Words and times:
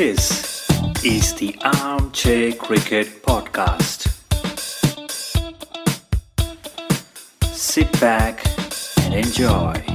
This 0.00 0.66
is 1.04 1.34
the 1.34 1.54
Armchair 1.62 2.54
Cricket 2.54 3.22
Podcast. 3.22 4.08
Sit 7.52 8.00
back 8.00 8.42
and 9.02 9.12
enjoy. 9.12 9.89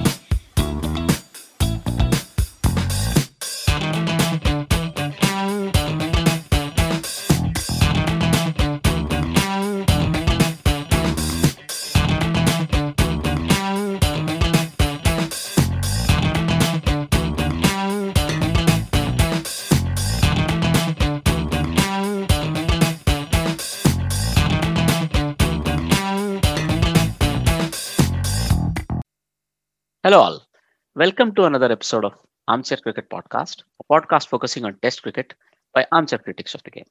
Welcome 31.05 31.35
to 31.35 31.43
another 31.43 31.71
episode 31.71 32.03
of 32.03 32.13
Armchair 32.47 32.77
Cricket 32.77 33.11
Podcast, 33.11 33.61
a 33.79 33.83
podcast 33.93 34.27
focusing 34.27 34.65
on 34.65 34.75
Test 34.81 35.03
cricket 35.03 35.35
by 35.71 35.85
armchair 35.91 36.17
critics 36.17 36.55
of 36.55 36.63
the 36.63 36.71
game. 36.71 36.87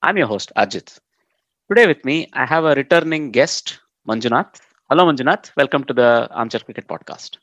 I'm 0.00 0.16
your 0.16 0.28
host, 0.28 0.50
Ajit. 0.56 0.98
Today, 1.68 1.86
with 1.86 2.02
me, 2.02 2.30
I 2.32 2.46
have 2.46 2.64
a 2.64 2.74
returning 2.74 3.32
guest, 3.32 3.80
Manjunath. 4.08 4.60
Hello, 4.88 5.04
Manjunath. 5.04 5.50
Welcome 5.58 5.84
to 5.84 5.92
the 5.92 6.26
Armchair 6.30 6.60
Cricket 6.60 6.88
Podcast. 6.88 7.36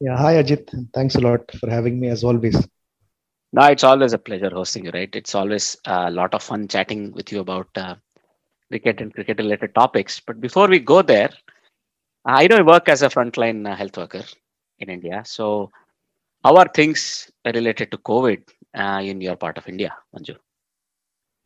Yeah, 0.00 0.16
hi 0.16 0.42
Ajit. 0.42 0.72
Thanks 0.92 1.14
a 1.14 1.20
lot 1.20 1.48
for 1.60 1.70
having 1.70 2.00
me 2.00 2.08
as 2.08 2.24
always. 2.24 2.56
No, 3.52 3.62
it's 3.66 3.84
always 3.84 4.14
a 4.14 4.18
pleasure 4.18 4.50
hosting 4.50 4.86
you, 4.86 4.90
right? 4.92 5.14
It's 5.14 5.36
always 5.36 5.76
a 5.84 6.10
lot 6.10 6.34
of 6.34 6.42
fun 6.42 6.66
chatting 6.66 7.12
with 7.12 7.30
you 7.30 7.38
about 7.38 7.68
uh, 7.76 7.94
cricket 8.72 9.00
and 9.00 9.14
cricket 9.14 9.38
related 9.38 9.72
topics. 9.76 10.18
But 10.18 10.40
before 10.40 10.66
we 10.66 10.80
go 10.80 11.00
there, 11.02 11.30
I 12.24 12.48
know 12.48 12.56
you 12.56 12.64
work 12.64 12.88
as 12.88 13.02
a 13.02 13.08
frontline 13.08 13.70
uh, 13.70 13.76
health 13.76 13.96
worker 13.96 14.24
in 14.80 14.90
India. 14.90 15.22
So, 15.24 15.70
how 16.44 16.56
are 16.56 16.68
things 16.68 17.30
related 17.44 17.90
to 17.90 17.98
COVID 17.98 18.42
uh, 18.74 19.00
in 19.02 19.20
your 19.20 19.36
part 19.36 19.58
of 19.58 19.68
India, 19.68 19.94
Manju? 20.14 20.36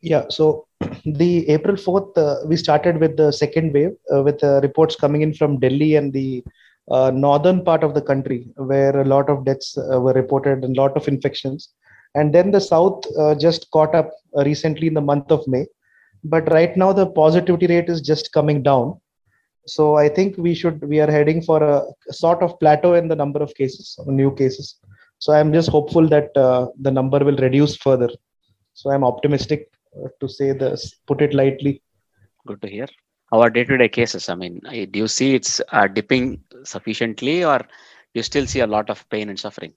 Yeah, 0.01 0.25
so 0.29 0.67
the 1.05 1.49
April 1.49 1.75
4th, 1.75 2.17
uh, 2.17 2.45
we 2.45 2.57
started 2.57 2.99
with 2.99 3.15
the 3.17 3.31
second 3.31 3.73
wave 3.73 3.95
uh, 4.13 4.21
with 4.21 4.43
uh, 4.43 4.59
reports 4.61 4.95
coming 4.95 5.21
in 5.21 5.33
from 5.33 5.59
Delhi 5.59 5.95
and 5.95 6.11
the 6.11 6.43
uh, 6.91 7.09
northern 7.11 7.63
part 7.63 7.83
of 7.83 7.93
the 7.93 8.01
country 8.01 8.47
where 8.57 8.99
a 8.99 9.05
lot 9.05 9.29
of 9.29 9.45
deaths 9.45 9.77
uh, 9.77 10.01
were 10.01 10.11
reported 10.11 10.63
and 10.63 10.77
a 10.77 10.81
lot 10.81 10.97
of 10.97 11.07
infections. 11.07 11.69
And 12.15 12.35
then 12.35 12.51
the 12.51 12.61
south 12.61 13.05
just 13.39 13.71
caught 13.71 13.95
up 13.95 14.11
recently 14.45 14.85
in 14.85 14.93
the 14.93 15.01
month 15.01 15.31
of 15.31 15.47
May. 15.47 15.65
But 16.23 16.51
right 16.51 16.77
now, 16.77 16.93
the 16.93 17.07
positivity 17.07 17.65
rate 17.65 17.89
is 17.89 18.01
just 18.01 18.31
coming 18.33 18.61
down. 18.61 19.01
So 19.65 19.95
I 19.95 20.09
think 20.09 20.37
we 20.37 20.53
should, 20.53 20.81
we 20.81 20.99
are 20.99 21.09
heading 21.09 21.41
for 21.41 21.63
a, 21.63 21.83
sort 22.11 22.41
of 22.43 22.59
plateau 22.59 22.95
in 22.95 23.07
the 23.07 23.15
number 23.15 23.41
of 23.41 23.53
cases, 23.55 23.97
new 24.05 24.33
cases. 24.35 24.75
So 25.19 25.33
I'm 25.33 25.53
just 25.53 25.69
hopeful 25.69 26.07
that 26.09 26.35
uh, 26.35 26.67
the 26.79 26.91
number 26.91 27.19
will 27.19 27.37
reduce 27.37 27.77
further. 27.77 28.09
So 28.73 28.91
I'm 28.91 29.03
optimistic 29.03 29.71
uh, 29.95 30.09
to 30.19 30.27
say 30.27 30.51
this, 30.51 30.95
put 31.07 31.21
it 31.21 31.33
lightly. 31.33 31.81
Good 32.45 32.61
to 32.61 32.67
hear. 32.67 32.87
our 33.33 33.49
day 33.49 33.63
to 33.63 33.77
day 33.77 33.89
cases? 33.89 34.29
I 34.29 34.35
mean, 34.35 34.61
do 34.91 34.99
you 34.99 35.07
see 35.07 35.33
it's 35.33 35.59
uh, 35.71 35.87
dipping 35.87 36.43
sufficiently 36.63 37.43
or 37.43 37.61
you 38.13 38.21
still 38.21 38.45
see 38.45 38.59
a 38.59 38.67
lot 38.67 38.89
of 38.89 39.07
pain 39.09 39.29
and 39.29 39.39
suffering? 39.39 39.73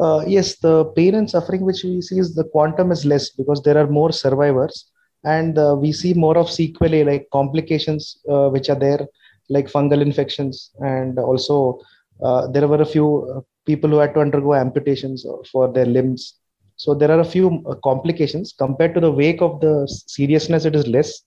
Uh, 0.00 0.24
yes, 0.26 0.56
the 0.56 0.86
pain 0.96 1.14
and 1.14 1.28
suffering 1.28 1.62
which 1.62 1.84
we 1.84 2.00
see 2.00 2.18
is 2.18 2.34
the 2.34 2.44
quantum 2.44 2.90
is 2.90 3.04
less 3.04 3.28
because 3.30 3.62
there 3.62 3.76
are 3.76 3.86
more 3.86 4.10
survivors, 4.10 4.90
and 5.24 5.58
uh, 5.58 5.76
we 5.78 5.92
see 5.92 6.12
more 6.14 6.36
of 6.38 6.50
sequelae 6.50 7.04
like 7.04 7.28
complications 7.32 8.18
uh, 8.30 8.48
which 8.48 8.68
are 8.68 8.78
there, 8.78 9.06
like 9.48 9.66
fungal 9.68 10.00
infections, 10.02 10.70
and 10.80 11.18
also 11.18 11.80
uh, 12.24 12.46
there 12.48 12.66
were 12.68 12.82
a 12.82 12.86
few 12.86 13.08
uh, 13.36 13.40
people 13.66 13.90
who 13.90 13.98
had 13.98 14.14
to 14.14 14.20
undergo 14.20 14.54
amputations 14.54 15.24
for 15.50 15.72
their 15.72 15.86
limbs. 15.86 16.38
So 16.76 16.94
there 16.94 17.10
are 17.10 17.20
a 17.20 17.24
few 17.24 17.62
uh, 17.68 17.74
complications 17.84 18.54
compared 18.56 18.94
to 18.94 19.00
the 19.00 19.10
wake 19.10 19.40
of 19.42 19.60
the 19.60 19.86
seriousness. 20.06 20.64
It 20.64 20.74
is 20.74 20.86
less, 20.86 21.22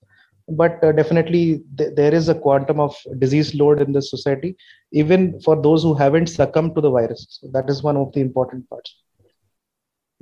but 0.49 0.83
uh, 0.83 0.91
definitely 0.91 1.61
th- 1.77 1.95
there 1.95 2.13
is 2.13 2.29
a 2.29 2.35
quantum 2.35 2.79
of 2.79 2.95
disease 3.19 3.55
load 3.55 3.81
in 3.81 3.93
the 3.93 4.01
society 4.01 4.55
even 4.91 5.39
for 5.41 5.61
those 5.61 5.83
who 5.83 5.93
haven't 5.93 6.27
succumbed 6.27 6.75
to 6.75 6.81
the 6.81 6.89
virus. 6.89 7.25
So 7.29 7.47
that 7.53 7.69
is 7.69 7.83
one 7.83 7.97
of 7.97 8.11
the 8.13 8.21
important 8.21 8.69
parts. 8.69 8.95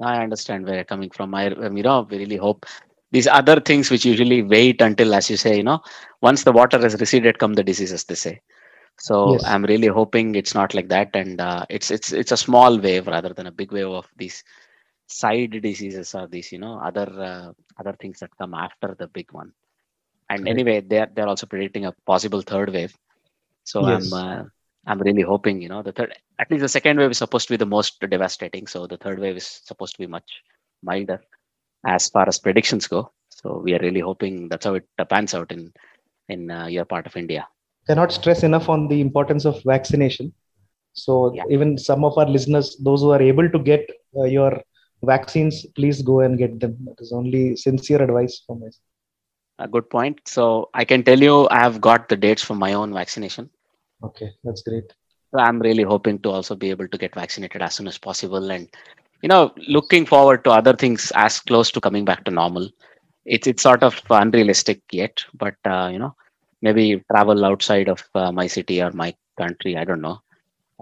I 0.02 0.24
understand 0.24 0.66
where 0.66 0.76
you're 0.76 0.84
coming 0.84 1.10
from. 1.10 1.34
I, 1.36 1.50
you 1.50 1.84
know, 1.84 2.08
we 2.10 2.18
really 2.18 2.38
hope 2.38 2.66
these 3.14 3.28
other 3.28 3.62
things 3.62 3.92
which 3.92 4.06
usually 4.06 4.44
wait 4.44 4.82
until, 4.82 5.16
as 5.16 5.30
you 5.32 5.38
say, 5.38 5.58
you 5.58 5.64
know, 5.64 5.82
once 6.22 6.44
the 6.44 6.54
water 6.54 6.80
has 6.80 7.00
receded, 7.00 7.40
come 7.40 7.54
the 7.54 7.64
diseases. 7.64 8.04
They 8.06 8.16
say. 8.16 8.42
So 9.00 9.16
Yes. 9.24 9.44
I'm 9.46 9.64
really 9.66 9.88
hoping 9.88 10.36
it's 10.36 10.56
not 10.56 10.74
like 10.76 10.90
that, 10.90 11.16
and 11.16 11.42
uh, 11.42 11.66
it's 11.70 11.92
it's 11.92 12.14
it's 12.14 12.32
a 12.32 12.38
small 12.38 12.80
wave 12.80 13.08
rather 13.08 13.34
than 13.34 13.48
a 13.48 13.52
big 13.52 13.72
wave 13.72 13.88
of 13.88 14.08
these 14.18 14.44
side 15.08 15.52
diseases 15.62 16.16
or 16.16 16.28
these, 16.28 16.52
you 16.52 16.60
know, 16.60 16.80
other 16.80 17.08
uh, 17.32 17.54
other 17.80 17.96
things 18.00 18.20
that 18.20 18.38
come 18.38 18.54
after 18.54 18.96
the 19.00 19.08
big 19.08 19.32
one. 19.32 19.54
And 20.30 20.48
anyway, 20.48 20.82
they're 20.82 21.10
they're 21.14 21.28
also 21.28 21.48
predicting 21.48 21.86
a 21.86 21.94
possible 22.06 22.42
third 22.42 22.72
wave. 22.74 22.98
So 23.64 23.86
Yes. 23.86 24.12
I'm 24.14 24.14
uh, 24.14 24.44
I'm 24.88 25.00
really 25.02 25.22
hoping, 25.24 25.62
you 25.62 25.70
know, 25.70 25.84
the 25.84 25.92
third 25.94 26.14
at 26.40 26.52
least 26.52 26.62
the 26.62 26.70
second 26.70 26.98
wave 27.00 27.12
is 27.12 27.18
supposed 27.20 27.48
to 27.48 27.54
be 27.54 27.58
the 27.58 27.66
most 27.78 28.00
devastating. 28.00 28.68
So 28.68 28.88
the 28.88 28.98
third 28.98 29.20
wave 29.20 29.38
is 29.38 29.62
supposed 29.66 29.96
to 29.96 30.00
be 30.00 30.08
much 30.08 30.42
milder 30.84 31.22
as 31.86 32.10
far 32.10 32.28
as 32.28 32.40
predictions 32.40 32.88
go. 32.88 33.12
So 33.30 33.60
we 33.64 33.74
are 33.76 33.80
really 33.80 34.00
hoping 34.00 34.50
that's 34.50 34.66
how 34.66 34.76
it 34.76 34.88
uh, 35.00 35.06
pans 35.06 35.34
out 35.34 35.52
in 35.52 35.74
in 36.30 36.50
uh, 36.52 36.68
your 36.68 36.86
part 36.86 37.06
of 37.08 37.16
India. 37.18 37.48
Cannot 37.88 38.12
stress 38.12 38.44
enough 38.44 38.70
on 38.70 38.88
the 38.88 39.02
importance 39.02 39.46
of 39.46 39.62
vaccination. 39.64 40.34
So 40.94 41.34
Yeah. 41.34 41.44
even 41.50 41.78
some 41.78 42.04
of 42.06 42.18
our 42.18 42.28
listeners, 42.28 42.78
those 42.78 43.02
who 43.02 43.12
are 43.12 43.22
able 43.22 43.50
to 43.50 43.60
get 43.60 43.90
uh, 44.18 44.24
your 44.24 44.62
vaccines, 45.04 45.66
please 45.76 46.02
go 46.02 46.22
and 46.22 46.38
get 46.38 46.60
them. 46.60 46.78
That 46.86 47.00
is 47.00 47.12
only 47.12 47.56
sincere 47.56 48.02
advice 48.02 48.42
from 48.46 48.62
side. 48.62 48.74
A 49.60 49.68
good 49.68 49.90
point. 49.90 50.22
So 50.28 50.70
I 50.74 50.86
can 50.86 51.04
tell 51.04 51.20
you, 51.20 51.48
I 51.50 51.60
have 51.60 51.82
got 51.82 52.10
the 52.10 52.16
dates 52.16 52.42
for 52.44 52.56
my 52.56 52.74
own 52.74 52.94
vaccination. 52.94 53.50
Okay, 54.04 54.32
that's 54.44 54.62
great. 54.64 54.94
So 55.32 55.40
I'm 55.40 55.60
really 55.60 55.84
hoping 55.84 56.20
to 56.20 56.30
also 56.32 56.56
be 56.56 56.70
able 56.70 56.88
to 56.88 56.98
get 56.98 57.14
vaccinated 57.16 57.62
as 57.62 57.76
soon 57.76 57.88
as 57.88 57.98
possible, 57.98 58.52
and 58.52 58.68
you 59.24 59.30
know, 59.30 59.54
looking 59.70 60.06
forward 60.06 60.46
to 60.46 60.52
other 60.52 60.74
things 60.76 61.12
as 61.16 61.42
close 61.42 61.72
to 61.74 61.82
coming 61.82 62.06
back 62.06 62.26
to 62.26 62.32
normal. 62.32 62.70
It's 63.26 63.48
it's 63.48 63.64
sort 63.64 63.84
of 63.84 64.02
unrealistic 64.10 64.82
yet, 64.92 65.26
but 65.36 65.56
uh, 65.66 65.90
you 65.94 66.00
know, 66.00 66.16
maybe 66.62 67.04
travel 67.12 67.46
outside 67.46 67.90
of 67.90 68.04
uh, 68.16 68.32
my 68.32 68.48
city 68.48 68.82
or 68.84 68.92
my 68.94 69.16
country. 69.38 69.78
I 69.78 69.86
don't 69.86 70.02
know 70.02 70.20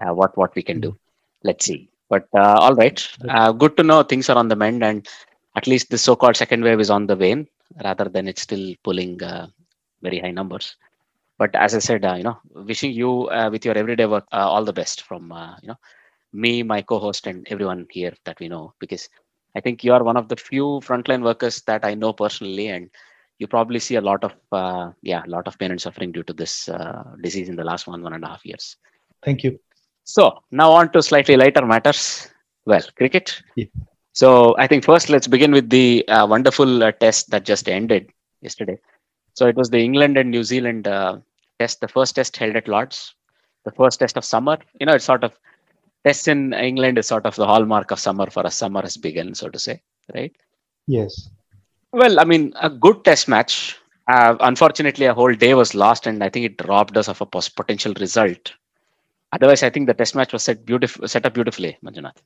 uh, 0.04 0.14
what 0.14 0.36
what 0.38 0.54
we 0.56 0.62
can 0.62 0.80
do. 0.80 0.96
Let's 1.44 1.66
see. 1.66 1.90
But 2.10 2.26
uh, 2.34 2.56
all 2.64 2.74
right, 2.74 2.98
uh, 3.28 3.52
good 3.52 3.76
to 3.78 3.84
know 3.84 4.02
things 4.02 4.30
are 4.30 4.38
on 4.38 4.48
the 4.48 4.56
mend, 4.56 4.84
and 4.84 5.08
at 5.56 5.66
least 5.68 5.90
the 5.90 5.98
so-called 5.98 6.36
second 6.36 6.64
wave 6.64 6.80
is 6.80 6.90
on 6.90 7.06
the 7.06 7.16
wane, 7.16 7.48
rather 7.84 8.04
than 8.08 8.28
it's 8.28 8.42
still 8.42 8.74
pulling 8.84 9.22
uh, 9.22 9.46
very 10.02 10.18
high 10.20 10.32
numbers. 10.32 10.76
But 11.38 11.54
as 11.54 11.74
I 11.74 11.80
said, 11.80 12.04
uh, 12.04 12.14
you 12.14 12.24
know, 12.24 12.38
wishing 12.54 12.92
you 12.92 13.28
uh, 13.28 13.50
with 13.50 13.64
your 13.64 13.76
everyday 13.78 14.06
work 14.06 14.26
uh, 14.32 14.48
all 14.48 14.64
the 14.64 14.72
best 14.72 15.02
from 15.02 15.32
uh, 15.32 15.56
you 15.62 15.68
know 15.68 15.78
me, 16.32 16.62
my 16.62 16.82
co-host, 16.82 17.26
and 17.26 17.46
everyone 17.50 17.86
here 17.90 18.12
that 18.24 18.38
we 18.40 18.48
know, 18.48 18.74
because 18.78 19.08
I 19.56 19.60
think 19.60 19.84
you 19.84 19.92
are 19.92 20.02
one 20.02 20.16
of 20.16 20.28
the 20.28 20.36
few 20.36 20.80
frontline 20.82 21.22
workers 21.22 21.62
that 21.62 21.84
I 21.84 21.94
know 21.94 22.12
personally, 22.12 22.68
and 22.68 22.90
you 23.38 23.46
probably 23.46 23.78
see 23.78 23.96
a 23.96 24.00
lot 24.00 24.24
of 24.24 24.32
uh, 24.52 24.92
yeah, 25.02 25.22
a 25.26 25.30
lot 25.30 25.46
of 25.46 25.58
pain 25.58 25.70
and 25.70 25.80
suffering 25.80 26.12
due 26.12 26.22
to 26.24 26.32
this 26.32 26.68
uh, 26.68 27.02
disease 27.22 27.48
in 27.48 27.56
the 27.56 27.64
last 27.64 27.86
one 27.86 28.02
one 28.02 28.14
and 28.14 28.24
a 28.24 28.28
half 28.28 28.44
years. 28.44 28.76
Thank 29.24 29.42
you. 29.42 29.58
So 30.04 30.42
now 30.50 30.70
on 30.72 30.90
to 30.92 31.02
slightly 31.02 31.36
lighter 31.36 31.64
matters. 31.64 32.28
Well, 32.66 32.82
cricket. 32.96 33.42
Yeah. 33.56 33.66
So 34.12 34.54
I 34.58 34.66
think 34.66 34.84
first 34.84 35.08
let's 35.08 35.26
begin 35.26 35.52
with 35.52 35.70
the 35.70 36.06
uh, 36.08 36.26
wonderful 36.26 36.82
uh, 36.82 36.92
test 36.92 37.30
that 37.30 37.44
just 37.44 37.68
ended 37.68 38.10
yesterday. 38.40 38.78
So 39.34 39.46
it 39.46 39.56
was 39.56 39.70
the 39.70 39.78
England 39.78 40.16
and 40.16 40.30
New 40.30 40.44
Zealand 40.44 40.86
uh, 40.86 41.18
test, 41.58 41.80
the 41.80 41.88
first 41.88 42.14
test 42.14 42.36
held 42.36 42.56
at 42.56 42.68
Lords, 42.68 43.14
the 43.64 43.70
first 43.72 44.00
test 44.00 44.16
of 44.16 44.24
summer. 44.24 44.58
You 44.78 44.86
know, 44.86 44.94
it's 44.94 45.04
sort 45.04 45.24
of 45.24 45.38
tests 46.04 46.28
in 46.28 46.52
England 46.52 46.98
is 46.98 47.06
sort 47.06 47.26
of 47.26 47.36
the 47.36 47.46
hallmark 47.46 47.90
of 47.90 48.00
summer 48.00 48.28
for 48.30 48.46
us. 48.46 48.56
Summer 48.56 48.82
has 48.82 48.96
begun, 48.96 49.34
so 49.34 49.48
to 49.48 49.58
say, 49.58 49.80
right? 50.14 50.34
Yes. 50.86 51.30
Well, 51.92 52.18
I 52.18 52.24
mean, 52.24 52.52
a 52.60 52.70
good 52.70 53.04
test 53.04 53.28
match. 53.28 53.76
Uh, 54.08 54.36
unfortunately, 54.40 55.06
a 55.06 55.14
whole 55.14 55.34
day 55.34 55.54
was 55.54 55.74
lost, 55.74 56.06
and 56.06 56.24
I 56.24 56.28
think 56.28 56.46
it 56.46 56.66
robbed 56.66 56.96
us 56.96 57.08
of 57.08 57.20
a 57.20 57.26
potential 57.26 57.94
result. 58.00 58.52
Otherwise, 59.32 59.62
I 59.62 59.70
think 59.70 59.86
the 59.86 59.94
test 59.94 60.14
match 60.14 60.32
was 60.32 60.42
set 60.42 60.64
beautiful, 60.66 61.06
set 61.08 61.24
up 61.24 61.34
beautifully, 61.34 61.78
Manjunath. 61.84 62.18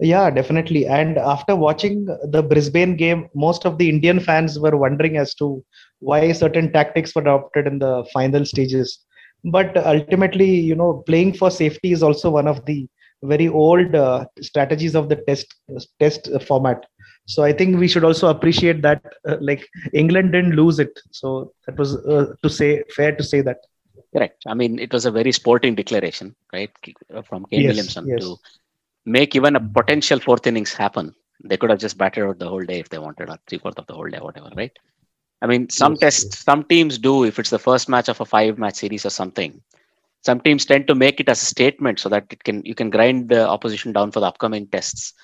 Yeah, 0.00 0.30
definitely. 0.30 0.86
And 0.86 1.16
after 1.16 1.54
watching 1.54 2.06
the 2.24 2.42
Brisbane 2.42 2.96
game, 2.96 3.28
most 3.34 3.64
of 3.64 3.78
the 3.78 3.88
Indian 3.88 4.18
fans 4.18 4.58
were 4.58 4.76
wondering 4.76 5.16
as 5.16 5.34
to 5.36 5.64
why 6.00 6.32
certain 6.32 6.72
tactics 6.72 7.14
were 7.14 7.22
adopted 7.22 7.66
in 7.66 7.78
the 7.78 8.04
final 8.12 8.44
stages. 8.44 8.98
But 9.44 9.76
ultimately, 9.76 10.50
you 10.50 10.74
know, 10.74 11.04
playing 11.06 11.34
for 11.34 11.50
safety 11.50 11.92
is 11.92 12.02
also 12.02 12.30
one 12.30 12.48
of 12.48 12.64
the 12.66 12.88
very 13.22 13.48
old 13.48 13.94
uh, 13.94 14.26
strategies 14.40 14.94
of 14.94 15.08
the 15.08 15.16
test 15.16 15.54
test 16.00 16.28
format. 16.46 16.84
So 17.26 17.42
I 17.44 17.52
think 17.52 17.78
we 17.78 17.88
should 17.88 18.04
also 18.04 18.28
appreciate 18.28 18.82
that. 18.82 19.02
Uh, 19.26 19.36
like 19.40 19.68
England 19.92 20.32
didn't 20.32 20.56
lose 20.56 20.78
it, 20.78 20.98
so 21.10 21.52
that 21.66 21.78
was 21.78 21.96
uh, 22.06 22.34
to 22.42 22.50
say 22.50 22.82
fair 22.96 23.14
to 23.14 23.22
say 23.22 23.40
that. 23.42 23.58
Correct. 24.14 24.42
I 24.46 24.54
mean, 24.54 24.78
it 24.78 24.92
was 24.92 25.06
a 25.06 25.10
very 25.10 25.32
sporting 25.32 25.74
declaration, 25.74 26.34
right, 26.52 26.70
from 27.24 27.46
Kane 27.46 27.62
Yes, 27.62 27.68
Williamson 27.68 28.06
yes. 28.06 28.20
to 28.20 28.36
make 29.04 29.34
even 29.36 29.56
a 29.56 29.60
potential 29.60 30.20
fourth 30.20 30.46
innings 30.46 30.72
happen. 30.74 31.14
They 31.44 31.56
could 31.56 31.70
have 31.70 31.78
just 31.78 31.98
batted 31.98 32.24
out 32.24 32.38
the 32.38 32.48
whole 32.48 32.64
day 32.64 32.80
if 32.80 32.88
they 32.88 32.98
wanted, 32.98 33.28
or 33.30 33.38
three 33.46 33.58
fourths 33.58 33.78
of 33.78 33.86
the 33.86 33.94
whole 33.94 34.08
day, 34.08 34.18
whatever, 34.18 34.50
right? 34.56 34.72
I 35.42 35.46
mean, 35.46 35.68
some 35.70 35.96
Yes, 36.00 36.00
tests, 36.00 36.38
some 36.44 36.64
teams 36.64 36.98
do 36.98 37.24
if 37.24 37.38
it's 37.38 37.50
the 37.50 37.58
first 37.58 37.88
match 37.88 38.08
of 38.08 38.20
a 38.20 38.24
five-match 38.24 38.76
series 38.76 39.04
or 39.06 39.10
something. 39.10 39.60
Some 40.22 40.40
teams 40.40 40.64
tend 40.64 40.86
to 40.86 40.94
make 40.94 41.18
it 41.20 41.28
as 41.28 41.42
a 41.42 41.46
statement 41.46 41.98
so 41.98 42.08
that 42.08 42.26
it 42.30 42.44
can 42.44 42.64
you 42.64 42.74
can 42.74 42.90
grind 42.90 43.28
the 43.28 43.46
opposition 43.46 43.92
down 43.92 44.12
for 44.12 44.20
the 44.20 44.26
upcoming 44.26 44.66
tests. 44.68 45.14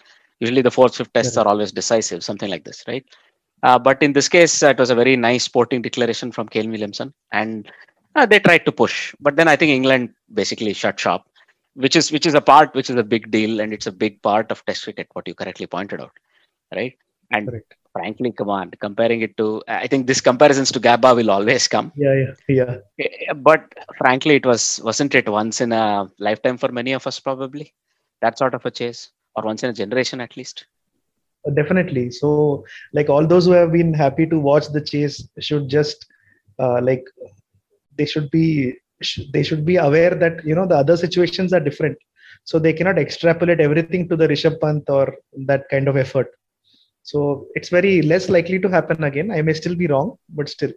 Usually, 0.40 0.62
the 0.62 0.70
fourth, 0.70 0.96
fifth 0.96 1.12
tests 1.12 1.34
Correct. 1.34 1.46
are 1.46 1.50
always 1.50 1.72
decisive, 1.72 2.22
something 2.22 2.50
like 2.50 2.64
this, 2.64 2.84
right? 2.86 3.04
Uh, 3.62 3.78
but 3.78 4.02
in 4.02 4.12
this 4.12 4.28
case, 4.28 4.62
uh, 4.62 4.68
it 4.68 4.78
was 4.78 4.90
a 4.90 4.94
very 4.94 5.16
nice 5.16 5.44
sporting 5.44 5.82
declaration 5.82 6.30
from 6.30 6.48
Kane 6.48 6.70
Williamson, 6.70 7.12
and 7.32 7.70
uh, 8.14 8.26
they 8.26 8.38
tried 8.38 8.64
to 8.66 8.72
push. 8.72 9.14
But 9.20 9.36
then 9.36 9.48
I 9.48 9.56
think 9.56 9.70
England 9.70 10.14
basically 10.32 10.72
shut 10.72 10.98
shop, 10.98 11.28
which 11.74 11.96
is 11.96 12.12
which 12.12 12.26
is 12.26 12.34
a 12.34 12.40
part 12.40 12.74
which 12.74 12.90
is 12.90 12.96
a 12.96 13.02
big 13.02 13.30
deal, 13.30 13.60
and 13.60 13.72
it's 13.72 13.86
a 13.86 13.92
big 13.92 14.20
part 14.22 14.50
of 14.50 14.64
Test 14.66 14.84
cricket. 14.84 15.08
What 15.12 15.26
you 15.26 15.34
correctly 15.34 15.66
pointed 15.66 16.00
out, 16.00 16.12
right? 16.74 16.96
And 17.30 17.50
Correct. 17.50 17.74
frankly, 17.92 18.32
come 18.32 18.50
on, 18.50 18.70
comparing 18.80 19.22
it 19.22 19.36
to, 19.38 19.62
I 19.68 19.86
think 19.86 20.06
this 20.06 20.20
comparisons 20.20 20.70
to 20.72 20.80
Gabba 20.80 21.14
will 21.16 21.30
always 21.30 21.68
come. 21.68 21.92
Yeah, 21.94 22.14
yeah, 22.14 22.34
yeah. 22.48 22.76
Eh, 22.98 23.32
But 23.34 23.62
frankly, 23.98 24.36
it 24.36 24.46
was 24.46 24.80
wasn't 24.84 25.14
it 25.14 25.28
once 25.28 25.60
in 25.60 25.72
a 25.72 26.08
lifetime 26.18 26.58
for 26.58 26.70
many 26.72 26.92
of 26.92 27.06
us 27.06 27.18
probably 27.20 27.72
that 28.20 28.38
sort 28.38 28.54
of 28.54 28.64
a 28.66 28.70
chase, 28.70 29.10
or 29.34 29.42
once 29.44 29.62
in 29.62 29.70
a 29.70 29.74
generation 29.74 30.20
at 30.20 30.36
least. 30.36 30.66
definitely 31.54 32.10
so 32.10 32.64
like 32.92 33.08
all 33.08 33.26
those 33.26 33.46
who 33.46 33.52
have 33.52 33.72
been 33.72 33.92
happy 33.94 34.26
to 34.26 34.38
watch 34.38 34.66
the 34.68 34.80
chase 34.80 35.16
should 35.40 35.68
just 35.68 36.06
uh, 36.58 36.80
like 36.82 37.04
they 37.96 38.04
should 38.06 38.30
be 38.30 38.74
sh- 39.02 39.28
they 39.32 39.42
should 39.42 39.64
be 39.64 39.76
aware 39.76 40.14
that 40.14 40.44
you 40.44 40.54
know 40.54 40.66
the 40.66 40.76
other 40.76 40.96
situations 40.96 41.52
are 41.52 41.60
different 41.68 41.96
so 42.44 42.58
they 42.58 42.72
cannot 42.72 42.98
extrapolate 42.98 43.60
everything 43.60 44.08
to 44.08 44.16
the 44.16 44.28
rishabh 44.32 44.58
pant 44.60 44.84
or 44.98 45.04
that 45.50 45.64
kind 45.70 45.88
of 45.88 45.96
effort 46.04 46.28
so 47.10 47.20
it's 47.56 47.70
very 47.78 47.94
less 48.12 48.28
likely 48.36 48.58
to 48.64 48.70
happen 48.76 49.04
again 49.10 49.30
i 49.38 49.42
may 49.48 49.54
still 49.62 49.76
be 49.82 49.88
wrong 49.92 50.08
but 50.40 50.48
still 50.56 50.72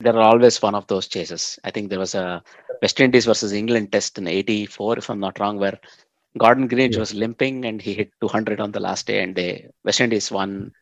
There 0.00 0.16
are 0.16 0.22
always 0.22 0.60
one 0.62 0.74
of 0.74 0.86
those 0.86 1.06
chases. 1.08 1.58
I 1.64 1.70
think 1.70 1.88
there 1.90 1.98
was 1.98 2.14
a 2.14 2.42
West 2.82 3.00
Indies 3.00 3.26
versus 3.26 3.52
England 3.52 3.92
test 3.92 4.18
in 4.18 4.26
'84, 4.26 4.98
if 4.98 5.08
I'm 5.10 5.20
not 5.20 5.38
wrong, 5.40 5.58
where 5.58 5.78
Gordon 6.38 6.68
Greenidge 6.68 6.96
Yeah. 6.96 6.98
was 6.98 7.14
limping 7.14 7.64
and 7.64 7.80
he 7.80 7.94
hit 7.94 8.10
200 8.20 8.60
on 8.60 8.72
the 8.72 8.80
last 8.80 9.06
day, 9.06 9.22
and 9.22 9.34
they 9.34 9.68
West 9.84 10.00
Indies 10.00 10.30
won. 10.30 10.72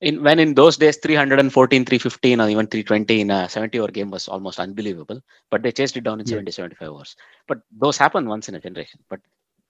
In 0.00 0.22
when 0.22 0.38
in 0.38 0.54
those 0.54 0.76
days 0.76 0.96
314, 0.98 1.84
315, 1.84 2.40
or 2.40 2.48
even 2.48 2.66
320 2.66 3.20
in 3.20 3.30
a 3.30 3.48
70 3.48 3.78
over 3.80 3.90
game 3.92 4.10
was 4.10 4.28
almost 4.28 4.58
unbelievable. 4.60 5.20
But 5.50 5.62
they 5.62 5.72
chased 5.72 5.96
it 5.96 6.04
down 6.04 6.20
in 6.20 6.26
Yeah. 6.26 6.36
70, 6.36 6.52
75 6.52 6.88
overs. 6.90 7.16
But 7.48 7.58
those 7.70 7.96
happen 7.98 8.28
once 8.28 8.48
in 8.48 8.54
a 8.54 8.60
generation. 8.60 9.00
But 9.08 9.20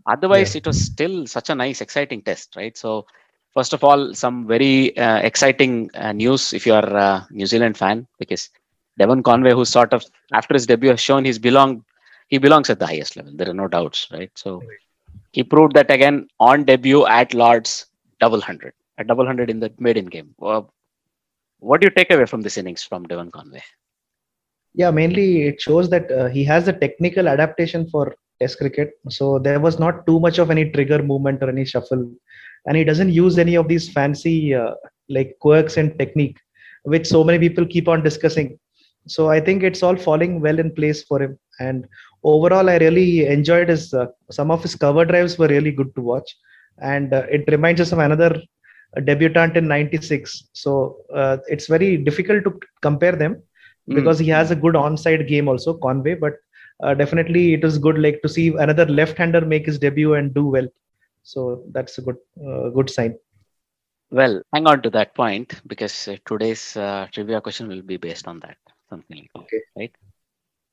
otherwise, 0.07 0.55
Yeah. 0.55 0.57
it 0.57 0.67
was 0.67 0.79
still 0.79 1.27
such 1.27 1.51
a 1.51 1.55
nice, 1.55 1.81
exciting 1.81 2.23
test, 2.23 2.57
right? 2.57 2.77
So 2.77 3.07
first 3.55 3.73
of 3.73 3.85
all, 3.85 4.15
some 4.15 4.47
very 4.47 4.97
uh, 4.97 5.19
exciting 5.19 5.91
uh, 5.95 6.13
news 6.13 6.53
if 6.53 6.67
you 6.67 6.75
are 6.75 6.97
a 6.97 7.27
New 7.31 7.47
Zealand 7.47 7.77
fan, 7.77 8.07
because 8.19 8.51
Devon 8.99 9.23
Conway, 9.23 9.53
who 9.53 9.65
sort 9.65 9.93
of 9.93 10.05
after 10.33 10.55
his 10.55 10.67
debut 10.67 10.91
has 10.91 11.01
shown 11.01 11.25
he's 11.25 11.39
belong, 11.39 11.85
he 12.29 12.39
belongs 12.39 12.71
at 12.71 12.79
the 12.79 12.87
highest 12.87 13.17
level. 13.17 13.33
There 13.35 13.49
are 13.49 13.55
no 13.55 13.69
doubts, 13.69 14.09
right? 14.13 14.31
So 14.35 14.63
he 15.33 15.43
proved 15.43 15.75
that 15.75 15.91
again 15.91 16.29
on 16.39 16.65
debut 16.65 17.07
at 17.07 17.35
Lords, 17.35 17.87
double 18.21 18.41
hundred, 18.41 18.75
a 18.99 19.05
double 19.05 19.27
hundred 19.27 19.51
in 19.51 19.61
the 19.61 19.73
maiden 19.79 20.07
game. 20.07 20.35
Well, 20.39 20.73
what 21.59 21.81
do 21.81 21.87
you 21.87 21.91
take 21.91 22.11
away 22.11 22.27
from 22.27 22.43
this 22.43 22.57
innings 22.57 22.83
from 22.83 23.05
Devon 23.05 23.31
Conway? 23.31 23.63
yeah 24.75 24.91
mainly 24.91 25.47
it 25.49 25.61
shows 25.61 25.89
that 25.91 26.11
uh, 26.13 26.29
he 26.29 26.45
has 26.45 26.69
a 26.69 26.73
technical 26.73 27.29
adaptation 27.29 27.89
for 27.89 28.15
test 28.41 28.59
cricket 28.59 28.93
so 29.09 29.39
there 29.39 29.61
was 29.61 29.79
not 29.79 30.07
too 30.07 30.21
much 30.21 30.39
of 30.39 30.51
any 30.51 30.71
trigger 30.71 31.03
movement 31.03 31.43
or 31.43 31.49
any 31.49 31.65
shuffle 31.65 32.11
and 32.67 32.77
he 32.77 32.85
doesn't 32.85 33.11
use 33.11 33.39
any 33.39 33.55
of 33.57 33.69
these 33.69 33.89
fancy 33.91 34.55
uh, 34.55 34.73
like 35.09 35.37
quirks 35.41 35.77
and 35.77 35.99
technique 35.99 36.39
which 36.85 37.07
so 37.07 37.23
many 37.25 37.39
people 37.39 37.67
keep 37.67 37.89
on 37.89 38.03
discussing. 38.03 38.59
So 39.07 39.29
i 39.31 39.41
think 39.41 39.63
it's 39.63 39.83
all 39.83 39.97
falling 39.97 40.41
well 40.41 40.59
in 40.59 40.73
place 40.75 41.03
for 41.05 41.21
him. 41.23 41.39
And 41.61 41.87
overall 42.25 42.69
i 42.71 42.77
really 42.79 43.27
enjoyed 43.27 43.69
his 43.69 43.93
uh, 43.95 44.07
some 44.31 44.51
of 44.51 44.63
his 44.63 44.75
cover 44.75 45.05
drives 45.05 45.39
were 45.39 45.49
really 45.49 45.73
good 45.73 45.95
to 45.97 46.03
watch. 46.03 46.29
And 46.81 47.13
uh, 47.13 47.25
it 47.31 47.45
reminds 47.49 47.81
us 47.81 47.93
of 47.93 47.99
another 47.99 48.41
debutant 49.05 49.57
in 49.57 49.69
96 49.69 50.49
so 50.53 50.97
uh, 51.15 51.37
it's 51.49 51.67
very 51.67 51.97
difficult 51.97 52.45
to 52.45 52.59
compare 52.83 53.17
them 53.17 53.37
Mm. 53.89 53.95
because 53.95 54.19
he 54.19 54.29
has 54.29 54.51
a 54.51 54.57
good 54.57 54.75
onside 54.75 55.27
game 55.29 55.49
also 55.49 55.75
conway. 55.75 56.15
But 56.15 56.35
uh, 56.83 56.95
definitely 56.95 57.55
it 57.55 57.65
is 57.65 57.79
good 57.79 57.99
like 57.99 58.21
to 58.23 58.29
see 58.29 58.49
another 58.49 58.87
left-hander 58.87 59.41
make 59.43 59.67
his 59.67 59.79
debut 59.79 60.15
and 60.15 60.35
do 60.35 60.47
well 60.47 60.69
so 61.23 61.65
that's 61.73 61.99
a 61.99 62.03
good 62.03 62.17
uh, 62.47 62.69
good 62.71 62.91
sign 62.91 63.17
Well, 64.11 64.43
hang 64.53 64.67
on 64.67 64.83
to 64.83 64.91
that 64.91 65.15
point 65.15 65.55
because 65.67 66.09
uh, 66.09 66.17
today's 66.27 66.77
uh, 66.77 67.07
trivia 67.13 67.41
question 67.41 67.69
will 67.69 67.83
be 67.83 67.97
based 67.97 68.27
on 68.27 68.41
that. 68.41 68.57
Something 68.89 69.19
like 69.19 69.31
that, 69.35 69.41
Okay. 69.43 69.61
right? 69.77 69.95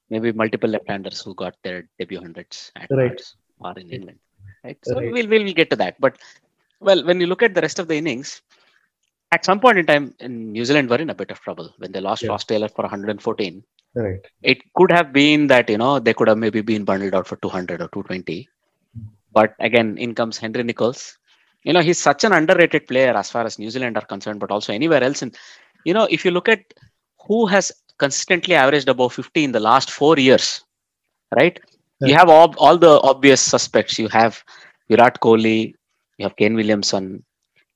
Maybe 0.10 0.32
multiple 0.32 0.70
left-handers 0.70 1.22
who 1.22 1.36
got 1.36 1.56
their 1.64 1.88
debut 2.00 2.20
hundreds 2.20 2.72
at 2.76 2.90
Right. 2.90 3.22
Or 3.60 3.74
in 3.78 3.92
England, 3.92 4.20
right? 4.64 4.78
So 4.84 4.96
Right. 4.96 5.12
we'll, 5.12 5.28
we'll 5.28 5.44
we'll 5.46 5.54
get 5.54 5.70
to 5.70 5.76
that. 5.78 6.00
But 6.00 6.18
well, 6.80 7.06
when 7.06 7.20
you 7.22 7.28
look 7.28 7.44
at 7.44 7.54
the 7.54 7.62
rest 7.62 7.80
of 7.80 7.88
the 7.88 7.96
innings, 7.96 8.42
at 9.32 9.46
some 9.46 9.60
point 9.60 9.78
in 9.78 9.86
time, 9.86 10.14
in 10.20 10.52
New 10.52 10.66
Zealand 10.66 10.90
were 10.90 10.98
in 11.06 11.10
a 11.10 11.16
bit 11.16 11.32
of 11.32 11.40
trouble 11.42 11.74
when 11.78 11.92
they 11.92 12.00
lost 12.02 12.24
Yeah. 12.24 12.30
Ross 12.30 12.46
Taylor 12.46 12.70
for 12.70 12.84
114. 12.84 13.64
right 13.96 14.22
It 14.42 14.60
could 14.76 14.92
have 14.92 15.14
been 15.14 15.48
that 15.48 15.70
you 15.70 15.78
know 15.78 16.00
they 16.00 16.14
could 16.14 16.28
have 16.28 16.38
maybe 16.38 16.62
been 16.62 16.86
bundled 16.86 17.14
out 17.16 17.28
for 17.28 17.38
200 17.38 17.82
or 17.82 17.90
220. 17.90 18.48
But 19.32 19.56
again, 19.60 19.98
in 19.98 20.16
comes 20.16 20.38
Henry 20.38 20.64
Nicholls. 20.64 21.18
You 21.64 21.74
know, 21.74 21.82
he's 21.82 22.00
such 22.00 22.24
an 22.24 22.32
underrated 22.32 22.88
player 22.88 23.14
as 23.16 23.30
far 23.30 23.46
as 23.46 23.60
New 23.60 23.70
Zealand 23.70 23.98
are 23.98 24.06
concerned, 24.06 24.40
but 24.40 24.52
also 24.52 24.74
anywhere 24.74 25.04
else. 25.04 25.22
And 25.22 25.36
you 25.84 25.94
know, 25.94 26.08
if 26.10 26.24
you 26.26 26.32
look 26.32 26.50
at 26.50 26.74
who 27.28 27.46
has 27.46 27.72
consistently 27.98 28.56
averaged 28.56 28.90
above 28.90 29.14
50 29.14 29.44
in 29.44 29.52
the 29.52 29.60
last 29.60 29.92
four 29.92 30.18
years, 30.18 30.64
right? 31.36 31.60
You 32.00 32.14
have 32.14 32.30
all, 32.30 32.54
all 32.58 32.78
the 32.78 33.02
obvious 33.02 33.42
suspects. 33.42 33.98
You 33.98 34.08
have 34.10 34.44
Virat 34.88 35.20
Kohli, 35.20 35.74
you 36.18 36.26
have 36.26 36.36
Kane 36.36 36.54
Williamson, 36.54 37.24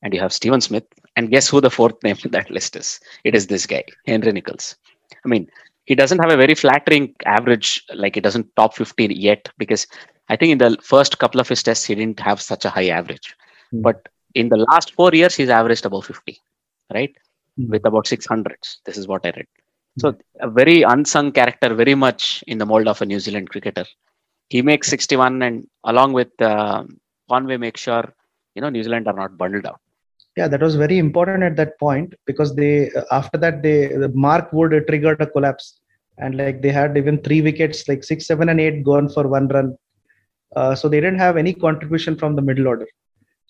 and 0.03 0.13
you 0.13 0.19
have 0.19 0.31
Steven 0.31 0.61
Smith. 0.61 0.83
And 1.15 1.29
guess 1.29 1.49
who 1.49 1.59
the 1.59 1.71
fourth 1.71 2.01
name 2.03 2.17
in 2.23 2.31
that 2.31 2.51
list 2.51 2.75
is? 2.75 2.99
It 3.23 3.35
is 3.35 3.47
this 3.47 3.65
guy, 3.65 3.83
Henry 4.05 4.31
Nicholls. 4.31 4.75
I 5.25 5.27
mean, 5.27 5.49
he 5.85 5.95
doesn't 5.95 6.19
have 6.19 6.31
a 6.31 6.37
very 6.37 6.55
flattering 6.55 7.15
average, 7.25 7.83
like 7.93 8.15
it 8.15 8.21
doesn't 8.21 8.55
top 8.55 8.75
50 8.75 9.13
yet, 9.13 9.49
because 9.57 9.87
I 10.31 10.35
think 10.37 10.51
in 10.53 10.59
the 10.63 10.71
first 10.91 11.19
couple 11.21 11.41
of 11.41 11.49
his 11.53 11.61
tests, 11.67 11.85
he 11.85 11.95
didn't 11.95 12.19
have 12.29 12.41
such 12.41 12.63
a 12.65 12.69
high 12.75 12.89
average. 12.99 13.35
Hmm. 13.71 13.81
But 13.87 13.97
in 14.33 14.49
the 14.53 14.57
last 14.69 14.93
four 14.97 15.11
years, 15.19 15.35
he's 15.35 15.49
averaged 15.49 15.85
above 15.85 16.05
50, 16.05 16.39
right? 16.93 17.13
Hmm. 17.57 17.69
With 17.73 17.85
about 17.85 18.05
600s. 18.05 18.77
This 18.85 18.97
is 18.97 19.07
what 19.07 19.25
I 19.25 19.31
read. 19.37 19.47
So, 19.99 20.15
a 20.39 20.49
very 20.49 20.83
unsung 20.83 21.33
character, 21.33 21.73
very 21.73 21.95
much 21.95 22.43
in 22.47 22.57
the 22.57 22.65
mold 22.65 22.87
of 22.87 23.01
a 23.01 23.05
New 23.05 23.19
Zealand 23.19 23.49
cricketer. 23.49 23.85
He 24.47 24.61
makes 24.61 24.87
61, 24.87 25.41
and 25.41 25.67
along 25.83 26.13
with 26.13 26.29
uh, 26.41 26.85
Conway, 27.29 27.57
make 27.57 27.75
sure 27.75 28.03
you 28.55 28.61
know 28.61 28.69
New 28.69 28.83
Zealand 28.83 29.07
are 29.07 29.19
not 29.21 29.37
bundled 29.37 29.65
out. 29.71 29.81
yeah 30.39 30.47
that 30.51 30.61
was 30.65 30.75
very 30.75 30.97
important 31.05 31.43
at 31.47 31.55
that 31.59 31.71
point 31.85 32.09
because 32.29 32.51
they 32.59 32.73
uh, 32.99 33.03
after 33.19 33.37
that 33.43 33.55
they 33.65 33.77
the 34.03 34.09
mark 34.25 34.45
wood 34.57 34.73
triggered 34.89 35.21
a 35.25 35.27
collapse 35.35 35.65
and 36.23 36.37
like 36.41 36.57
they 36.63 36.73
had 36.79 36.97
even 37.01 37.17
three 37.25 37.41
wickets 37.47 37.79
like 37.89 38.03
six 38.11 38.27
seven 38.31 38.49
and 38.51 38.61
eight 38.65 38.77
gone 38.89 39.07
for 39.15 39.23
one 39.35 39.47
run 39.55 39.69
uh, 40.55 40.73
so 40.79 40.87
they 40.89 41.01
didn't 41.05 41.23
have 41.27 41.37
any 41.43 41.53
contribution 41.65 42.15
from 42.21 42.35
the 42.37 42.45
middle 42.49 42.67
order 42.71 42.87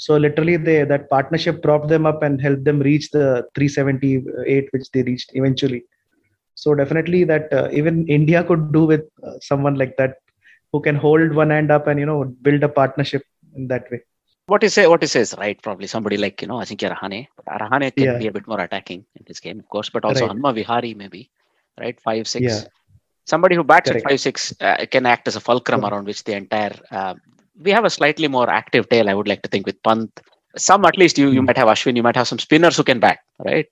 so 0.05 0.17
literally 0.25 0.57
they 0.67 0.77
that 0.91 1.09
partnership 1.15 1.61
propped 1.65 1.89
them 1.93 2.05
up 2.11 2.19
and 2.27 2.41
helped 2.47 2.63
them 2.69 2.79
reach 2.89 3.07
the 3.17 3.25
378 3.55 4.67
which 4.73 4.87
they 4.93 5.03
reached 5.09 5.31
eventually 5.41 5.81
so 6.55 6.73
definitely 6.81 7.23
that 7.31 7.45
uh, 7.59 7.67
even 7.79 7.95
india 8.17 8.43
could 8.49 8.63
do 8.77 8.83
with 8.91 9.03
uh, 9.27 9.37
someone 9.49 9.75
like 9.81 9.95
that 10.01 10.15
who 10.71 10.79
can 10.87 10.95
hold 11.05 11.33
one 11.43 11.51
hand 11.55 11.69
up 11.77 11.87
and 11.87 11.99
you 11.99 12.07
know 12.11 12.19
build 12.47 12.63
a 12.63 12.71
partnership 12.81 13.23
in 13.59 13.67
that 13.73 13.85
way 13.93 14.01
What 14.51 14.63
you 14.65 14.69
say, 14.75 14.83
what 14.91 15.03
is 15.07 15.33
right. 15.39 15.57
Probably 15.65 15.87
somebody 15.91 16.17
like 16.21 16.41
you 16.43 16.47
know 16.49 16.57
Ajinkya 16.63 16.87
Rahane. 16.93 17.19
But 17.37 17.45
Rahane 17.61 17.85
can 17.99 18.07
Yeah. 18.07 18.17
be 18.21 18.27
a 18.29 18.33
bit 18.37 18.47
more 18.51 18.59
attacking 18.63 19.01
in 19.19 19.23
this 19.27 19.39
game, 19.45 19.59
of 19.63 19.67
course. 19.73 19.89
But 19.95 20.03
also 20.07 20.23
Right. 20.23 20.31
Hanuma 20.31 20.51
Vihari 20.57 20.91
maybe, 21.01 21.21
right? 21.83 21.97
Five 22.07 22.23
six. 22.33 22.43
Yeah. 22.47 22.57
Somebody 23.25 23.55
who 23.55 23.63
bats 23.63 23.89
Correct. 23.89 24.05
at 24.05 24.09
five 24.11 24.19
six 24.19 24.53
uh, 24.61 24.85
can 24.89 25.05
act 25.05 25.27
as 25.27 25.35
a 25.35 25.39
fulcrum 25.39 25.85
around 25.85 26.05
which 26.05 26.23
the 26.23 26.33
entire. 26.33 26.73
Uh, 26.91 27.13
we 27.61 27.71
have 27.71 27.85
a 27.85 27.89
slightly 27.89 28.27
more 28.27 28.49
active 28.49 28.89
tail, 28.89 29.09
I 29.09 29.13
would 29.13 29.27
like 29.27 29.41
to 29.43 29.49
think, 29.49 29.65
with 29.65 29.81
Pant. 29.83 30.09
Some 30.57 30.83
at 30.85 30.97
least 30.97 31.17
you 31.17 31.29
you 31.29 31.39
Hmm. 31.41 31.45
might 31.45 31.57
have 31.57 31.67
Ashwin, 31.67 31.95
you 31.95 32.03
might 32.03 32.15
have 32.15 32.27
some 32.27 32.39
spinners 32.39 32.75
who 32.77 32.83
can 32.83 32.99
bat, 32.99 33.19
right? 33.39 33.67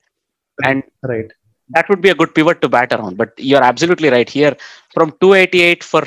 And 0.63 0.83
right 1.03 1.29
that 1.71 1.87
would 1.87 2.01
be 2.01 2.09
a 2.09 2.15
good 2.15 2.33
pivot 2.33 2.61
to 2.61 2.69
bat 2.69 2.91
around. 2.93 3.15
But 3.17 3.31
you're 3.37 3.63
absolutely 3.63 4.09
right 4.09 4.27
here. 4.27 4.55
From 4.93 5.11
288 5.21 5.83
for 5.83 6.03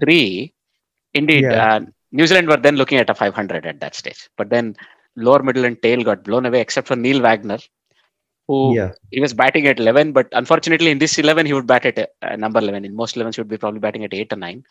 three, 0.00 0.52
indeed, 1.14 1.44
Yeah. 1.44 1.74
uh, 1.76 1.80
New 2.12 2.26
Zealand 2.26 2.48
were 2.48 2.58
then 2.58 2.76
looking 2.76 2.98
at 2.98 3.08
a 3.08 3.14
500 3.14 3.64
at 3.66 3.80
that 3.80 3.94
stage. 3.94 4.28
But 4.36 4.50
then 4.50 4.76
lower 5.16 5.42
middle 5.42 5.64
and 5.64 5.80
tail 5.82 6.02
got 6.02 6.22
blown 6.24 6.44
away, 6.44 6.60
except 6.60 6.86
for 6.88 6.96
Neil 6.96 7.20
Wagner, 7.22 7.58
who 8.50 8.60
Yeah. 8.76 8.92
he 9.10 9.20
was 9.20 9.34
batting 9.42 9.66
at 9.68 9.80
11, 9.80 10.12
but 10.12 10.28
unfortunately 10.32 10.90
in 10.90 10.98
this 10.98 11.18
11 11.18 11.46
he 11.46 11.54
would 11.54 11.66
bat 11.66 11.86
at 11.86 11.98
uh, 12.22 12.36
number 12.36 12.60
11. 12.60 12.84
In 12.84 12.94
most 12.96 13.16
11s 13.16 13.36
he 13.36 13.42
would 13.42 13.48
be 13.54 13.58
probably 13.64 13.80
batting 13.80 14.04
at 14.04 14.14
8 14.14 14.32
or 14.32 14.36
9. 14.36 14.64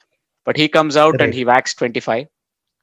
But 0.46 0.58
he 0.58 0.68
comes 0.68 0.98
out 0.98 1.22
and 1.22 1.34
he 1.34 1.46
whacks 1.46 1.74
25 1.76 2.28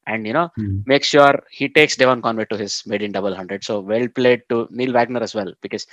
and 0.06 0.26
you 0.26 0.32
know 0.32 0.48
Hmm. 0.56 0.80
makes 0.86 1.08
sure 1.08 1.34
he 1.50 1.68
takes 1.68 1.96
Devon 1.96 2.22
Conway 2.22 2.46
to 2.50 2.56
his 2.64 2.82
maiden 2.86 3.12
double 3.12 3.34
hundred. 3.34 3.64
So 3.64 3.80
well 3.80 4.08
played 4.20 4.42
to 4.50 4.68
Neil 4.70 4.92
Wagner 4.92 5.22
as 5.22 5.34
well 5.34 5.52
because 5.62 5.86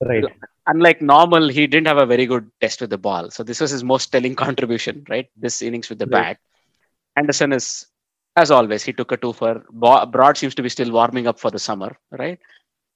Right. 0.00 0.28
unlike 0.66 1.00
normal, 1.00 1.48
he 1.48 1.66
didn't 1.66 1.86
have 1.86 1.98
a 1.98 2.06
very 2.06 2.26
good 2.26 2.50
test 2.60 2.80
with 2.80 2.90
the 2.90 2.98
ball. 2.98 3.30
So 3.30 3.42
this 3.42 3.60
was 3.60 3.70
his 3.70 3.84
most 3.84 4.06
telling 4.12 4.34
contribution, 4.44 5.04
right? 5.08 5.28
This 5.36 5.62
innings 5.62 5.88
with 5.88 5.98
the 5.98 6.06
Right. 6.06 6.28
bat. 6.28 6.38
Anderson 7.16 7.52
is, 7.52 7.86
as 8.36 8.50
always, 8.50 8.82
he 8.82 8.92
took 8.92 9.12
a 9.12 9.16
two 9.16 9.32
for. 9.32 9.64
Broad 9.72 10.36
seems 10.36 10.54
to 10.56 10.62
be 10.62 10.68
still 10.68 10.90
warming 10.92 11.26
up 11.26 11.38
for 11.38 11.50
the 11.50 11.58
summer, 11.58 11.96
right? 12.10 12.38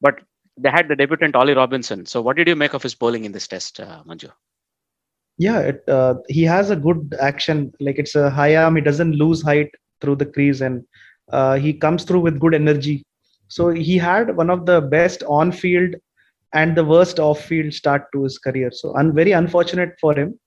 But 0.01 0.21
they 0.57 0.71
had 0.71 0.89
the 0.89 0.97
debutant 0.97 1.35
Ollie 1.35 1.55
Robinson. 1.55 2.07
So 2.07 2.21
what 2.23 2.37
did 2.37 2.49
you 2.49 2.57
make 2.57 2.75
of 2.75 2.83
his 2.83 2.95
bowling 2.95 3.25
in 3.25 3.33
this 3.33 3.49
test, 3.49 3.81
uh, 3.81 4.03
Manju? 4.07 4.31
Yeah, 5.39 5.61
it, 5.61 5.89
uh, 5.89 6.15
he 6.29 6.43
has 6.45 6.71
a 6.71 6.77
good 6.77 7.15
action. 7.21 7.73
Like 7.81 7.99
it's 7.99 8.15
a 8.15 8.31
high 8.31 8.57
arm. 8.57 8.77
He 8.77 8.83
doesn't 8.83 9.17
lose 9.17 9.43
height 9.43 9.71
through 10.01 10.17
the 10.17 10.27
crease, 10.27 10.61
and 10.61 10.85
uh, 11.33 11.57
he 11.57 11.73
comes 11.73 12.05
through 12.05 12.21
with 12.21 12.41
good 12.41 12.55
energy. 12.55 13.03
So 13.49 13.71
he 13.71 13.99
had 13.99 14.37
one 14.37 14.51
of 14.51 14.67
the 14.67 14.81
best 14.81 15.23
on-field 15.25 15.95
and 16.53 16.77
the 16.77 16.85
worst 16.85 17.19
off-field 17.19 17.73
start 17.75 18.05
to 18.13 18.23
his 18.23 18.39
career. 18.39 18.71
So 18.71 18.97
un- 18.97 19.15
very 19.15 19.33
unfortunate 19.33 19.95
for 20.01 20.15
him 20.15 20.39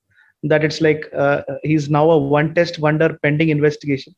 that 0.43 0.63
it's 0.63 0.81
like 0.81 1.09
uh, 1.15 1.41
he's 1.63 1.89
now 1.89 2.09
a 2.09 2.17
one-test 2.17 2.79
wonder 2.79 3.17
pending 3.21 3.49
investigation. 3.49 4.15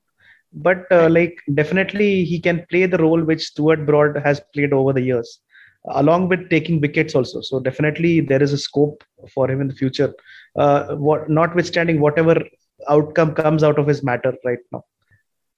But 0.54 0.86
uh, 0.92 1.10
like 1.10 1.40
definitely 1.54 2.26
he 2.26 2.40
can 2.40 2.66
play 2.70 2.86
the 2.86 2.98
role 2.98 3.22
which 3.24 3.44
Stuart 3.44 3.86
Broad 3.86 4.18
has 4.18 4.42
played 4.54 4.74
over 4.74 4.94
the 4.94 5.02
years, 5.02 5.40
along 5.86 6.30
with 6.30 6.50
taking 6.50 6.82
wickets 6.82 7.16
also. 7.16 7.42
So 7.42 7.60
definitely 7.60 8.22
there 8.22 8.44
is 8.44 8.54
a 8.54 8.58
scope 8.58 9.04
for 9.34 9.50
him 9.50 9.62
in 9.62 9.68
the 9.68 9.74
future 9.74 10.14
uh, 10.56 10.96
what 10.96 11.30
notwithstanding 11.30 12.00
whatever 12.00 12.42
outcome 12.88 13.34
comes 13.34 13.64
out 13.64 13.80
of 13.80 13.88
his 13.88 14.04
matter 14.04 14.34
right 14.46 14.60
now. 14.72 14.84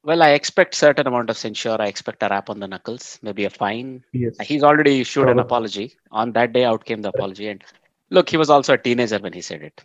Well, 0.04 0.24
I 0.24 0.32
expect 0.32 0.74
certain 0.74 1.06
amount 1.06 1.30
of 1.30 1.38
censure. 1.38 1.78
I 1.80 1.86
expect 1.86 2.24
a 2.24 2.28
rap 2.28 2.50
on 2.50 2.60
the 2.60 2.68
knuckles, 2.68 3.20
maybe 3.22 3.46
a 3.46 3.52
fine. 3.52 4.04
Yes. 4.14 4.36
He's 4.42 4.64
already 4.64 5.02
issued 5.02 5.30
an 5.30 5.38
apology. 5.38 5.94
On 6.12 6.32
that 6.32 6.54
day, 6.54 6.66
out 6.66 6.86
came 6.86 7.04
the 7.04 7.10
apology. 7.10 7.50
And 7.50 7.64
look, 8.10 8.28
he 8.28 8.38
was 8.38 8.50
also 8.50 8.74
a 8.74 8.78
teenager 8.80 9.20
when 9.20 9.34
he 9.34 9.42
said 9.42 9.62
it. 9.62 9.84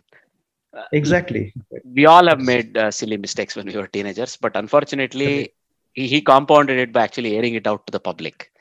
Uh, 0.75 0.83
Exactly. 0.91 1.53
we 1.85 2.07
all 2.07 2.27
have 2.27 2.41
made 2.41 2.75
uh, 2.75 2.89
silly 2.89 3.17
mistakes 3.17 3.55
when 3.55 3.67
we 3.67 3.75
were 3.75 3.87
teenagers, 3.87 4.37
but 4.37 4.55
unfortunately, 4.55 5.53
he, 5.93 6.07
he 6.07 6.21
compounded 6.21 6.79
it 6.79 6.91
by 6.91 7.03
actually 7.03 7.37
airing 7.37 7.53
it 7.53 7.67
out 7.67 7.85
to 7.85 7.91
the 7.91 7.99
public 7.99 8.51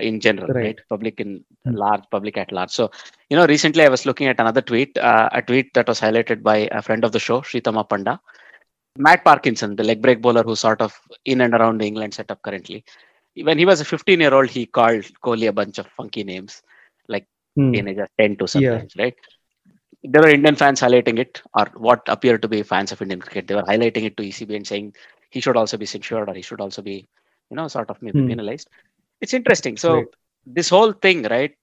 in 0.00 0.20
general, 0.20 0.48
right? 0.48 0.76
Right. 0.76 0.80
Public 0.88 1.20
in 1.20 1.44
Hmm. 1.64 1.74
large, 1.74 2.04
public 2.10 2.36
at 2.38 2.52
large. 2.52 2.70
So, 2.70 2.90
you 3.28 3.36
know, 3.36 3.46
recently 3.46 3.84
I 3.84 3.88
was 3.88 4.06
looking 4.06 4.26
at 4.28 4.40
another 4.40 4.60
tweet, 4.62 4.96
uh, 4.98 5.28
a 5.32 5.42
tweet 5.42 5.74
that 5.74 5.88
was 5.88 6.00
highlighted 6.00 6.42
by 6.42 6.68
a 6.72 6.82
friend 6.82 7.04
of 7.04 7.12
the 7.12 7.18
show, 7.20 7.40
Sritama 7.42 7.88
Panda. 7.88 8.20
Matt 8.96 9.24
Parkinson, 9.24 9.76
the 9.76 9.84
leg 9.84 10.02
break 10.02 10.20
bowler 10.22 10.42
who's 10.42 10.60
sort 10.60 10.80
of 10.80 10.98
in 11.24 11.40
and 11.40 11.54
around 11.54 11.80
the 11.80 11.86
England 11.86 12.14
setup 12.14 12.42
currently. 12.42 12.84
When 13.36 13.58
he 13.58 13.64
was 13.66 13.80
a 13.80 13.84
15 13.84 14.20
year 14.20 14.34
old, 14.34 14.48
he 14.50 14.66
called 14.66 15.04
Kohli 15.22 15.48
a 15.48 15.52
bunch 15.52 15.78
of 15.78 15.86
funky 15.88 16.24
names 16.24 16.62
Hmm. 17.56 17.72
teenagers 17.72 18.08
tend 18.18 18.38
to 18.38 18.46
Yeah. 18.54 18.80
sometimes, 18.80 18.96
right? 18.96 19.14
There 20.02 20.22
were 20.22 20.28
Indian 20.28 20.54
fans 20.56 20.80
highlighting 20.80 21.18
it, 21.18 21.42
or 21.54 21.66
what 21.76 22.02
appear 22.08 22.38
to 22.38 22.48
be 22.48 22.62
fans 22.62 22.92
of 22.92 23.02
Indian 23.02 23.20
cricket. 23.20 23.46
They 23.48 23.54
were 23.54 23.62
highlighting 23.62 24.04
it 24.04 24.16
to 24.16 24.22
ECB 24.22 24.54
and 24.56 24.66
saying 24.66 24.94
he 25.30 25.40
should 25.40 25.56
also 25.56 25.76
be 25.76 25.86
censured 25.86 26.28
or 26.28 26.34
he 26.34 26.42
should 26.42 26.60
also 26.60 26.82
be, 26.82 27.06
you 27.50 27.56
know, 27.56 27.68
sort 27.68 27.90
of 27.90 28.00
maybe 28.02 28.20
Hmm. 28.20 28.28
penalized. 28.28 28.68
It's 29.20 29.34
interesting. 29.34 29.76
So 29.76 29.94
Right. 29.94 30.06
this 30.46 30.68
whole 30.68 30.92
thing, 30.92 31.22
right? 31.24 31.54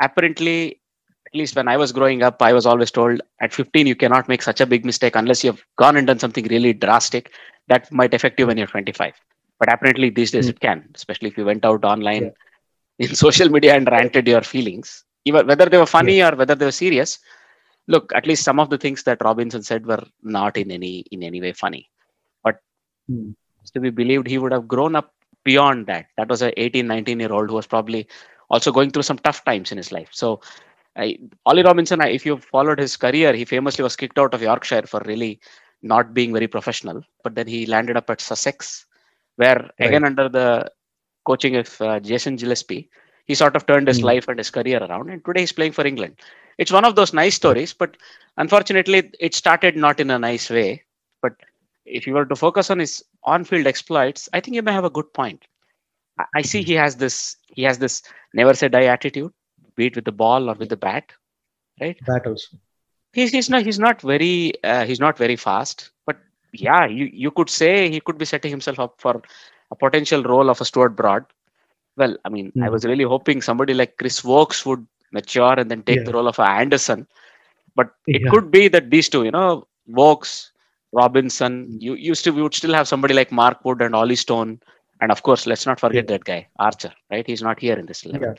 Apparently, 0.00 0.80
at 1.26 1.34
least 1.34 1.56
when 1.56 1.68
I 1.68 1.76
was 1.76 1.92
growing 1.92 2.22
up, 2.22 2.40
I 2.42 2.52
was 2.52 2.66
always 2.66 2.90
told 2.90 3.20
at 3.40 3.52
15 3.52 3.86
you 3.86 3.96
cannot 3.96 4.28
make 4.28 4.42
such 4.42 4.60
a 4.60 4.66
big 4.66 4.84
mistake 4.84 5.16
unless 5.16 5.44
you 5.44 5.52
have 5.52 5.62
gone 5.76 5.96
and 5.96 6.06
done 6.06 6.18
something 6.18 6.44
really 6.46 6.72
drastic 6.72 7.32
that 7.68 7.90
might 7.92 8.14
affect 8.14 8.38
you 8.38 8.46
when 8.46 8.56
you're 8.58 8.66
25. 8.66 9.14
But 9.58 9.72
apparently 9.72 10.10
these 10.10 10.30
days 10.32 10.46
Hmm. 10.46 10.50
it 10.50 10.60
can, 10.60 10.88
especially 10.94 11.28
if 11.28 11.36
you 11.38 11.44
went 11.44 11.64
out 11.64 11.84
online 11.84 12.32
in 12.98 13.14
social 13.14 13.48
media 13.48 13.74
and 13.76 13.86
ranted 13.90 14.26
your 14.28 14.42
feelings, 14.42 15.04
even 15.24 15.46
whether 15.46 15.66
they 15.66 15.78
were 15.78 15.86
funny 15.86 16.22
or 16.22 16.34
whether 16.36 16.54
they 16.54 16.66
were 16.66 16.72
serious. 16.72 17.18
Look, 17.88 18.12
at 18.14 18.26
least 18.26 18.44
some 18.44 18.60
of 18.60 18.70
the 18.70 18.78
things 18.78 19.02
that 19.04 19.22
Robinson 19.22 19.62
said 19.62 19.86
were 19.86 20.04
not 20.22 20.56
in 20.56 20.70
any 20.70 21.00
in 21.10 21.22
any 21.22 21.40
way 21.40 21.52
funny. 21.52 21.90
But 22.42 22.60
it's 23.62 23.70
to 23.72 23.80
be 23.80 23.90
believed 23.90 24.26
he 24.28 24.38
would 24.38 24.52
have 24.52 24.68
grown 24.68 24.94
up 24.96 25.12
beyond 25.46 25.88
that. 25.88 26.08
That 26.18 26.30
was 26.30 26.42
a 26.42 26.52
18, 26.62 26.88
19 26.88 27.20
year 27.20 27.32
old 27.32 27.50
who 27.50 27.56
was 27.56 27.68
probably 27.68 28.08
also 28.50 28.72
going 28.72 28.92
through 28.92 29.04
some 29.04 29.18
tough 29.18 29.44
times 29.46 29.72
in 29.72 29.78
his 29.78 29.92
life. 29.92 30.10
So 30.12 30.42
I, 30.96 31.18
Ollie 31.46 31.64
Robinson, 31.64 32.02
I, 32.02 32.10
if 32.10 32.26
you 32.26 32.38
followed 32.38 32.80
his 32.80 32.96
career, 32.96 33.34
he 33.34 33.44
famously 33.46 33.84
was 33.84 33.96
kicked 33.96 34.18
out 34.18 34.34
of 34.34 34.42
Yorkshire 34.42 34.84
for 34.86 35.02
really 35.06 35.40
not 35.82 36.14
being 36.14 36.32
very 36.34 36.48
professional. 36.48 37.02
But 37.24 37.36
then 37.36 37.48
he 37.48 37.66
landed 37.66 37.96
up 37.96 38.10
at 38.10 38.20
Sussex, 38.20 38.86
where 39.36 39.70
again 39.80 40.04
under 40.04 40.28
the 40.28 40.70
coaching 41.26 41.56
of 41.56 41.80
uh, 41.82 42.00
Jason 42.00 42.36
Gillespie, 42.36 42.90
he 43.26 43.34
sort 43.34 43.56
of 43.56 43.66
turned 43.66 43.88
his 43.88 44.02
Hmm. 44.02 44.04
life 44.04 44.28
and 44.28 44.38
his 44.38 44.50
career 44.50 44.82
around. 44.82 45.10
And 45.10 45.24
today 45.24 45.42
he's 45.42 45.52
playing 45.52 45.72
for 45.72 45.86
England. 45.86 46.16
It's 46.58 46.72
one 46.72 46.84
of 46.84 46.96
those 46.96 47.14
nice 47.14 47.34
stories, 47.34 47.74
but 47.74 47.96
unfortunately, 48.38 49.10
it 49.20 49.34
started 49.34 49.76
not 49.76 50.00
in 50.00 50.10
a 50.10 50.18
nice 50.18 50.50
way. 50.50 50.84
But 51.22 51.34
if 51.86 52.06
you 52.06 52.14
were 52.14 52.26
to 52.26 52.36
focus 52.36 52.70
on 52.70 52.80
his 52.80 53.04
on-field 53.26 53.66
exploits, 53.66 54.28
I 54.32 54.40
think 54.40 54.54
you 54.54 54.62
may 54.62 54.72
have 54.72 54.84
a 54.84 54.90
good 54.90 55.12
point. 55.12 55.44
I, 56.18 56.24
I 56.36 56.42
see 56.42 56.62
he 56.62 56.74
has 56.74 56.96
this 56.96 57.36
he 57.48 57.62
has 57.64 57.78
this 57.78 58.02
never 58.34 58.54
say 58.54 58.68
die 58.68 58.84
attitude, 58.86 59.32
be 59.76 59.86
it 59.86 59.96
with 59.96 60.04
the 60.04 60.12
ball 60.12 60.50
or 60.50 60.54
with 60.54 60.68
the 60.68 60.76
bat. 60.76 61.12
Right? 61.80 61.98
That 62.06 62.26
also. 62.26 62.56
He's, 63.12 63.32
he's 63.32 63.48
not 63.50 63.62
he's 63.62 63.78
not 63.78 64.00
very 64.02 64.52
uh, 64.64 64.84
he's 64.84 65.00
not 65.00 65.18
very 65.18 65.36
fast, 65.36 65.90
but 66.06 66.16
yeah, 66.52 66.86
you, 66.86 67.10
you 67.12 67.30
could 67.30 67.50
say 67.50 67.88
he 67.90 68.00
could 68.00 68.18
be 68.18 68.24
setting 68.24 68.50
himself 68.50 68.78
up 68.78 68.94
for 68.98 69.22
a 69.70 69.76
potential 69.76 70.22
role 70.22 70.50
of 70.50 70.60
a 70.60 70.64
Stuart 70.64 70.90
Broad. 70.90 71.24
Well, 71.96 72.16
I 72.24 72.28
mean, 72.28 72.52
I 72.62 72.66
Hmm. 72.66 72.72
was 72.72 72.84
really 72.84 73.04
hoping 73.04 73.40
somebody 73.40 73.74
like 73.74 73.96
Chris 73.96 74.22
Woakes 74.22 74.64
would 74.66 74.86
mature 75.12 75.54
and 75.58 75.70
then 75.70 75.82
take 75.82 75.98
Yeah. 75.98 76.04
the 76.04 76.12
role 76.12 76.28
of 76.28 76.38
a 76.38 76.42
Anderson. 76.42 77.06
But 77.74 77.94
it 78.06 78.22
Yeah. 78.22 78.30
could 78.30 78.50
be 78.50 78.68
that 78.68 78.90
these 78.90 79.08
two, 79.08 79.24
you 79.24 79.30
know, 79.30 79.66
Woakes, 79.86 80.52
Robinson, 80.96 81.76
you 81.80 81.94
used 81.94 82.24
to 82.24 82.30
we 82.32 82.42
would 82.42 82.54
still 82.54 82.74
have 82.74 82.88
somebody 82.88 83.14
like 83.14 83.32
Mark 83.32 83.64
Wood 83.64 83.82
and 83.82 83.94
Ollie 83.94 84.16
Stone. 84.16 84.60
And 85.00 85.12
of 85.12 85.22
course, 85.22 85.46
let's 85.46 85.66
not 85.66 85.80
forget 85.80 86.06
Yeah. 86.06 86.12
that 86.12 86.24
guy, 86.24 86.48
Archer, 86.58 86.92
right? 87.10 87.26
He's 87.26 87.42
not 87.42 87.60
here 87.60 87.78
in 87.78 87.86
this 87.86 88.04
level. 88.06 88.28
Yeah. 88.28 88.34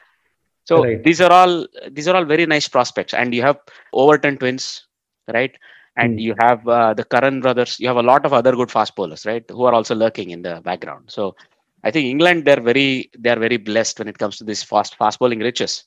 So 0.66 0.76
Right. 0.84 1.04
these 1.04 1.22
are 1.22 1.32
all 1.32 1.68
these 1.92 2.08
are 2.08 2.16
all 2.16 2.26
very 2.26 2.46
nice 2.46 2.68
prospects. 2.68 3.14
And 3.14 3.34
you 3.34 3.42
have 3.44 3.58
Overton 3.94 4.38
twins, 4.38 4.88
right? 5.34 5.54
And 5.98 6.20
Hmm. 6.20 6.20
you 6.20 6.36
have 6.40 6.68
uh, 6.68 6.94
the 6.94 7.04
Curran 7.04 7.42
brothers. 7.42 7.80
You 7.80 7.88
have 7.88 7.98
a 7.98 8.04
lot 8.12 8.26
of 8.26 8.34
other 8.34 8.54
good 8.56 8.72
fast 8.72 8.96
bowlers, 8.96 9.26
right? 9.26 9.44
Who 9.50 9.64
are 9.66 9.74
also 9.74 9.96
lurking 9.96 10.32
in 10.32 10.42
the 10.42 10.62
background. 10.64 11.06
So 11.10 11.36
I 11.84 11.92
think 11.92 12.06
England 12.08 12.46
they're 12.46 12.62
very 12.62 13.10
they're 13.20 13.40
very 13.40 13.58
blessed 13.58 14.00
when 14.00 14.08
it 14.08 14.18
comes 14.18 14.38
to 14.38 14.44
this 14.46 14.64
fast 14.64 14.96
fast 14.98 15.20
bowling 15.20 15.40
riches. 15.40 15.86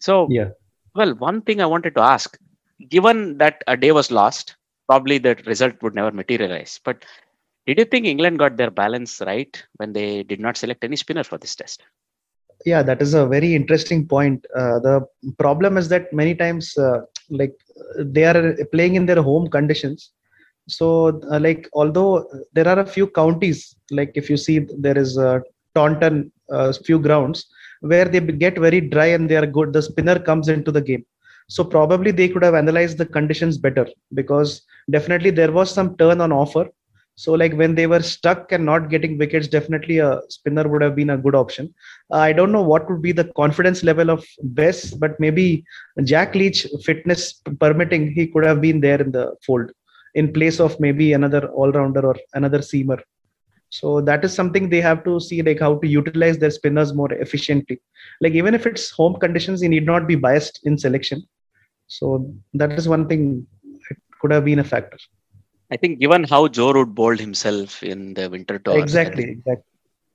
So 0.00 0.36
Yeah. 0.36 0.50
well, 0.94 1.14
one 1.16 1.42
thing 1.42 1.60
I 1.60 1.66
wanted 1.66 1.94
to 1.96 2.00
ask, 2.02 2.38
given 2.88 3.38
that 3.38 3.62
a 3.66 3.76
day 3.76 3.92
was 3.92 4.10
lost, 4.10 4.56
probably 4.88 5.18
the 5.18 5.34
result 5.46 5.74
would 5.82 5.94
never 5.94 6.10
materialize. 6.10 6.80
But 6.84 7.04
did 7.66 7.78
you 7.78 7.84
think 7.84 8.06
England 8.06 8.38
got 8.38 8.56
their 8.56 8.70
balance 8.70 9.20
right 9.20 9.62
when 9.76 9.92
they 9.92 10.22
did 10.22 10.40
not 10.40 10.56
select 10.56 10.84
any 10.84 10.96
spinner 10.96 11.24
for 11.24 11.38
this 11.38 11.54
test? 11.54 11.82
Yeah, 12.64 12.82
that 12.82 13.02
is 13.02 13.14
a 13.14 13.26
very 13.26 13.54
interesting 13.54 14.06
point. 14.06 14.44
Uh, 14.56 14.78
the 14.80 15.06
problem 15.38 15.76
is 15.76 15.88
that 15.88 16.12
many 16.12 16.34
times, 16.34 16.76
uh, 16.78 17.00
like 17.30 17.54
they 17.98 18.24
are 18.24 18.56
playing 18.72 18.94
in 18.94 19.06
their 19.06 19.22
home 19.22 19.48
conditions. 19.48 20.12
So, 20.68 21.20
uh, 21.30 21.40
like 21.40 21.68
although 21.74 22.26
there 22.54 22.68
are 22.68 22.78
a 22.78 22.86
few 22.86 23.06
counties, 23.06 23.76
like 23.90 24.12
if 24.14 24.30
you 24.30 24.36
see 24.36 24.60
there 24.78 24.96
is 24.96 25.18
uh, 25.18 25.40
Taunton, 25.74 26.32
a 26.50 26.72
few 26.72 26.98
grounds 26.98 27.46
where 27.80 28.06
they 28.06 28.20
get 28.20 28.58
very 28.58 28.80
dry 28.80 29.06
and 29.06 29.28
they 29.28 29.36
are 29.36 29.46
good. 29.46 29.72
The 29.72 29.82
spinner 29.82 30.18
comes 30.18 30.48
into 30.48 30.70
the 30.72 30.80
game. 30.80 31.04
So 31.48 31.62
probably 31.62 32.10
they 32.10 32.28
could 32.28 32.42
have 32.42 32.54
analyzed 32.54 32.98
the 32.98 33.06
conditions 33.06 33.58
better 33.58 33.86
because 34.14 34.62
definitely 34.90 35.30
there 35.30 35.52
was 35.52 35.70
some 35.70 35.96
turn 35.96 36.20
on 36.20 36.32
offer. 36.32 36.68
So 37.16 37.32
like 37.32 37.52
when 37.52 37.76
they 37.76 37.86
were 37.86 38.02
stuck 38.02 38.50
and 38.50 38.64
not 38.64 38.90
getting 38.90 39.18
wickets, 39.18 39.46
definitely 39.46 39.98
a 39.98 40.20
spinner 40.28 40.66
would 40.66 40.82
have 40.82 40.96
been 40.96 41.10
a 41.10 41.18
good 41.18 41.36
option. 41.36 41.72
I 42.10 42.32
don't 42.32 42.50
know 42.50 42.62
what 42.62 42.90
would 42.90 43.02
be 43.02 43.12
the 43.12 43.30
confidence 43.36 43.84
level 43.84 44.10
of 44.10 44.26
Bess, 44.42 44.92
but 44.92 45.20
maybe 45.20 45.64
Jack 46.02 46.34
Leach 46.34 46.66
fitness 46.82 47.40
permitting, 47.60 48.10
he 48.10 48.26
could 48.26 48.44
have 48.44 48.60
been 48.60 48.80
there 48.80 49.00
in 49.00 49.12
the 49.12 49.36
fold 49.46 49.70
in 50.14 50.32
place 50.32 50.58
of 50.60 50.78
maybe 50.80 51.12
another 51.12 51.46
all-rounder 51.48 52.04
or 52.04 52.16
another 52.34 52.58
seamer. 52.58 53.00
So 53.70 54.00
that 54.02 54.24
is 54.24 54.32
something 54.32 54.68
they 54.68 54.80
have 54.80 55.04
to 55.04 55.20
see, 55.20 55.42
like 55.42 55.60
how 55.60 55.78
to 55.78 55.86
utilize 55.86 56.38
their 56.38 56.50
spinners 56.50 56.94
more 56.94 57.12
efficiently. 57.12 57.80
Like 58.20 58.32
even 58.32 58.54
if 58.54 58.66
it's 58.66 58.90
home 58.90 59.18
conditions, 59.18 59.60
he 59.60 59.68
need 59.68 59.86
not 59.86 60.06
be 60.06 60.14
biased 60.14 60.60
in 60.64 60.78
selection. 60.78 61.24
So 61.86 62.32
that 62.54 62.72
is 62.72 62.88
one 62.88 63.08
thing. 63.08 63.46
It 63.90 63.96
could 64.20 64.32
have 64.32 64.44
been 64.44 64.58
a 64.58 64.64
factor. 64.64 64.98
I 65.70 65.76
think 65.76 65.98
given 65.98 66.24
how 66.24 66.48
Joe 66.48 66.72
Root 66.72 66.94
bowled 66.94 67.20
himself 67.20 67.82
in 67.82 68.14
the 68.14 68.28
winter 68.30 68.58
tour, 68.58 68.78
exactly. 68.78 69.30
Exactly. 69.32 69.64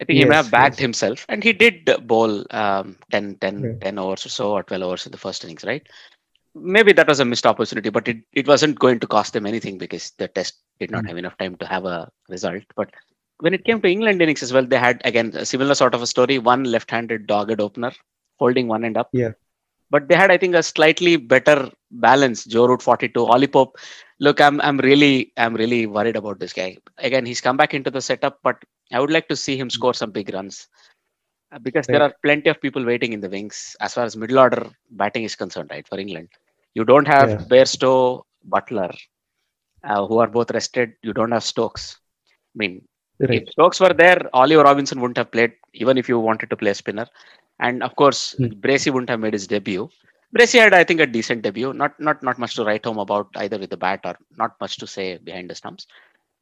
I 0.02 0.06
think 0.06 0.18
he 0.20 0.26
may 0.26 0.36
have 0.36 0.50
backed 0.50 0.76
yes. 0.76 0.82
himself, 0.82 1.26
and 1.28 1.44
he 1.44 1.52
did 1.52 1.90
bowl 2.08 2.46
um, 2.52 2.96
10, 3.12 3.36
10, 3.42 3.62
Right. 3.62 3.82
10 3.82 4.00
overs 4.00 4.26
or 4.26 4.30
so, 4.30 4.52
or 4.54 4.64
12 4.64 4.84
overs 4.84 5.06
in 5.06 5.12
the 5.12 5.18
first 5.18 5.44
innings, 5.44 5.66
right? 5.66 5.86
Maybe 6.56 6.94
that 6.94 7.08
was 7.08 7.20
a 7.20 7.26
missed 7.26 7.46
opportunity, 7.46 7.90
but 7.90 8.08
it, 8.08 8.18
it 8.34 8.48
wasn't 8.48 8.80
going 8.80 9.00
to 9.02 9.08
cost 9.08 9.34
them 9.34 9.46
anything 9.46 9.78
because 9.78 10.12
the 10.18 10.30
test 10.30 10.56
did 10.80 10.90
not 10.90 11.04
Mm. 11.04 11.08
have 11.10 11.18
enough 11.18 11.38
time 11.38 11.56
to 11.58 11.66
have 11.66 11.84
a 11.84 12.10
result. 12.30 12.64
But 12.78 12.92
when 13.40 13.54
it 13.54 13.66
came 13.66 13.82
to 13.82 13.90
England 13.90 14.22
innings 14.22 14.42
as 14.42 14.54
well, 14.54 14.66
they 14.66 14.78
had 14.78 15.02
again 15.04 15.32
a 15.36 15.46
similar 15.46 15.76
sort 15.76 15.94
of 15.94 16.02
a 16.02 16.08
story. 16.08 16.40
One 16.40 16.64
left-handed 16.64 17.28
dogged 17.28 17.60
opener 17.60 17.92
holding 18.38 18.68
one 18.70 18.86
end 18.86 18.96
up. 18.96 19.10
Yeah. 19.12 19.32
But 19.90 20.08
they 20.08 20.16
had, 20.16 20.32
I 20.32 20.38
think, 20.38 20.56
a 20.56 20.64
slightly 20.64 21.16
better 21.18 21.70
balance. 21.92 22.46
Joe 22.46 22.68
Root 22.68 22.82
42, 22.82 23.26
Ollie 23.26 23.48
Pope. 23.48 23.78
Look, 24.20 24.40
I'm 24.42 24.60
I'm 24.62 24.78
really 24.80 25.32
I'm 25.38 25.56
really 25.56 25.86
worried 25.88 26.16
about 26.16 26.40
this 26.40 26.54
guy. 26.54 26.78
Again, 26.98 27.26
he's 27.26 27.42
come 27.42 27.58
back 27.58 27.74
into 27.74 27.90
the 27.92 28.02
setup, 28.02 28.40
but 28.44 28.64
I 28.92 29.00
would 29.00 29.12
like 29.12 29.28
to 29.30 29.36
see 29.36 29.58
him 29.58 29.70
score 29.70 29.94
some 29.94 30.12
big 30.12 30.34
runs 30.34 30.68
Uh, 31.52 31.60
because 31.60 31.88
there 31.88 32.02
are 32.02 32.14
plenty 32.24 32.50
of 32.50 32.62
people 32.62 32.84
waiting 32.86 33.14
in 33.14 33.22
the 33.22 33.30
wings 33.30 33.76
as 33.80 33.94
far 33.94 34.04
as 34.06 34.16
middle 34.16 34.40
order 34.40 34.62
batting 34.92 35.24
is 35.24 35.36
concerned, 35.36 35.70
right? 35.72 35.88
For 35.88 36.00
England, 36.00 36.30
you 36.76 36.84
don't 36.86 37.08
have 37.08 37.30
Yeah. 37.30 37.38
Bairstow, 37.52 38.24
Buttler, 38.54 38.92
uh, 39.84 40.06
who 40.06 40.20
are 40.20 40.28
both 40.28 40.52
rested. 40.52 40.94
You 41.02 41.14
don't 41.14 41.32
have 41.32 41.44
Stokes. 41.44 42.00
I 42.56 42.58
mean, 42.58 42.74
Right. 43.20 43.44
if 43.44 43.50
Stokes 43.50 43.80
were 43.80 43.94
there, 43.94 44.22
Oliver 44.34 44.64
Robinson 44.64 45.00
wouldn't 45.02 45.18
have 45.18 45.32
played, 45.32 45.54
even 45.74 45.98
if 45.98 46.08
you 46.10 46.20
wanted 46.20 46.50
to 46.50 46.56
play 46.58 46.72
a 46.72 46.76
spinner. 46.76 47.08
And 47.60 47.84
of 47.84 47.96
course, 47.96 48.36
Hmm. 48.38 48.48
Bracey 48.64 48.92
wouldn't 48.92 49.10
have 49.10 49.20
made 49.20 49.34
his 49.34 49.48
debut. 49.48 49.90
Bracey 50.36 50.60
had, 50.60 50.74
I 50.74 50.84
think, 50.84 51.00
a 51.00 51.08
decent 51.08 51.42
debut. 51.44 51.74
Not 51.74 52.00
not 52.00 52.22
not 52.24 52.38
much 52.40 52.56
to 52.56 52.64
write 52.66 52.86
home 52.86 53.00
about 53.00 53.28
either 53.36 53.58
with 53.58 53.70
the 53.70 53.78
bat 53.78 54.02
or 54.06 54.16
not 54.38 54.52
much 54.62 54.78
to 54.78 54.88
say 54.88 55.18
behind 55.18 55.50
the 55.50 55.56
stumps. 55.56 55.88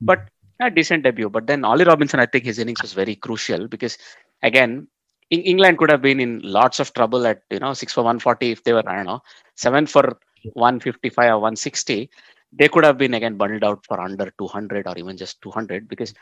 But 0.01 0.29
a 0.61 0.69
decent 0.69 1.03
debut. 1.03 1.29
But 1.29 1.47
then 1.47 1.63
Ollie 1.65 1.85
Robinson, 1.85 2.19
I 2.19 2.25
think 2.25 2.45
his 2.45 2.59
innings 2.59 2.81
was 2.81 2.93
very 2.93 3.15
crucial 3.15 3.67
because 3.67 3.97
again, 4.43 4.87
Eng- 5.31 5.43
England 5.43 5.77
could 5.77 5.91
have 5.91 6.01
been 6.01 6.19
in 6.19 6.41
lots 6.43 6.79
of 6.79 6.93
trouble 6.93 7.25
at 7.27 7.41
you 7.49 7.59
know 7.59 7.73
six 7.73 7.93
for 7.93 8.03
140 8.03 8.51
if 8.51 8.63
they 8.63 8.73
were 8.73 8.87
I 8.87 8.95
don't 8.95 9.05
know 9.05 9.21
seven 9.55 9.85
for 9.87 10.17
155 10.53 11.31
or 11.31 11.39
160. 11.39 12.09
They 12.53 12.67
could 12.69 12.85
have 12.85 12.97
been 12.97 13.13
again 13.13 13.37
bundled 13.37 13.63
out 13.63 13.85
for 13.85 13.99
under 13.99 14.31
200 14.37 14.87
or 14.87 14.97
even 14.97 15.17
just 15.17 15.41
200 15.41 15.87
because 15.87 16.13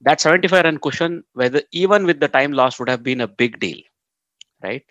that 0.00 0.20
75 0.20 0.64
run 0.64 0.78
cushion, 0.78 1.24
whether 1.34 1.62
even 1.72 2.06
with 2.06 2.20
the 2.20 2.28
time 2.28 2.52
loss, 2.52 2.78
would 2.78 2.88
have 2.88 3.02
been 3.02 3.20
a 3.20 3.28
big 3.28 3.58
deal, 3.60 3.80
right? 4.62 4.84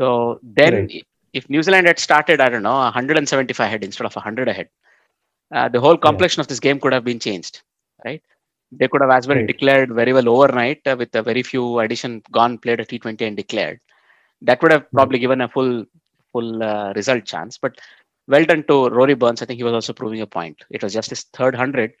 So 0.00 0.40
then, 0.42 0.88
Right. 0.88 1.06
if 1.32 1.48
New 1.50 1.62
Zealand 1.62 1.86
had 1.86 1.98
started, 1.98 2.40
I 2.40 2.48
don't 2.48 2.62
know, 2.62 2.74
175 2.74 3.66
ahead 3.68 3.84
instead 3.84 4.06
of 4.06 4.14
100 4.16 4.48
ahead, 4.48 4.68
uh, 5.54 5.68
the 5.68 5.80
whole 5.80 5.96
complexion 5.96 6.40
of 6.40 6.48
this 6.48 6.60
game 6.60 6.80
could 6.80 6.92
have 6.92 7.04
been 7.04 7.20
changed, 7.20 7.62
right? 8.04 8.22
They 8.72 8.88
could 8.88 9.00
have 9.02 9.10
as 9.10 9.26
well 9.28 9.38
Right. 9.38 9.46
declared 9.46 9.92
very 9.94 10.12
well 10.12 10.28
overnight 10.28 10.80
uh, 10.86 10.96
with 10.98 11.14
a 11.14 11.22
very 11.22 11.42
few 11.42 11.78
addition 11.80 12.22
gone, 12.30 12.58
played 12.58 12.80
a 12.80 12.84
T20 12.84 13.24
and 13.24 13.36
declared. 13.36 13.80
That 14.42 14.62
would 14.62 14.72
have 14.72 14.92
probably 14.92 15.18
given 15.18 15.40
a 15.40 15.48
full 15.48 15.84
full 16.32 16.62
uh, 16.62 16.92
result 16.94 17.24
chance. 17.24 17.58
But 17.58 17.78
well 18.28 18.44
done 18.44 18.64
to 18.68 18.88
Rory 18.88 19.14
Burns. 19.14 19.42
I 19.42 19.46
think 19.46 19.58
he 19.58 19.64
was 19.64 19.72
also 19.74 19.92
proving 19.92 20.20
a 20.20 20.26
point. 20.26 20.64
It 20.70 20.82
was 20.82 20.92
just 20.92 21.10
his 21.10 21.24
third 21.24 21.54
hundred, 21.54 21.92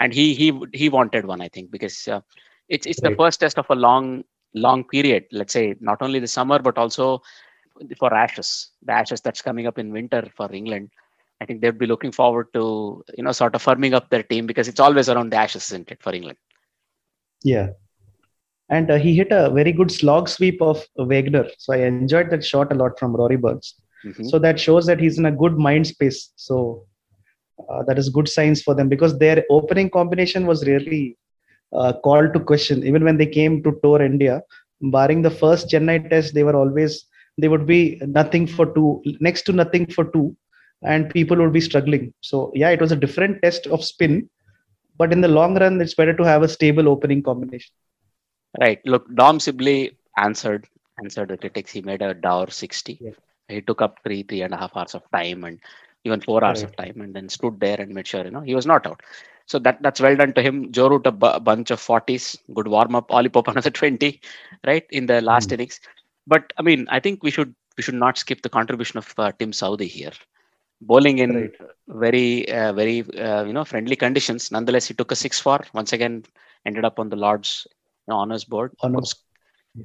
and 0.00 0.12
he 0.12 0.34
he 0.34 0.58
he 0.72 0.88
wanted 0.88 1.26
one. 1.26 1.40
I 1.40 1.48
think 1.48 1.70
because 1.70 2.08
uh, 2.08 2.20
it's 2.68 2.86
it's 2.86 3.00
the 3.00 3.12
first 3.12 3.40
test 3.40 3.58
of 3.58 3.66
a 3.70 3.74
long 3.74 4.24
long 4.54 4.84
period. 4.84 5.24
Let's 5.32 5.52
say 5.52 5.74
not 5.80 6.02
only 6.02 6.18
the 6.18 6.26
summer 6.26 6.58
but 6.58 6.78
also 6.78 7.22
for 7.98 8.12
Ashes, 8.12 8.70
the 8.82 8.92
Ashes 8.92 9.20
that's 9.20 9.42
coming 9.42 9.66
up 9.66 9.78
in 9.78 9.92
winter 9.92 10.28
for 10.36 10.52
England. 10.52 10.90
I 11.40 11.46
think 11.46 11.60
they'd 11.60 11.78
be 11.78 11.86
looking 11.86 12.12
forward 12.12 12.48
to 12.54 13.02
you 13.16 13.24
know 13.24 13.32
sort 13.32 13.54
of 13.54 13.64
firming 13.64 13.94
up 13.94 14.10
their 14.10 14.22
team 14.22 14.46
because 14.46 14.68
it's 14.68 14.80
always 14.80 15.08
around 15.08 15.30
the 15.30 15.36
Ashes, 15.36 15.64
isn't 15.70 15.90
it, 15.90 16.02
for 16.02 16.14
England? 16.14 16.38
Yeah. 17.42 17.70
And 18.68 18.90
uh, 18.90 18.98
he 18.98 19.16
hit 19.16 19.28
a 19.32 19.50
very 19.50 19.72
good 19.72 19.90
slog 19.90 20.28
sweep 20.28 20.60
of 20.62 20.84
Wagner. 20.96 21.46
So 21.58 21.72
I 21.72 21.78
enjoyed 21.78 22.30
that 22.30 22.44
shot 22.44 22.72
a 22.72 22.76
lot 22.76 22.98
from 22.98 23.16
Rory 23.16 23.36
Burns. 23.36 23.74
Mhm. 24.04 24.28
So 24.28 24.38
that 24.38 24.60
shows 24.60 24.86
that 24.86 25.00
he's 25.00 25.18
in 25.18 25.26
a 25.26 25.32
good 25.32 25.58
mind 25.58 25.86
space. 25.86 26.32
So 26.36 26.86
uh, 27.68 27.82
that 27.84 27.98
is 27.98 28.08
good 28.08 28.28
signs 28.28 28.62
for 28.62 28.74
them 28.74 28.88
because 28.88 29.18
their 29.18 29.44
opening 29.50 29.90
combination 29.90 30.46
was 30.46 30.66
really 30.66 31.16
uh, 31.72 31.92
called 32.04 32.32
to 32.34 32.40
question. 32.40 32.84
Even 32.84 33.04
when 33.04 33.16
they 33.16 33.26
came 33.26 33.62
to 33.62 33.78
tour 33.82 34.02
India, 34.02 34.42
barring 34.80 35.22
the 35.22 35.30
first 35.30 35.68
Chennai 35.70 36.08
test, 36.10 36.34
they 36.34 36.42
were 36.44 36.56
always 36.56 37.06
they 37.38 37.48
would 37.48 37.66
be 37.66 38.00
nothing 38.06 38.46
for 38.46 38.66
two, 38.74 39.02
next 39.20 39.42
to 39.42 39.52
nothing 39.52 39.86
for 39.86 40.04
two, 40.04 40.34
and 40.82 41.10
people 41.10 41.36
would 41.38 41.52
be 41.52 41.60
struggling. 41.60 42.12
So 42.20 42.52
yeah, 42.54 42.70
it 42.70 42.80
was 42.80 42.92
a 42.92 42.96
different 42.96 43.42
test 43.42 43.66
of 43.66 43.84
spin, 43.84 44.28
but 44.96 45.12
in 45.12 45.20
the 45.20 45.28
long 45.28 45.58
run, 45.58 45.80
it's 45.80 45.94
better 45.94 46.14
to 46.14 46.24
have 46.24 46.42
a 46.42 46.48
stable 46.48 46.88
opening 46.88 47.22
combination. 47.22 47.72
Right. 48.60 48.80
Look, 48.84 49.12
Dom 49.14 49.40
Sibley 49.40 49.92
answered 50.16 50.66
answered 51.02 51.28
the 51.28 51.36
critics. 51.36 51.72
He 51.72 51.82
made 51.82 52.02
a 52.02 52.14
dour 52.14 52.48
60. 52.50 52.98
Yeah. 53.00 53.10
He 53.48 53.60
took 53.60 53.80
up 53.82 53.98
three, 54.04 54.22
three 54.22 54.42
and 54.42 54.54
a 54.54 54.56
half 54.56 54.76
hours 54.76 54.94
of 54.94 55.02
time 55.12 55.44
and 55.44 55.58
even 56.04 56.20
four 56.20 56.44
hours 56.44 56.62
of 56.62 56.74
time 56.76 57.00
and 57.00 57.14
then 57.14 57.28
stood 57.28 57.60
there 57.60 57.80
and 57.80 57.94
made 57.94 58.06
sure, 58.06 58.24
you 58.24 58.30
know, 58.30 58.40
he 58.40 58.54
was 58.54 58.66
not 58.66 58.86
out. 58.86 59.00
So 59.50 59.58
that 59.60 59.82
that's 59.82 60.00
well 60.00 60.16
done 60.16 60.32
to 60.34 60.42
him. 60.42 60.72
Joe 60.72 60.88
Root 60.90 61.06
a 61.06 61.12
bunch 61.50 61.70
of 61.70 61.80
40s, 61.80 62.38
good 62.54 62.68
warm 62.68 62.94
up. 62.94 63.12
Ollie 63.12 63.28
Pope 63.36 63.48
another 63.54 63.70
20, 63.70 64.20
right, 64.66 64.84
in 64.90 65.06
the 65.06 65.20
last 65.20 65.52
Hmm. 65.52 65.56
innings. 65.56 65.80
But 66.26 66.52
I 66.58 66.62
mean, 66.62 66.86
I 66.90 67.00
think 67.00 67.22
we 67.22 67.30
should 67.30 67.54
we 67.76 67.82
should 67.82 67.94
not 68.04 68.18
skip 68.18 68.42
the 68.42 68.48
contribution 68.58 68.98
of 68.98 69.12
uh, 69.18 69.32
Tim 69.38 69.52
Southee 69.52 69.88
here. 69.88 70.12
Bowling 70.80 71.18
in 71.18 71.32
Right. 71.34 71.56
very 71.88 72.48
uh, 72.50 72.72
very 72.72 73.00
uh, 73.28 73.44
you 73.44 73.52
know 73.52 73.64
friendly 73.64 73.96
conditions. 73.96 74.50
Nonetheless, 74.52 74.86
he 74.88 74.94
took 74.94 75.12
a 75.12 75.16
six 75.16 75.40
for 75.40 75.60
once 75.74 75.92
again 75.92 76.24
ended 76.66 76.84
up 76.84 76.98
on 77.00 77.08
the 77.10 77.16
Lord's 77.16 77.66
you 78.06 78.12
know, 78.12 78.18
honors 78.18 78.44
board. 78.44 78.72
Honors. 78.82 79.14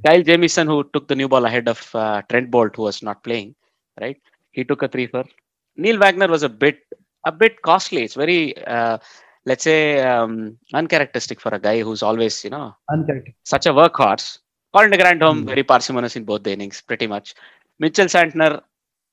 Kyle 0.06 0.22
Jamieson, 0.24 0.68
who 0.68 0.84
took 0.94 1.08
the 1.08 1.16
new 1.16 1.28
ball 1.28 1.46
ahead 1.46 1.68
of 1.68 1.94
uh, 1.96 2.22
Trent 2.30 2.52
Boult, 2.52 2.76
who 2.76 2.84
was 2.84 3.02
not 3.04 3.24
playing, 3.24 3.56
right? 4.00 4.18
He 4.52 4.64
took 4.64 4.82
a 4.84 4.88
three 4.88 5.08
for. 5.08 5.24
Neil 5.76 5.98
Wagner 6.00 6.28
was 6.28 6.44
a 6.44 6.50
bit 6.50 6.80
a 7.26 7.32
bit 7.32 7.62
costly. 7.62 8.04
It's 8.04 8.14
very 8.16 8.56
uh, 8.66 8.98
let's 9.46 9.64
say 9.64 10.02
um, 10.02 10.58
uncharacteristic 10.74 11.40
for 11.40 11.50
a 11.54 11.60
guy 11.60 11.82
who's 11.82 12.04
always 12.04 12.44
you 12.44 12.50
know 12.50 12.76
such 13.44 13.66
a 13.66 13.74
workhorse. 13.80 14.40
Colin 14.74 14.92
de 14.92 14.98
Grandhomme, 14.98 15.42
Hmm. 15.42 15.46
very 15.46 15.64
parsimonious 15.64 16.16
in 16.18 16.26
both 16.26 16.44
the 16.44 16.52
innings, 16.52 16.82
pretty 16.82 17.08
much. 17.08 17.34
Mitchell 17.80 18.08
Santner, 18.08 18.62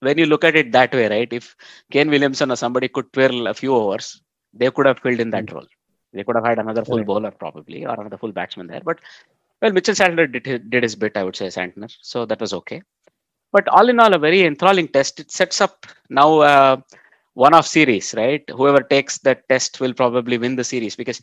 when 0.00 0.18
you 0.18 0.26
look 0.26 0.44
at 0.44 0.56
it 0.56 0.72
that 0.72 0.92
way, 0.92 1.08
right? 1.08 1.32
If 1.32 1.54
Kane 1.90 2.10
Williamson 2.10 2.50
or 2.50 2.56
somebody 2.56 2.88
could 2.88 3.12
twirl 3.12 3.46
a 3.46 3.54
few 3.54 3.74
overs, 3.74 4.20
they 4.52 4.70
could 4.70 4.86
have 4.86 4.98
filled 4.98 5.20
in 5.20 5.30
that 5.30 5.52
role. 5.52 5.66
They 6.12 6.24
could 6.24 6.36
have 6.36 6.44
had 6.44 6.58
another 6.58 6.84
full 6.84 6.96
Correct. 6.96 7.06
bowler 7.06 7.30
probably 7.30 7.86
or 7.86 7.94
another 8.00 8.18
full 8.18 8.32
batsman 8.32 8.66
there. 8.66 8.82
But 8.84 8.98
well, 9.60 9.72
Mitchell 9.72 9.94
Santner 9.94 10.30
did, 10.30 10.44
his- 10.46 10.60
did 10.68 10.82
his 10.82 10.96
bit, 10.96 11.16
I 11.16 11.24
would 11.24 11.36
say, 11.36 11.46
Santner. 11.46 11.90
So 12.02 12.26
that 12.26 12.40
was 12.40 12.52
okay. 12.52 12.82
But 13.52 13.68
all 13.68 13.88
in 13.88 14.00
all, 14.00 14.12
a 14.14 14.18
very 14.18 14.42
enthralling 14.42 14.88
test. 14.88 15.20
It 15.20 15.30
sets 15.30 15.60
up 15.60 15.86
now 16.10 16.40
uh, 16.40 16.76
one 17.34 17.54
off 17.54 17.66
series, 17.66 18.14
right? 18.16 18.42
Whoever 18.50 18.80
takes 18.80 19.18
that 19.18 19.48
test 19.48 19.80
will 19.80 19.94
probably 19.94 20.38
win 20.38 20.56
the 20.56 20.64
series 20.64 20.96
because 20.96 21.20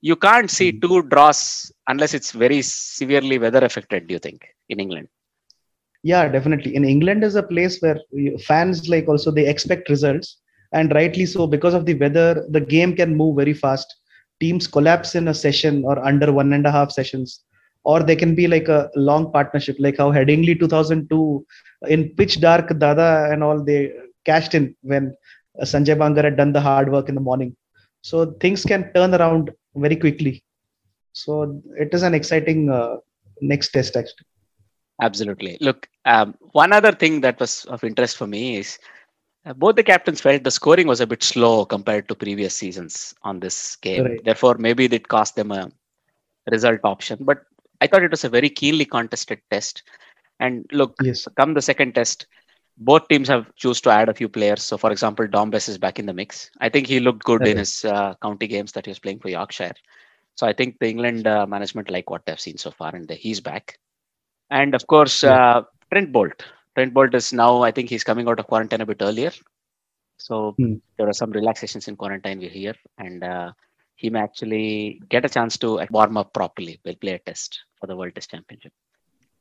you 0.00 0.16
can't 0.16 0.50
see 0.50 0.72
Mhm. 0.72 0.80
two 0.80 1.02
draws 1.02 1.70
unless 1.88 2.14
it's 2.14 2.32
very 2.32 2.62
severely 2.62 3.38
weather 3.38 3.64
affected. 3.64 4.06
Do 4.06 4.14
you 4.14 4.18
think 4.18 4.46
in 4.68 4.80
England? 4.80 5.08
Yeah, 6.02 6.28
definitely. 6.28 6.74
In 6.74 6.84
England 6.84 7.24
is 7.24 7.36
a 7.36 7.42
place 7.42 7.80
where 7.80 7.98
fans 8.46 8.88
like 8.88 9.08
also 9.08 9.30
they 9.30 9.48
expect 9.48 9.88
results, 9.88 10.38
and 10.72 10.92
rightly 10.94 11.26
so 11.26 11.46
because 11.46 11.74
of 11.74 11.84
the 11.86 11.94
weather. 11.94 12.46
The 12.50 12.60
game 12.60 12.94
can 12.96 13.16
move 13.16 13.36
very 13.36 13.54
fast. 13.54 13.94
Teams 14.40 14.66
collapse 14.66 15.14
in 15.14 15.28
a 15.28 15.34
session 15.34 15.84
or 15.84 15.98
under 16.04 16.32
one 16.32 16.52
and 16.52 16.66
a 16.66 16.70
half 16.70 16.90
sessions, 16.92 17.42
or 17.84 18.02
they 18.02 18.16
can 18.16 18.34
be 18.34 18.46
like 18.48 18.68
a 18.68 18.90
long 18.96 19.30
partnership, 19.32 19.76
like 19.78 19.98
how 19.98 20.10
Headingley 20.12 20.58
2002 20.58 21.44
in 21.88 22.08
pitch 22.16 22.40
dark 22.40 22.78
Dada 22.78 23.28
and 23.30 23.42
all 23.42 23.62
they 23.62 23.92
cashed 24.24 24.54
in 24.54 24.74
when 24.82 25.14
Sanjay 25.62 25.96
Bangar 25.96 26.24
had 26.24 26.36
done 26.36 26.52
the 26.52 26.60
hard 26.60 26.90
work 26.90 27.08
in 27.08 27.14
the 27.14 27.20
morning. 27.20 27.56
So 28.02 28.26
things 28.40 28.64
can 28.64 28.92
turn 28.94 29.14
around 29.14 29.50
very 29.74 29.96
quickly. 29.96 30.42
So 31.12 31.60
it 31.78 31.92
is 31.92 32.02
an 32.02 32.14
exciting 32.14 32.70
uh, 32.70 32.96
next 33.40 33.70
test 33.70 33.96
actually. 33.96 34.26
Absolutely. 35.02 35.56
Look, 35.60 35.88
um, 36.04 36.34
one 36.52 36.72
other 36.72 36.92
thing 36.92 37.20
that 37.22 37.38
was 37.40 37.64
of 37.66 37.84
interest 37.84 38.16
for 38.16 38.26
me 38.26 38.56
is 38.58 38.78
uh, 39.44 39.52
both 39.54 39.76
the 39.76 39.82
captains 39.82 40.20
felt 40.20 40.42
the 40.44 40.50
scoring 40.50 40.86
was 40.86 41.00
a 41.00 41.06
bit 41.06 41.22
slow 41.22 41.64
compared 41.64 42.08
to 42.08 42.14
previous 42.14 42.54
seasons 42.54 43.14
on 43.22 43.40
this 43.40 43.76
game. 43.76 44.04
Right. 44.04 44.24
Therefore, 44.24 44.56
maybe 44.58 44.84
it 44.86 45.08
cost 45.08 45.36
them 45.36 45.50
a 45.52 45.70
result 46.50 46.80
option. 46.84 47.18
But 47.22 47.38
I 47.80 47.86
thought 47.86 48.02
it 48.02 48.10
was 48.10 48.24
a 48.24 48.28
very 48.28 48.50
keenly 48.50 48.84
contested 48.84 49.40
test. 49.50 49.82
And 50.40 50.66
look, 50.72 50.94
Yes. 51.02 51.26
come 51.36 51.54
the 51.54 51.62
second 51.62 51.94
test, 51.94 52.26
both 52.78 53.08
teams 53.08 53.28
have 53.28 53.54
choose 53.56 53.80
to 53.82 53.90
add 53.90 54.08
a 54.08 54.14
few 54.14 54.28
players. 54.28 54.62
So, 54.62 54.76
for 54.78 54.90
example, 54.92 55.26
Dom 55.26 55.50
Bess 55.50 55.68
is 55.68 55.78
back 55.78 55.98
in 55.98 56.06
the 56.06 56.12
mix. 56.14 56.50
I 56.60 56.68
think 56.68 56.86
he 56.86 57.00
looked 57.00 57.24
good 57.24 57.46
in 57.46 57.56
his 57.58 57.84
uh, 57.84 58.14
county 58.22 58.46
games 58.46 58.72
that 58.72 58.86
he 58.86 58.90
was 58.90 58.98
playing 58.98 59.20
for 59.20 59.28
Yorkshire. 59.28 59.74
So, 60.36 60.46
I 60.46 60.52
think 60.52 60.78
the 60.78 60.88
England 60.88 61.26
uh, 61.26 61.46
management 61.46 61.90
like 61.90 62.10
what 62.10 62.24
they've 62.26 62.40
seen 62.40 62.58
so 62.58 62.70
far, 62.70 62.94
and 62.94 63.10
he's 63.10 63.40
back. 63.40 63.78
And 64.50 64.74
of 64.74 64.86
course, 64.86 65.24
uh, 65.24 65.62
Trent 65.92 66.12
Boult. 66.12 66.40
Trent 66.74 66.94
Boult 66.94 67.14
is 67.14 67.32
now, 67.32 67.62
I 67.62 67.70
think 67.72 67.88
he's 67.88 68.04
coming 68.04 68.28
out 68.28 68.38
of 68.38 68.46
quarantine 68.46 68.80
a 68.80 68.86
bit 68.86 69.02
earlier. 69.02 69.32
So 70.18 70.58
Hmm. 70.58 70.74
there 70.96 71.08
are 71.08 71.12
some 71.12 71.30
relaxations 71.32 71.88
in 71.88 71.96
quarantine 71.96 72.38
we 72.38 72.48
hear, 72.48 72.74
and 72.98 73.22
uh, 73.24 73.52
he 73.96 74.10
may 74.10 74.20
actually 74.20 75.00
get 75.08 75.24
a 75.24 75.28
chance 75.28 75.56
to 75.58 75.84
warm 75.90 76.16
up 76.16 76.32
properly. 76.32 76.80
We'll 76.84 76.94
play 76.96 77.12
a 77.14 77.18
test. 77.18 77.60
for 77.80 77.86
the 77.86 77.96
World 77.96 78.14
Test 78.14 78.30
Championship. 78.30 78.72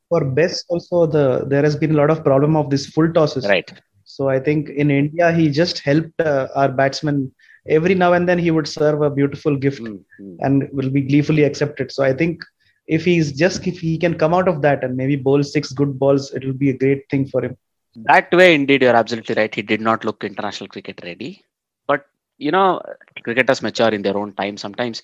For 0.09 0.23
Bess, 0.25 0.63
also 0.69 1.05
the 1.07 1.45
there 1.47 1.63
has 1.63 1.75
been 1.75 1.91
a 1.91 1.97
lot 1.97 2.11
of 2.11 2.23
problem 2.23 2.55
of 2.57 2.69
this 2.69 2.87
full 2.87 3.11
tosses. 3.13 3.45
Right. 3.47 3.71
So 4.05 4.29
I 4.29 4.39
think 4.39 4.69
in 4.69 4.91
India 4.91 5.31
he 5.31 5.49
just 5.49 5.79
helped 5.79 6.19
uh, 6.21 6.47
our 6.55 6.69
batsmen. 6.69 7.31
Every 7.69 7.95
now 7.95 8.13
and 8.13 8.27
then 8.27 8.39
he 8.39 8.51
would 8.51 8.67
serve 8.67 9.01
a 9.01 9.09
beautiful 9.09 9.55
gift 9.55 9.89
Mm-hmm. 10.21 10.35
and 10.39 10.67
will 10.71 10.89
be 10.89 11.01
gleefully 11.01 11.43
accepted. 11.43 11.91
So 11.91 12.03
I 12.03 12.13
think 12.13 12.41
if 12.87 13.05
he's 13.05 13.31
just 13.33 13.67
if 13.67 13.79
he 13.79 13.97
can 13.97 14.15
come 14.15 14.33
out 14.33 14.47
of 14.47 14.61
that 14.61 14.83
and 14.83 14.95
maybe 14.97 15.15
bowl 15.15 15.43
six 15.43 15.71
good 15.71 15.99
balls, 15.99 16.33
it 16.33 16.45
will 16.45 16.53
be 16.53 16.69
a 16.69 16.77
great 16.77 17.03
thing 17.09 17.25
for 17.27 17.43
him. 17.43 17.57
That 18.05 18.31
way, 18.31 18.55
indeed, 18.55 18.81
you're 18.83 18.95
absolutely 18.95 19.35
right. 19.35 19.53
He 19.53 19.61
did 19.61 19.81
not 19.81 20.03
look 20.05 20.23
international 20.23 20.67
cricket 20.69 21.01
ready. 21.03 21.43
But 21.87 22.05
you 22.37 22.51
know, 22.51 22.81
cricketers 23.23 23.61
mature 23.61 23.89
in 23.89 24.01
their 24.01 24.17
own 24.17 24.33
time. 24.33 24.57
Sometimes 24.57 25.01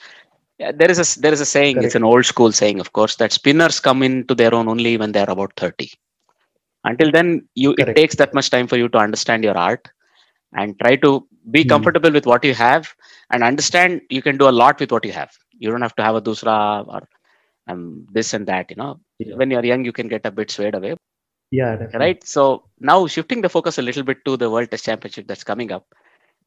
yeah, 0.60 0.72
there 0.72 0.90
is 0.90 1.00
a 1.00 1.20
there 1.22 1.34
is 1.34 1.42
a 1.42 1.46
saying. 1.46 1.84
It's 1.84 1.96
an 1.96 2.04
old 2.04 2.26
school 2.26 2.52
saying, 2.52 2.80
of 2.80 2.94
course, 2.94 3.16
that 3.18 3.32
spinners 3.34 3.80
come 3.80 4.04
into 4.04 4.36
their 4.36 4.54
own 4.54 4.68
only 4.68 4.98
when 4.98 5.12
they're 5.12 5.30
about 5.30 5.54
thirty. 5.58 5.92
Until 6.84 7.12
then, 7.12 7.48
you 7.56 7.76
it 7.78 7.94
takes 7.96 8.16
that 8.16 8.34
much 8.34 8.50
time 8.50 8.68
for 8.68 8.78
you 8.78 8.88
to 8.90 8.98
understand 8.98 9.44
your 9.44 9.58
art 9.58 9.88
and 10.54 10.78
try 10.80 10.96
to 10.98 11.28
be 11.52 11.64
Hmm. 11.64 11.70
comfortable 11.74 12.12
with 12.12 12.26
what 12.26 12.44
you 12.44 12.54
have 12.54 12.94
and 13.32 13.44
understand 13.44 14.02
you 14.10 14.22
can 14.22 14.38
do 14.38 14.50
a 14.50 14.58
lot 14.62 14.80
with 14.80 14.92
what 14.92 15.06
you 15.06 15.12
have. 15.14 15.32
You 15.58 15.72
don't 15.72 15.82
have 15.82 15.96
to 15.96 16.04
have 16.04 16.16
a 16.16 16.22
dusra 16.22 16.86
or 16.88 17.08
um, 17.68 18.06
this 18.12 18.34
and 18.34 18.48
that. 18.48 18.70
You 18.72 18.78
know, 18.78 19.00
Yeah. 19.20 19.36
when 19.36 19.52
you're 19.52 19.66
young, 19.66 19.86
you 19.86 19.92
can 19.94 20.08
get 20.08 20.26
a 20.26 20.32
bit 20.32 20.52
swayed 20.52 20.76
away 20.76 20.96
Yeah, 21.52 21.76
definitely. 21.78 21.94
right 22.02 22.24
so 22.26 22.64
now 22.80 23.06
shifting 23.08 23.42
the 23.42 23.50
focus 23.50 23.78
a 23.78 23.82
little 23.82 24.04
bit 24.04 24.18
to 24.26 24.38
the 24.38 24.50
world 24.50 24.70
test 24.72 24.86
championship 24.86 25.28
that's 25.28 25.44
coming 25.44 25.72
up 25.72 25.86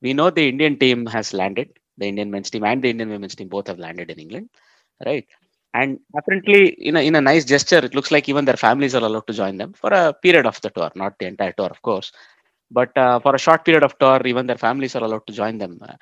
we 0.03 0.13
know 0.13 0.31
the 0.31 0.47
indian 0.49 0.79
team 0.79 1.07
has 1.07 1.33
landed 1.33 1.69
the 1.99 2.07
indian 2.13 2.31
men's 2.31 2.51
team 2.51 2.65
and 2.65 2.83
the 2.83 2.91
indian 2.95 3.11
women's 3.11 3.35
team 3.35 3.49
both 3.49 3.67
have 3.67 3.79
landed 3.87 4.11
in 4.11 4.19
england 4.27 4.49
right? 5.05 5.27
And 5.75 6.01
apparently 6.17 6.69
in 6.69 6.97
a, 6.97 7.01
in 7.01 7.15
a 7.15 7.21
nice 7.21 7.45
gesture 7.45 7.79
it 7.79 7.95
looks 7.95 8.11
like 8.11 8.29
even 8.29 8.45
their 8.45 8.57
families 8.57 8.95
are 8.95 9.05
allowed 9.05 9.27
to 9.27 9.33
join 9.33 9.59
them 9.59 9.75
for 9.75 9.93
a 9.93 10.13
period 10.13 10.47
of 10.47 10.61
the 10.61 10.71
tour 10.71 10.91
not 10.95 11.19
the 11.19 11.27
entire 11.27 11.53
tour 11.53 11.69
of 11.69 11.83
course. 11.83 12.13
But 12.71 12.97
uh, 12.97 13.21
for 13.21 13.35
a 13.35 13.39
short 13.39 13.65
period 13.65 13.85
of 13.85 13.99
tour 13.99 14.21
even 14.25 14.47
their 14.47 14.59
families 14.59 14.97
are 14.97 15.05
allowed 15.05 15.27
to 15.27 15.33
join 15.33 15.59
them. 15.59 15.79
Uh, 15.83 15.93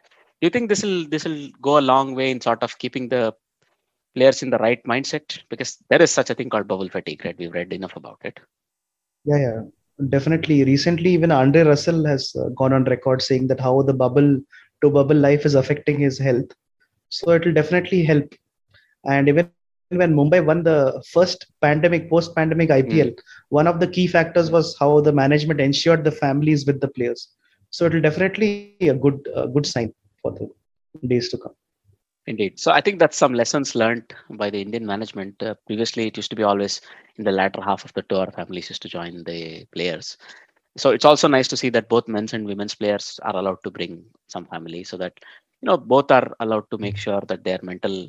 do 0.40 0.42
you 0.42 0.50
think 0.50 0.68
this 0.68 0.82
will 0.82 1.08
this 1.08 1.24
will 1.24 1.48
go 1.60 1.78
a 1.78 1.88
long 1.92 2.14
way 2.14 2.30
in 2.30 2.40
sort 2.40 2.62
of 2.62 2.78
keeping 2.78 3.08
the 3.08 3.34
players 4.14 4.42
in 4.42 4.50
the 4.50 4.58
right 4.58 4.82
mindset? 4.84 5.38
Because 5.48 5.78
there 5.90 6.02
is 6.02 6.10
such 6.10 6.30
a 6.30 6.34
thing 6.34 6.48
called 6.48 6.68
bubble 6.68 6.88
fatigue 6.88 7.24
right? 7.24 7.36
We've 7.38 7.52
read 7.52 7.72
enough 7.72 7.96
about 7.96 8.20
it. 8.22 8.38
Yeah, 9.24 9.38
yeah, 9.38 9.62
definitely. 10.08 10.64
Recently, 10.64 11.10
even 11.10 11.32
Andre 11.32 11.62
Russell 11.62 12.04
has 12.06 12.34
uh, 12.36 12.50
gone 12.50 12.72
on 12.72 12.84
record 12.84 13.20
saying 13.20 13.48
that 13.48 13.60
how 13.60 13.82
the 13.82 13.94
bubble 13.94 14.40
to 14.82 14.90
bubble 14.90 15.16
life 15.16 15.46
is 15.46 15.54
affecting 15.54 15.98
his 15.98 16.18
health. 16.18 16.50
So 17.08 17.30
it 17.32 17.44
will 17.44 17.52
definitely 17.52 18.04
help. 18.04 18.32
And 19.04 19.28
even 19.28 19.50
when 19.90 20.14
Mumbai 20.14 20.44
won 20.44 20.64
the 20.64 21.02
first 21.12 21.46
pandemic, 21.60 22.10
post-pandemic 22.10 22.70
IPL, 22.70 23.16
one 23.50 23.66
of 23.66 23.80
the 23.80 23.86
key 23.86 24.06
factors 24.06 24.50
was 24.50 24.76
how 24.78 25.00
the 25.00 25.12
management 25.12 25.60
ensured 25.60 26.04
the 26.04 26.10
families 26.10 26.66
with 26.66 26.80
the 26.80 26.88
players. 26.88 27.28
So 27.70 27.86
it 27.86 27.94
will 27.94 28.00
definitely 28.00 28.76
be 28.80 28.88
a 28.88 28.94
good, 28.94 29.28
good 29.54 29.66
sign 29.66 29.94
for 30.22 30.32
the 30.32 30.48
days 31.06 31.28
to 31.30 31.38
come. 31.38 31.54
Indeed. 32.26 32.58
So 32.58 32.72
I 32.72 32.80
think 32.80 32.98
that's 32.98 33.16
some 33.16 33.34
lessons 33.34 33.76
learned 33.76 34.12
by 34.30 34.50
the 34.50 34.60
Indian 34.60 34.84
management. 34.84 35.40
Uh, 35.40 35.54
previously, 35.66 36.08
it 36.08 36.16
used 36.16 36.30
to 36.30 36.36
be 36.36 36.42
always 36.42 36.80
in 37.16 37.24
the 37.24 37.30
latter 37.30 37.60
half 37.62 37.84
of 37.84 37.92
the 37.92 38.02
tour, 38.02 38.26
families 38.34 38.68
used 38.68 38.82
to 38.82 38.88
join 38.88 39.22
the 39.22 39.64
players. 39.72 40.16
So 40.76 40.90
it's 40.90 41.04
also 41.04 41.28
nice 41.28 41.48
to 41.48 41.56
see 41.56 41.70
that 41.70 41.88
both 41.88 42.08
men's 42.08 42.32
and 42.34 42.46
women's 42.46 42.74
players 42.74 43.18
are 43.22 43.36
allowed 43.36 43.62
to 43.64 43.70
bring 43.70 44.04
some 44.28 44.46
family 44.46 44.84
so 44.84 44.96
that, 44.98 45.12
you 45.62 45.66
know, 45.66 45.76
both 45.76 46.10
are 46.10 46.34
allowed 46.40 46.70
to 46.70 46.78
make 46.78 46.96
sure 46.96 47.22
that 47.28 47.44
their 47.44 47.58
mental 47.62 48.08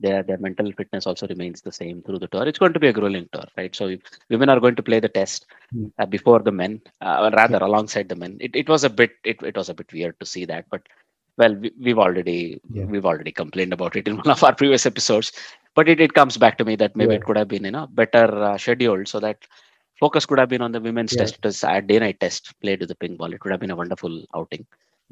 their 0.00 0.22
their 0.22 0.38
mental 0.38 0.70
fitness 0.72 1.06
also 1.06 1.26
remains 1.28 1.60
the 1.62 1.72
same 1.72 2.02
through 2.02 2.18
the 2.18 2.26
tour. 2.28 2.46
It's 2.46 2.58
going 2.58 2.72
to 2.74 2.80
be 2.80 2.88
a 2.88 2.92
grueling 2.92 3.28
tour, 3.32 3.44
right? 3.56 3.74
So 3.74 3.96
women 4.30 4.48
are 4.48 4.60
going 4.60 4.76
to 4.76 4.82
play 4.82 5.00
the 5.00 5.08
test 5.08 5.46
Hmm. 5.72 5.86
uh, 5.98 6.06
before 6.06 6.40
the 6.40 6.52
men, 6.52 6.80
uh, 7.00 7.18
or 7.24 7.30
rather 7.30 7.58
alongside 7.58 8.08
the 8.08 8.16
men. 8.16 8.36
It, 8.40 8.54
it 8.56 8.68
was 8.68 8.84
a 8.84 8.90
bit 8.90 9.12
it, 9.24 9.42
it 9.42 9.56
was 9.56 9.68
a 9.68 9.74
bit 9.74 9.92
weird 9.92 10.18
to 10.20 10.26
see 10.26 10.44
that, 10.46 10.66
but 10.70 10.82
well, 11.38 11.54
we, 11.54 11.72
we've 11.80 11.98
already 11.98 12.60
Yeah. 12.70 12.86
we've 12.86 13.06
already 13.06 13.32
complained 13.32 13.72
about 13.72 13.96
it 13.96 14.08
in 14.08 14.16
one 14.22 14.30
of 14.30 14.42
our 14.44 14.54
previous 14.54 14.86
episodes. 14.86 15.32
But 15.74 15.88
it, 15.88 16.00
it 16.00 16.14
comes 16.14 16.36
back 16.36 16.58
to 16.58 16.64
me 16.64 16.76
that 16.76 16.96
maybe 16.96 17.14
Yeah. 17.14 17.16
it 17.16 17.24
could 17.24 17.36
have 17.36 17.48
been 17.48 17.64
you 17.64 17.70
know 17.72 17.86
better 17.86 18.26
uh, 18.42 18.58
scheduled 18.58 19.08
so 19.08 19.20
that 19.20 19.38
focus 19.98 20.26
could 20.26 20.38
have 20.38 20.48
been 20.48 20.62
on 20.62 20.72
the 20.72 20.80
women's 20.80 21.14
Yeah. 21.14 21.16
test. 21.16 21.38
Was 21.42 21.62
a 21.64 21.80
day 21.80 21.98
night 21.98 22.20
test 22.20 22.52
played 22.60 22.80
with 22.80 22.88
the 22.88 22.94
pink 22.94 23.18
ball. 23.18 23.32
It 23.32 23.42
would 23.44 23.50
have 23.52 23.60
been 23.60 23.70
a 23.70 23.76
wonderful 23.76 24.24
outing. 24.34 24.66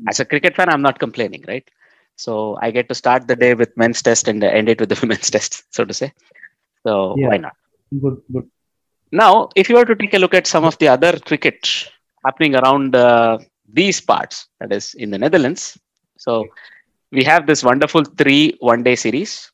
As 0.08 0.20
a 0.20 0.24
cricket 0.24 0.56
fan, 0.56 0.68
I'm 0.68 0.82
not 0.82 0.98
complaining, 0.98 1.44
right? 1.48 1.68
So 2.16 2.58
I 2.60 2.70
get 2.70 2.88
to 2.88 2.94
start 2.94 3.26
the 3.28 3.36
day 3.36 3.54
with 3.54 3.76
men's 3.76 4.02
test 4.02 4.28
and 4.28 4.42
end 4.42 4.68
it 4.68 4.80
with 4.80 4.88
the 4.90 4.98
women's 5.02 5.30
test, 5.30 5.64
so 5.74 5.84
to 5.84 5.94
say. 5.94 6.12
So 6.86 7.18
Yeah. 7.18 7.24
why 7.24 7.36
not? 7.38 7.52
Good, 8.00 8.22
good. 8.32 8.50
Now, 9.12 9.48
if 9.56 9.68
you 9.68 9.76
were 9.76 9.84
to 9.84 9.94
take 9.94 10.14
a 10.14 10.18
look 10.18 10.34
at 10.34 10.46
some 10.46 10.64
of 10.64 10.78
the 10.78 10.88
other 10.88 11.18
cricket 11.18 11.90
happening 12.24 12.54
around 12.54 12.94
uh, 12.94 13.38
these 13.72 14.00
parts, 14.00 14.48
that 14.60 14.72
is 14.72 14.94
in 14.94 15.10
the 15.10 15.18
Netherlands. 15.18 15.78
So 16.18 16.50
we 17.12 17.24
have 17.24 17.46
this 17.46 17.62
wonderful 17.64 18.04
three 18.04 18.56
one-day 18.60 18.96
series 18.96 19.50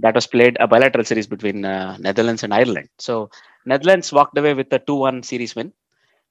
that 0.00 0.14
was 0.14 0.26
played 0.26 0.56
a 0.60 0.66
bilateral 0.66 1.04
series 1.04 1.26
between 1.26 1.64
uh, 1.64 1.96
Netherlands 1.98 2.42
and 2.42 2.52
Ireland. 2.54 2.88
So 2.98 3.30
Netherlands 3.66 4.12
walked 4.12 4.38
away 4.38 4.54
with 4.54 4.72
a 4.72 4.78
2-1 4.78 5.24
series 5.24 5.54
win. 5.54 5.72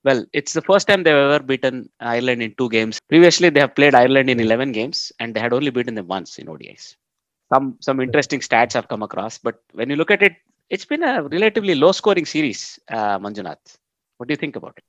Well, 0.04 0.26
it's 0.34 0.54
the 0.54 0.62
first 0.62 0.88
time 0.88 1.04
they've 1.04 1.16
ever 1.16 1.44
beaten 1.44 1.90
Ireland 2.00 2.42
in 2.42 2.54
two 2.56 2.70
games. 2.70 3.00
Previously, 3.10 3.50
they 3.50 3.60
have 3.60 3.76
played 3.76 3.96
Ireland 3.96 4.30
in 4.30 4.40
11 4.40 4.72
games 4.72 5.12
and 5.20 5.34
they 5.34 5.40
had 5.40 5.54
only 5.54 5.72
beaten 5.72 5.96
them 5.96 6.08
once 6.08 6.38
in 6.38 6.48
ODIs. 6.48 6.96
Some 7.54 7.78
some 7.80 8.00
interesting 8.00 8.40
stats 8.40 8.74
have 8.74 8.88
come 8.88 9.04
across, 9.04 9.38
but 9.38 9.62
when 9.74 9.90
you 9.90 9.96
look 9.96 10.12
at 10.12 10.24
it, 10.24 10.34
it's 10.70 10.86
been 10.86 11.04
a 11.04 11.24
relatively 11.24 11.76
low-scoring 11.76 12.26
series, 12.26 12.80
uh, 12.90 13.20
Manjunath. 13.20 13.78
What 14.18 14.28
do 14.28 14.32
you 14.34 14.38
think 14.38 14.56
about 14.56 14.74
it? 14.78 14.84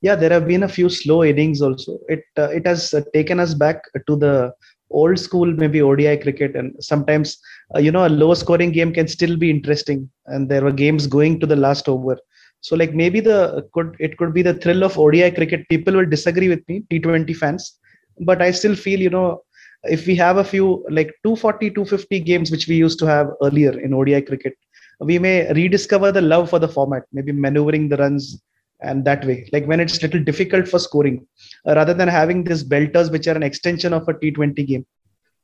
Yeah, 0.00 0.16
there 0.16 0.30
have 0.30 0.46
been 0.46 0.64
a 0.64 0.68
few 0.68 0.88
slow 0.88 1.24
innings 1.24 1.62
also. 1.62 1.98
It 2.08 2.24
uh, 2.36 2.50
it 2.50 2.66
has 2.66 2.94
uh, 2.94 3.02
taken 3.12 3.40
us 3.40 3.54
back 3.54 3.82
to 4.06 4.16
the 4.16 4.52
old 4.90 5.18
school 5.18 5.46
maybe 5.46 5.82
ODI 5.82 6.16
cricket, 6.16 6.56
and 6.56 6.74
sometimes 6.80 7.38
uh, 7.74 7.78
you 7.78 7.90
know 7.90 8.06
a 8.06 8.08
low 8.08 8.34
scoring 8.34 8.72
game 8.72 8.92
can 8.92 9.08
still 9.08 9.36
be 9.36 9.50
interesting, 9.50 10.08
and 10.26 10.48
there 10.48 10.62
were 10.62 10.72
games 10.72 11.06
going 11.06 11.40
to 11.40 11.46
the 11.46 11.56
last 11.56 11.88
over. 11.88 12.16
So 12.60 12.76
like 12.76 12.94
maybe 12.94 13.20
the 13.20 13.68
could 13.74 13.96
it 13.98 14.16
could 14.16 14.32
be 14.32 14.42
the 14.42 14.54
thrill 14.54 14.84
of 14.84 14.98
ODI 14.98 15.30
cricket. 15.30 15.68
People 15.68 15.94
will 15.94 16.06
disagree 16.06 16.48
with 16.48 16.66
me, 16.68 16.84
T20 16.90 17.36
fans, 17.36 17.78
but 18.20 18.40
I 18.40 18.50
still 18.50 18.74
feel 18.74 19.00
you 19.00 19.10
know 19.10 19.42
if 19.84 20.06
we 20.06 20.14
have 20.16 20.38
a 20.38 20.44
few 20.44 20.86
like 20.90 21.14
240 21.24 21.70
250 21.70 22.20
games 22.20 22.50
which 22.50 22.68
we 22.68 22.76
used 22.76 22.98
to 23.00 23.06
have 23.06 23.28
earlier 23.42 23.78
in 23.78 23.92
ODI 23.92 24.22
cricket, 24.22 24.54
we 25.00 25.18
may 25.18 25.52
rediscover 25.52 26.10
the 26.12 26.22
love 26.22 26.48
for 26.50 26.58
the 26.58 26.68
format, 26.68 27.02
maybe 27.12 27.32
maneuvering 27.32 27.88
the 27.88 27.96
runs 27.96 28.42
and 28.84 29.04
that 29.04 29.24
way. 29.24 29.48
Like 29.52 29.66
when 29.66 29.80
it's 29.80 30.02
little 30.02 30.22
difficult 30.22 30.68
for 30.68 30.78
scoring 30.78 31.26
uh, 31.66 31.74
rather 31.74 31.94
than 31.94 32.08
having 32.08 32.44
these 32.44 32.64
belters 32.64 33.10
which 33.10 33.26
are 33.26 33.36
an 33.40 33.42
extension 33.42 33.92
of 33.92 34.08
a 34.08 34.14
t20 34.14 34.66
game. 34.66 34.86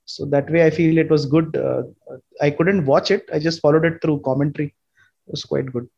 So 0.05 0.24
that 0.35 0.50
way 0.50 0.66
i 0.66 0.70
feel 0.70 0.98
it 0.98 1.11
was 1.11 1.26
good. 1.26 1.57
Uh, 1.57 1.83
i 2.40 2.50
couldn't 2.50 2.87
watch 2.87 3.11
it. 3.11 3.29
I 3.33 3.38
just 3.38 3.61
followed 3.61 3.85
it 3.85 4.00
through 4.03 4.20
commentary. 4.20 4.68
It 5.26 5.33
was 5.33 5.44
quite 5.44 5.72
good. 5.72 5.88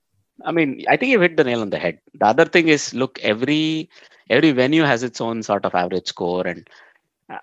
I 0.44 0.52
mean, 0.52 0.84
I 0.88 0.96
think 0.96 1.10
you 1.12 1.20
hit 1.20 1.36
the 1.36 1.44
nail 1.44 1.60
on 1.60 1.70
the 1.70 1.78
head. 1.78 1.98
The 2.14 2.26
other 2.26 2.44
thing 2.44 2.68
is, 2.68 2.94
look, 2.94 3.18
every 3.22 3.88
every 4.30 4.52
venue 4.52 4.82
has 4.82 5.02
its 5.02 5.20
own 5.20 5.42
sort 5.42 5.64
of 5.64 5.74
average 5.74 6.08
score, 6.08 6.46
and 6.46 6.68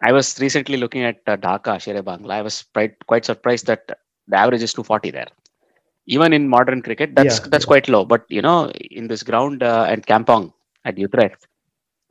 I 0.02 0.12
was 0.12 0.40
recently 0.40 0.78
looking 0.78 1.04
at 1.04 1.18
uh, 1.28 1.38
Dhaka, 1.38 1.80
Shere 1.80 2.04
Bangla. 2.04 2.32
I 2.32 2.42
was 2.42 2.64
quite 2.74 2.96
quite 3.08 3.26
surprised 3.26 3.68
that 3.68 4.00
the 4.28 4.38
average 4.38 4.64
is 4.64 4.74
240 4.74 5.12
there. 5.12 5.28
Even 6.10 6.34
in 6.34 6.50
modern 6.50 6.82
cricket, 6.82 7.16
that's 7.16 7.40
Yeah, 7.42 7.48
that's 7.52 7.66
yeah. 7.66 7.74
quite 7.74 7.90
low. 7.90 8.06
But 8.06 8.26
you 8.30 8.42
know, 8.42 8.70
in 9.00 9.08
this 9.08 9.24
ground 9.24 9.64
uh, 9.64 9.86
and 9.90 10.06
Kampong 10.06 10.54
at 10.86 10.98
Utrecht, 10.98 11.48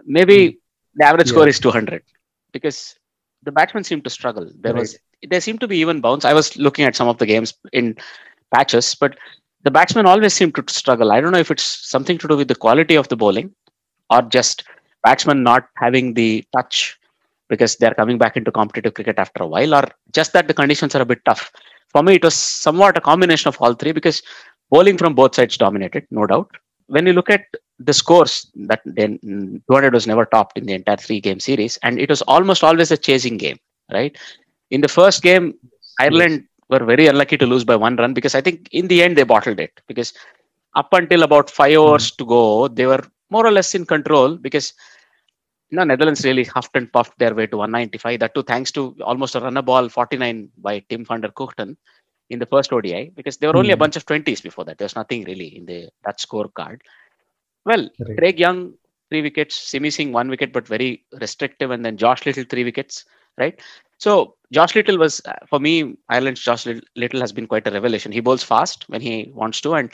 maybe 0.06 0.58
the 0.96 1.06
average 1.06 1.28
score 1.28 1.48
is 1.48 1.60
200 1.60 2.02
because 2.52 2.96
the 3.42 3.52
batsmen 3.52 3.84
seem 3.84 4.02
to 4.02 4.10
struggle. 4.10 4.50
There 4.60 4.74
Right. 4.74 4.80
was 4.82 4.98
there 5.28 5.40
seemed 5.40 5.60
to 5.60 5.68
be 5.68 5.78
even 5.78 6.00
bounce. 6.00 6.24
I 6.24 6.34
was 6.34 6.56
looking 6.58 6.84
at 6.86 6.96
some 6.96 7.08
of 7.08 7.18
the 7.18 7.26
games 7.26 7.54
in 7.72 7.96
patches, 8.54 8.94
but 8.94 9.18
the 9.64 9.70
batsmen 9.70 10.06
always 10.06 10.34
seem 10.34 10.52
to 10.52 10.64
struggle. 10.68 11.12
I 11.12 11.20
don't 11.20 11.32
know 11.32 11.38
if 11.46 11.50
it's 11.50 11.64
something 11.90 12.18
to 12.18 12.28
do 12.28 12.36
with 12.36 12.48
the 12.48 12.54
quality 12.54 12.96
of 12.96 13.08
the 13.08 13.16
bowling 13.16 13.54
or 14.10 14.22
just 14.22 14.64
batsmen 15.04 15.42
not 15.42 15.68
having 15.76 16.14
the 16.14 16.44
touch 16.56 16.98
because 17.48 17.76
they're 17.76 17.94
coming 17.94 18.18
back 18.18 18.36
into 18.36 18.52
competitive 18.52 18.94
cricket 18.94 19.18
after 19.18 19.42
a 19.42 19.46
while, 19.48 19.74
or 19.74 19.84
just 20.12 20.32
that 20.34 20.48
the 20.48 20.54
conditions 20.54 20.94
are 20.94 21.02
a 21.02 21.06
bit 21.06 21.24
tough. 21.24 21.50
For 21.88 22.02
me, 22.02 22.14
it 22.14 22.24
was 22.24 22.34
somewhat 22.34 22.96
a 22.96 23.00
combination 23.00 23.48
of 23.48 23.56
all 23.60 23.74
three 23.74 23.92
because 23.92 24.22
bowling 24.70 24.98
from 24.98 25.14
both 25.14 25.34
sides 25.34 25.56
dominated, 25.56 26.06
no 26.10 26.26
doubt. 26.26 26.50
When 26.86 27.06
you 27.06 27.12
look 27.12 27.30
at 27.30 27.42
the 27.78 27.92
scores, 27.92 28.50
that 28.66 28.80
then 28.84 29.18
mm, 29.18 29.60
200 29.68 29.94
was 29.94 30.06
never 30.06 30.24
topped 30.26 30.58
in 30.58 30.66
the 30.66 30.74
entire 30.74 30.96
three 30.96 31.20
game 31.20 31.40
series, 31.40 31.76
and 31.82 31.98
it 31.98 32.08
was 32.08 32.22
almost 32.22 32.64
always 32.64 32.90
a 32.90 32.96
chasing 32.96 33.36
game, 33.36 33.58
right? 33.92 34.16
In 34.70 34.80
the 34.80 34.88
first 34.88 35.22
game, 35.22 35.54
Ireland 36.00 36.44
were 36.68 36.84
very 36.84 37.06
unlucky 37.06 37.36
to 37.38 37.46
lose 37.46 37.64
by 37.64 37.76
one 37.76 37.96
run 37.96 38.14
because 38.14 38.34
I 38.34 38.40
think 38.40 38.68
in 38.72 38.88
the 38.88 39.02
end 39.02 39.16
they 39.16 39.22
bottled 39.22 39.60
it 39.60 39.80
because 39.86 40.12
up 40.76 40.92
until 40.92 41.22
about 41.22 41.50
five 41.50 41.76
overs 41.76 42.10
to 42.12 42.24
go, 42.24 42.68
they 42.68 42.86
were 42.86 43.02
more 43.30 43.46
or 43.46 43.50
less 43.52 43.74
in 43.74 43.84
control 43.84 44.36
because 44.36 44.74
you 45.70 45.76
know, 45.76 45.84
Netherlands 45.84 46.24
really 46.24 46.44
huffed 46.44 46.76
and 46.76 46.92
puffed 46.92 47.18
their 47.18 47.34
way 47.34 47.46
to 47.46 47.56
195. 47.58 48.20
That 48.20 48.34
too, 48.34 48.42
thanks 48.42 48.72
to 48.72 48.96
almost 49.02 49.34
a 49.34 49.40
runner 49.40 49.62
ball 49.62 49.88
49 49.88 50.50
by 50.58 50.80
Tim 50.88 51.04
van 51.04 51.20
der 51.20 51.28
Gugten. 51.30 51.76
in 52.30 52.38
the 52.38 52.44
first 52.46 52.70
ODI 52.74 53.10
because 53.16 53.38
there 53.38 53.50
were 53.50 53.56
only 53.58 53.72
a 53.72 53.76
Hmm. 53.76 53.78
bunch 53.78 53.96
of 53.96 54.04
20s 54.04 54.42
before 54.42 54.62
that. 54.66 54.76
There's 54.76 54.94
nothing 54.94 55.24
really 55.24 55.56
in 55.56 55.64
the 55.64 55.88
Dutch 56.04 56.26
scorecard. 56.28 56.80
Well, 57.64 57.88
Right. 58.00 58.18
Craig 58.18 58.38
Young, 58.38 58.74
three 59.10 59.22
wickets, 59.22 59.54
Simi 59.56 59.90
Singh, 59.90 60.12
one 60.12 60.28
wicket, 60.28 60.52
but 60.52 60.68
very 60.68 61.04
restrictive, 61.20 61.70
and 61.70 61.84
then 61.84 61.96
Josh 61.96 62.26
Little, 62.26 62.44
three 62.44 62.64
wickets, 62.64 63.04
right? 63.38 63.58
So 63.98 64.36
Josh 64.52 64.74
Little 64.74 64.98
was, 64.98 65.22
uh, 65.24 65.32
for 65.48 65.58
me, 65.58 65.96
Ireland's 66.08 66.42
Josh 66.42 66.66
Little 66.66 67.20
has 67.20 67.32
been 67.32 67.46
quite 67.46 67.66
a 67.66 67.70
revelation. 67.70 68.12
He 68.12 68.20
bowls 68.20 68.44
fast 68.44 68.88
when 68.88 69.00
he 69.00 69.30
wants 69.34 69.60
to, 69.62 69.74
and 69.74 69.90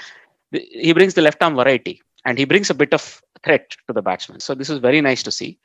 he 0.50 0.92
brings 0.92 1.14
the 1.14 1.22
left 1.22 1.42
arm 1.42 1.54
variety, 1.54 2.02
and 2.24 2.36
he 2.38 2.44
brings 2.44 2.68
a 2.70 2.74
bit 2.74 2.92
of 2.92 3.22
threat 3.44 3.70
to 3.86 3.92
the 3.92 4.02
batsman. 4.02 4.40
So 4.40 4.54
this 4.54 4.70
is 4.70 4.78
very 4.78 5.00
nice 5.00 5.22
to 5.24 5.30
see, 5.30 5.58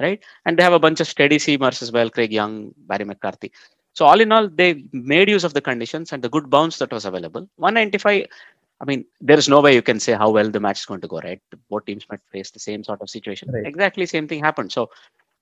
right? 0.00 0.22
And 0.44 0.58
they 0.58 0.62
have 0.62 0.72
a 0.72 0.78
bunch 0.78 1.00
of 1.00 1.08
steady 1.08 1.36
seamers 1.38 1.82
as 1.82 1.92
well, 1.92 2.10
Craig 2.10 2.32
Young, 2.32 2.74
Barry 2.88 3.04
McCarthy. 3.04 3.52
So 3.92 4.04
all 4.04 4.20
in 4.20 4.32
all, 4.32 4.48
they 4.48 4.84
made 4.92 5.28
use 5.28 5.44
of 5.44 5.54
the 5.54 5.60
conditions 5.60 6.12
and 6.12 6.22
the 6.22 6.28
good 6.28 6.50
bounce 6.50 6.78
that 6.78 6.92
was 6.92 7.04
available. 7.04 7.48
195. 7.56 8.26
I 8.78 8.84
mean, 8.84 9.06
there 9.22 9.38
is 9.38 9.48
no 9.48 9.60
way 9.62 9.74
you 9.74 9.80
can 9.80 9.98
say 9.98 10.12
how 10.12 10.30
well 10.30 10.50
the 10.50 10.60
match 10.60 10.80
is 10.80 10.84
going 10.84 11.00
to 11.00 11.08
go, 11.08 11.20
right? 11.20 11.40
Both 11.70 11.86
teams 11.86 12.04
might 12.10 12.20
face 12.30 12.50
the 12.50 12.58
same 12.58 12.84
sort 12.84 13.00
of 13.00 13.08
situation. 13.08 13.50
Right. 13.50 13.66
Exactly 13.66 14.04
same 14.04 14.28
thing 14.28 14.44
happened. 14.44 14.70
So 14.70 14.90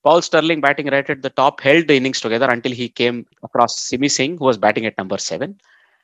Paul 0.05 0.23
Stirling 0.23 0.61
batting 0.61 0.87
right 0.87 1.09
at 1.09 1.23
the 1.23 1.31
top 1.31 1.61
held 1.61 1.89
the 1.89 1.97
innings 1.97 2.21
together 2.21 2.49
until 2.49 2.71
he 2.71 2.89
came 2.89 3.27
across 3.43 3.81
Simi 3.81 4.09
Singh, 4.09 4.39
who 4.39 4.45
was 4.45 4.59
batting 4.59 4.87
at 4.87 4.97
number 4.99 5.19
seven. 5.19 5.59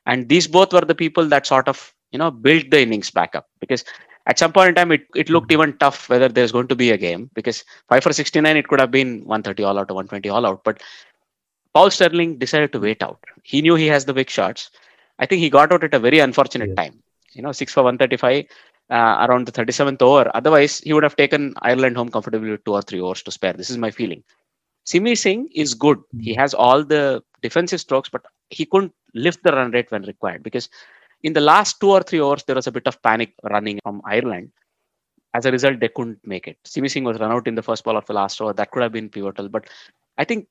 And 0.05 0.27
these 0.27 0.47
both 0.47 0.73
were 0.73 0.81
the 0.81 0.95
people 0.95 1.25
that 1.27 1.45
sort 1.45 1.69
of, 1.69 1.93
you 2.11 2.19
know, 2.19 2.31
built 2.31 2.69
the 2.69 2.81
innings 2.81 3.11
back 3.11 3.35
up 3.35 3.47
because 3.59 3.85
at 4.27 4.39
some 4.39 4.51
point 4.51 4.69
in 4.69 4.75
time 4.75 4.91
it, 4.91 5.05
it 5.15 5.29
looked 5.29 5.51
even 5.51 5.77
tough 5.77 6.09
whether 6.09 6.27
there's 6.27 6.51
going 6.51 6.67
to 6.67 6.75
be 6.75 6.91
a 6.91 6.97
game 6.97 7.29
because 7.33 7.63
5 7.89 8.03
for 8.03 8.13
69 8.13 8.57
it 8.57 8.67
could 8.67 8.79
have 8.79 8.91
been 8.91 9.19
130 9.25 9.63
all 9.63 9.79
out 9.79 9.89
or 9.89 9.95
120 9.95 10.29
all 10.29 10.45
out 10.45 10.63
but 10.63 10.81
paul 11.73 11.89
stirling 11.89 12.37
decided 12.37 12.71
to 12.73 12.79
wait 12.79 13.01
out. 13.01 13.19
He 13.43 13.61
knew 13.61 13.75
he 13.75 13.87
has 13.87 14.05
the 14.05 14.13
big 14.13 14.29
shots. 14.29 14.69
I 15.19 15.25
think 15.25 15.39
he 15.39 15.49
got 15.49 15.71
out 15.71 15.83
at 15.83 15.93
a 15.93 15.99
very 15.99 16.19
unfortunate 16.19 16.75
time. 16.75 17.01
You 17.33 17.41
know 17.41 17.51
6 17.51 17.73
for 17.73 17.83
135 17.83 18.45
uh, 18.89 19.27
around 19.27 19.47
the 19.47 19.51
37th 19.51 20.01
over. 20.01 20.29
Otherwise 20.33 20.79
he 20.79 20.93
would 20.93 21.03
have 21.03 21.15
taken 21.15 21.53
ireland 21.61 21.97
home 21.97 22.09
comfortably 22.09 22.51
with 22.51 22.63
two 22.65 22.73
or 22.73 22.81
three 22.81 22.99
overs 22.99 23.23
to 23.23 23.31
spare. 23.31 23.53
This 23.53 23.69
is 23.69 23.77
my 23.77 23.91
feeling. 23.91 24.23
Simi 24.83 25.15
singh 25.15 25.47
is 25.53 25.73
good. 25.73 25.99
He 26.19 26.33
has 26.33 26.53
all 26.53 26.83
the 26.83 27.23
defensive 27.41 27.79
strokes 27.79 28.09
but 28.09 28.25
he 28.49 28.65
couldn't 28.65 28.93
lift 29.13 29.43
the 29.43 29.51
run 29.51 29.71
rate 29.71 29.91
when 29.91 30.03
required 30.03 30.43
because 30.43 30.69
in 31.23 31.33
the 31.33 31.41
last 31.41 31.79
two 31.79 31.91
or 31.91 32.01
three 32.01 32.21
hours, 32.21 32.43
there 32.43 32.55
was 32.55 32.67
a 32.67 32.71
bit 32.71 32.87
of 32.87 33.01
panic 33.01 33.33
running 33.49 33.79
from 33.83 34.01
Ireland. 34.05 34.51
As 35.33 35.45
a 35.45 35.51
result, 35.51 35.79
they 35.79 35.87
couldn't 35.87 36.19
make 36.25 36.47
it. 36.47 36.57
Simi 36.65 36.89
Singh 36.89 37.05
was 37.05 37.19
run 37.19 37.31
out 37.31 37.47
in 37.47 37.55
the 37.55 37.63
first 37.63 37.83
ball 37.83 37.97
of 37.97 38.05
the 38.05 38.13
last 38.13 38.41
over. 38.41 38.53
That 38.53 38.71
could 38.71 38.83
have 38.83 38.91
been 38.91 39.09
pivotal. 39.09 39.47
But 39.47 39.69
I 40.17 40.25
think 40.25 40.47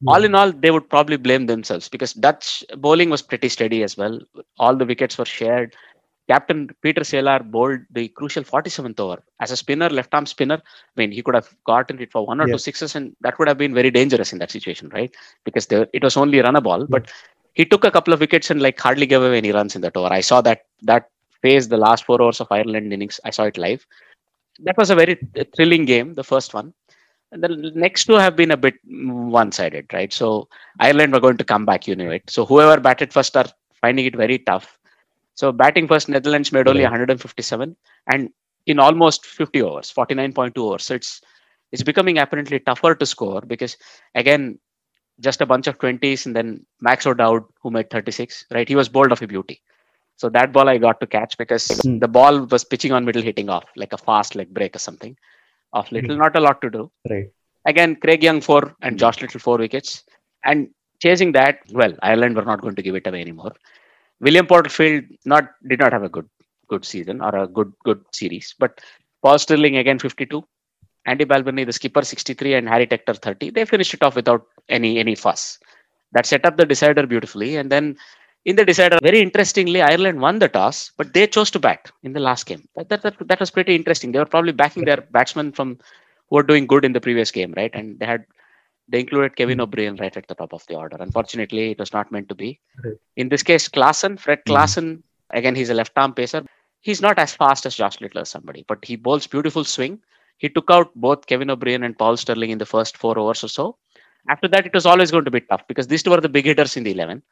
hmm. 0.00 0.08
all 0.08 0.22
in 0.22 0.34
all, 0.34 0.52
they 0.52 0.70
would 0.70 0.88
probably 0.88 1.16
blame 1.16 1.46
themselves 1.46 1.88
because 1.88 2.12
Dutch 2.12 2.64
bowling 2.76 3.10
was 3.10 3.22
pretty 3.22 3.48
steady 3.48 3.82
as 3.82 3.96
well. 3.96 4.20
All 4.58 4.76
the 4.76 4.86
wickets 4.86 5.18
were 5.18 5.24
shared. 5.24 5.74
Captain 6.28 6.70
Pieter 6.82 7.02
Seelaar 7.02 7.50
bowled 7.50 7.80
the 7.90 8.08
crucial 8.08 8.42
47th 8.42 8.98
over. 8.98 9.22
As 9.40 9.50
a 9.50 9.56
spinner, 9.56 9.90
left 9.90 10.14
arm 10.14 10.24
spinner, 10.24 10.54
I 10.54 11.00
mean, 11.00 11.12
he 11.12 11.22
could 11.22 11.34
have 11.34 11.54
gotten 11.66 12.00
it 12.00 12.10
for 12.10 12.26
one 12.26 12.40
or 12.40 12.48
Yeah. 12.48 12.54
two 12.54 12.58
sixes, 12.58 12.94
and 12.94 13.14
that 13.20 13.38
would 13.38 13.48
have 13.48 13.58
been 13.58 13.74
very 13.74 13.90
dangerous 13.90 14.32
in 14.32 14.38
that 14.38 14.50
situation, 14.50 14.88
right? 14.90 15.14
Because 15.44 15.66
there, 15.66 15.86
it 15.92 16.02
was 16.02 16.16
only 16.16 16.40
run 16.40 16.56
a 16.56 16.62
ball. 16.62 16.86
But 16.86 17.10
he 17.54 17.64
took 17.64 17.84
a 17.84 17.90
couple 17.90 18.12
of 18.12 18.20
wickets 18.20 18.50
and 18.50 18.60
like 18.60 18.78
hardly 18.78 19.06
gave 19.06 19.22
away 19.22 19.38
any 19.38 19.52
runs 19.52 19.74
in 19.74 19.80
that 19.82 19.96
over. 19.96 20.12
I 20.12 20.20
saw 20.20 20.40
that 20.42 20.66
that 20.82 21.10
phase, 21.40 21.68
the 21.68 21.76
last 21.76 22.04
four 22.04 22.20
hours 22.20 22.40
of 22.40 22.48
Ireland 22.50 22.92
innings. 22.92 23.20
I 23.24 23.30
saw 23.30 23.44
it 23.44 23.58
live. 23.58 23.86
That 24.60 24.76
was 24.76 24.90
a 24.90 24.94
very 24.94 25.18
thrilling 25.56 25.84
game, 25.84 26.14
the 26.14 26.24
first 26.24 26.54
one. 26.54 26.72
And 27.32 27.42
the 27.42 27.72
next 27.74 28.04
two 28.04 28.14
have 28.14 28.36
been 28.36 28.52
a 28.52 28.56
bit 28.56 28.74
one-sided, 28.84 29.92
right? 29.92 30.12
So 30.12 30.48
Ireland 30.78 31.12
were 31.12 31.20
going 31.20 31.36
to 31.38 31.44
come 31.44 31.64
back, 31.66 31.88
you 31.88 31.96
know 31.96 32.10
it. 32.10 32.22
So 32.30 32.46
whoever 32.46 32.80
batted 32.80 33.12
first 33.12 33.36
are 33.36 33.46
finding 33.80 34.06
it 34.06 34.14
very 34.14 34.38
tough. 34.38 34.78
So 35.34 35.50
batting 35.50 35.88
first, 35.88 36.08
Netherlands 36.08 36.52
made 36.52 36.68
only 36.68 36.82
157, 36.82 37.76
and 38.12 38.30
in 38.66 38.78
almost 38.78 39.26
50 39.26 39.62
overs, 39.62 39.92
49.2 39.92 40.56
overs. 40.58 40.84
So 40.84 40.94
it's 40.94 41.20
it's 41.72 41.82
becoming 41.82 42.18
apparently 42.18 42.60
tougher 42.60 42.94
to 42.94 43.04
score 43.04 43.40
because 43.40 43.76
again, 44.14 44.60
just 45.20 45.40
a 45.40 45.46
bunch 45.46 45.66
of 45.66 45.78
20s 45.78 46.26
and 46.26 46.34
then 46.34 46.64
Max 46.80 47.06
O'Dowd 47.06 47.44
who 47.62 47.70
made 47.70 47.90
36, 47.90 48.46
right? 48.52 48.68
He 48.68 48.76
was 48.76 48.88
bowled 48.88 49.12
of 49.12 49.22
a 49.22 49.26
beauty. 49.26 49.60
So 50.16 50.28
that 50.30 50.52
ball 50.52 50.68
I 50.68 50.78
got 50.78 51.00
to 51.00 51.06
catch 51.06 51.36
because 51.38 51.66
Hmm. 51.82 51.98
the 51.98 52.08
ball 52.08 52.40
was 52.46 52.64
pitching 52.64 52.92
on 52.92 53.04
middle, 53.04 53.22
hitting 53.22 53.48
off 53.48 53.64
like 53.76 53.92
a 53.92 53.98
fast 53.98 54.34
leg 54.34 54.52
break 54.52 54.76
or 54.76 54.78
something. 54.78 55.16
Off 55.72 55.90
little, 55.92 56.14
Hmm. 56.14 56.20
not 56.20 56.36
a 56.36 56.40
lot 56.40 56.60
to 56.62 56.70
do. 56.70 56.90
Right. 57.10 57.30
Again, 57.66 57.96
Craig 57.96 58.22
Young 58.22 58.40
four 58.40 58.76
and 58.82 58.98
Josh 58.98 59.20
Little 59.22 59.40
four 59.40 59.58
wickets. 59.58 60.04
And 60.44 60.68
chasing 61.00 61.32
that, 61.32 61.60
well, 61.72 61.94
Ireland 62.02 62.36
were 62.36 62.44
not 62.44 62.60
going 62.60 62.74
to 62.76 62.82
give 62.82 62.94
it 62.94 63.06
away 63.06 63.20
anymore. 63.20 63.52
William 64.20 64.46
Porterfield 64.46 65.04
not 65.24 65.48
did 65.66 65.80
not 65.80 65.92
have 65.92 66.02
a 66.04 66.08
good 66.08 66.28
good 66.68 66.84
season 66.84 67.20
or 67.20 67.34
a 67.36 67.46
good 67.46 67.72
good 67.84 68.04
series, 68.12 68.54
but 68.58 68.80
Paul 69.22 69.38
Stirling 69.38 69.76
again 69.78 69.98
52, 69.98 70.44
Andy 71.06 71.24
Balbirnie 71.24 71.66
the 71.66 71.72
skipper 71.72 72.02
63, 72.02 72.54
and 72.54 72.68
Harry 72.68 72.86
Tector 72.86 73.16
30. 73.16 73.50
They 73.50 73.64
finished 73.64 73.94
it 73.94 74.02
off 74.02 74.14
without 74.16 74.46
any 74.68 74.98
any 74.98 75.14
fuss. 75.14 75.58
That 76.12 76.26
set 76.26 76.44
up 76.44 76.56
the 76.56 76.64
decider 76.66 77.06
beautifully, 77.06 77.56
and 77.56 77.70
then 77.70 77.96
in 78.44 78.56
the 78.56 78.64
decider, 78.64 78.98
very 79.02 79.20
interestingly, 79.20 79.80
Ireland 79.80 80.20
won 80.20 80.38
the 80.38 80.48
toss, 80.48 80.92
but 80.96 81.14
they 81.14 81.26
chose 81.26 81.50
to 81.52 81.58
bat 81.58 81.90
in 82.02 82.12
the 82.12 82.20
last 82.20 82.46
game. 82.46 82.68
That 82.76 82.88
that, 82.90 83.02
that, 83.02 83.28
that 83.28 83.40
was 83.40 83.50
pretty 83.50 83.74
interesting. 83.74 84.12
They 84.12 84.18
were 84.18 84.26
probably 84.26 84.52
backing 84.52 84.84
their 84.84 85.00
batsmen 85.10 85.52
from 85.52 85.78
who 86.28 86.36
were 86.36 86.42
doing 86.42 86.66
good 86.66 86.84
in 86.84 86.92
the 86.92 87.00
previous 87.00 87.30
game, 87.30 87.54
right? 87.56 87.70
And 87.74 87.98
they 87.98 88.06
had 88.06 88.24
they 88.88 89.00
included 89.00 89.36
Kevin 89.36 89.60
O'Brien 89.60 89.96
right 89.96 90.14
at 90.14 90.28
the 90.28 90.34
top 90.34 90.52
of 90.52 90.64
the 90.66 90.74
order. 90.76 90.98
Unfortunately, 91.00 91.70
it 91.70 91.78
was 91.78 91.92
not 91.92 92.12
meant 92.12 92.28
to 92.28 92.34
be. 92.34 92.60
Right. 92.84 92.94
In 93.16 93.30
this 93.30 93.42
case, 93.42 93.66
Klaassen, 93.66 94.18
Fred 94.20 94.40
Mhm. 94.44 94.52
Klaassen, 94.52 95.02
again, 95.30 95.54
he's 95.54 95.70
a 95.70 95.74
left 95.74 95.92
arm 95.96 96.12
pacer. 96.12 96.44
He's 96.82 97.00
not 97.00 97.18
as 97.18 97.34
fast 97.34 97.64
as 97.64 97.74
Josh 97.74 97.98
Little 98.02 98.20
or 98.20 98.26
somebody, 98.26 98.64
but 98.68 98.84
he 98.84 98.96
bowls 98.96 99.26
beautiful 99.26 99.64
swing. 99.64 100.00
He 100.36 100.50
took 100.50 100.70
out 100.70 100.90
both 100.94 101.26
Kevin 101.26 101.48
O'Brien 101.48 101.82
and 101.82 101.96
Paul 101.96 102.18
Stirling 102.18 102.50
in 102.50 102.58
the 102.58 102.66
first 102.66 102.98
four 102.98 103.18
overs 103.18 103.42
or 103.42 103.48
so. 103.48 103.78
After 104.28 104.48
that, 104.48 104.66
it 104.66 104.74
was 104.74 104.86
always 104.86 105.10
going 105.10 105.24
to 105.24 105.30
be 105.30 105.40
tough 105.40 105.66
because 105.68 105.86
these 105.86 106.02
two 106.02 106.10
were 106.10 106.20
the 106.20 106.28
big 106.28 106.46
hitters 106.46 106.76
in 106.76 106.84
the 106.84 106.92
11. 106.92 107.22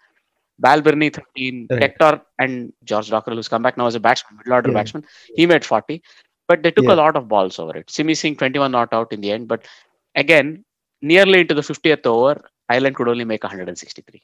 Balbirnie 0.63 1.13
13, 1.13 1.67
Right. 1.71 1.99
Tector 1.99 2.21
and 2.39 2.73
George 2.85 3.11
Dockrell, 3.11 3.35
who's 3.35 3.49
come 3.49 3.63
back 3.63 3.77
now 3.77 3.87
as 3.87 3.95
a 3.95 4.01
batsman, 4.01 4.37
middle 4.39 4.53
order 4.53 4.71
Yeah. 4.71 4.75
batsman, 4.75 5.05
he 5.35 5.47
made 5.47 5.65
40. 5.65 6.03
But 6.49 6.63
they 6.63 6.71
took 6.71 6.85
Yeah. 6.85 6.95
a 6.95 7.01
lot 7.03 7.17
of 7.17 7.29
balls 7.29 7.59
over 7.59 7.77
it. 7.77 7.91
Simi 7.91 8.15
Singh 8.15 8.37
21 8.37 8.73
not 8.73 8.93
out 8.93 9.13
in 9.13 9.21
the 9.21 9.33
end. 9.33 9.49
But 9.49 9.67
again, 10.15 10.65
nearly 11.01 11.41
into 11.41 11.55
the 11.55 11.63
50th 11.63 12.07
over, 12.07 12.43
Ireland 12.69 12.97
could 12.97 13.09
only 13.09 13.25
make 13.25 13.45
163. 13.45 14.23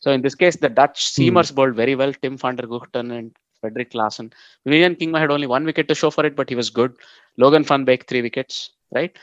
So 0.00 0.10
in 0.10 0.20
this 0.20 0.34
case, 0.34 0.56
the 0.56 0.68
Dutch 0.68 1.14
hmm. 1.14 1.22
seamers 1.22 1.54
bowled 1.54 1.74
very 1.74 1.94
well. 1.94 2.12
Tim 2.12 2.36
van 2.36 2.56
der 2.56 2.66
Gugten 2.66 3.16
and 3.16 3.34
Frederick 3.60 3.90
Klaassen. 3.90 4.32
Vivian 4.66 4.96
Kingma 4.96 5.18
had 5.18 5.30
only 5.30 5.46
one 5.46 5.64
wicket 5.64 5.88
to 5.88 5.94
show 5.94 6.10
for 6.10 6.26
it, 6.26 6.36
but 6.36 6.48
he 6.48 6.54
was 6.54 6.68
good. 6.68 6.94
Logan 7.38 7.64
van 7.64 7.84
Beek, 7.84 8.06
three 8.06 8.20
wickets, 8.20 8.70
right? 8.92 9.16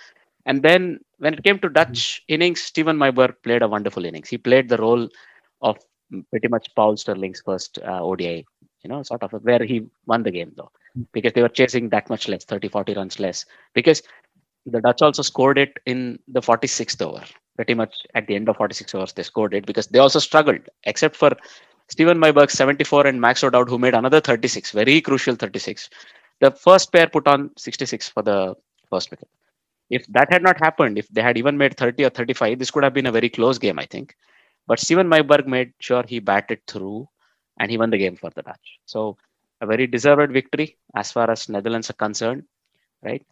And 0.45 0.63
then 0.63 0.99
when 1.19 1.33
it 1.33 1.43
came 1.43 1.59
to 1.59 1.69
Dutch 1.69 2.23
innings, 2.27 2.61
Steven 2.61 2.97
Myburgh 2.97 3.35
played 3.43 3.61
a 3.61 3.67
wonderful 3.67 4.05
innings. 4.05 4.29
He 4.29 4.37
played 4.37 4.69
the 4.69 4.77
role 4.77 5.07
of 5.61 5.77
pretty 6.29 6.47
much 6.47 6.69
Paul 6.75 6.97
Stirling's 6.97 7.41
first 7.41 7.79
uh, 7.85 8.03
ODI, 8.03 8.45
you 8.83 8.89
know, 8.89 9.03
sort 9.03 9.23
of 9.23 9.31
where 9.43 9.63
he 9.63 9.85
won 10.05 10.23
the 10.23 10.31
game 10.31 10.51
though, 10.55 10.71
because 11.13 11.33
they 11.33 11.41
were 11.41 11.49
chasing 11.49 11.89
that 11.89 12.09
much 12.09 12.27
less, 12.27 12.43
30, 12.45 12.69
40 12.69 12.93
runs 12.95 13.19
less. 13.19 13.45
Because 13.73 14.01
the 14.65 14.81
Dutch 14.81 15.01
also 15.01 15.21
scored 15.21 15.57
it 15.57 15.77
in 15.85 16.19
the 16.27 16.41
46th 16.41 17.01
over. 17.01 17.23
Pretty 17.55 17.73
much 17.73 17.95
at 18.15 18.27
the 18.27 18.35
end 18.35 18.49
of 18.49 18.57
46 18.57 18.95
overs, 18.95 19.13
they 19.13 19.23
scored 19.23 19.53
it 19.53 19.65
because 19.65 19.87
they 19.87 19.99
also 19.99 20.19
struggled, 20.19 20.61
except 20.85 21.15
for 21.15 21.31
Steven 21.89 22.17
Myburgh 22.17 22.49
74 22.49 23.07
and 23.07 23.19
Max 23.19 23.43
O'Dowd, 23.43 23.69
who 23.69 23.77
made 23.77 23.93
another 23.93 24.21
36, 24.21 24.71
very 24.71 25.01
crucial 25.01 25.35
36. 25.35 25.89
The 26.39 26.51
first 26.51 26.91
pair 26.91 27.07
put 27.07 27.27
on 27.27 27.51
66 27.57 28.09
for 28.09 28.23
the 28.23 28.55
first 28.89 29.11
wicket. 29.11 29.27
If 29.91 30.07
that 30.07 30.33
had 30.33 30.43
not 30.43 30.59
happened, 30.59 30.99
if 30.99 31.09
they 31.09 31.21
had 31.23 31.37
even 31.37 31.57
made 31.57 31.77
30 31.77 32.05
or 32.05 32.11
35, 32.11 32.59
this 32.59 32.71
could 32.71 32.83
have 32.83 32.95
been 32.95 33.07
a 33.07 33.13
very 33.13 33.29
close 33.29 33.59
game, 33.59 33.79
I 33.79 33.85
think. 33.85 34.15
But 34.67 34.79
Steven 34.79 35.07
Myburgh 35.09 35.47
made 35.47 35.73
sure 35.81 36.03
he 36.07 36.19
batted 36.19 36.61
through 36.67 37.07
and 37.59 37.71
he 37.71 37.77
won 37.77 37.91
the 37.91 37.99
game 37.99 38.17
for 38.17 38.31
the 38.31 38.43
Dutch. 38.43 38.79
So 38.85 39.17
a 39.61 39.67
very 39.67 39.87
deserved 39.87 40.33
victory 40.33 40.77
as 40.95 41.11
far 41.11 41.31
as 41.31 41.49
Netherlands 41.49 41.91
are 41.91 41.95
concerned, 42.07 42.45
right? 43.03 43.25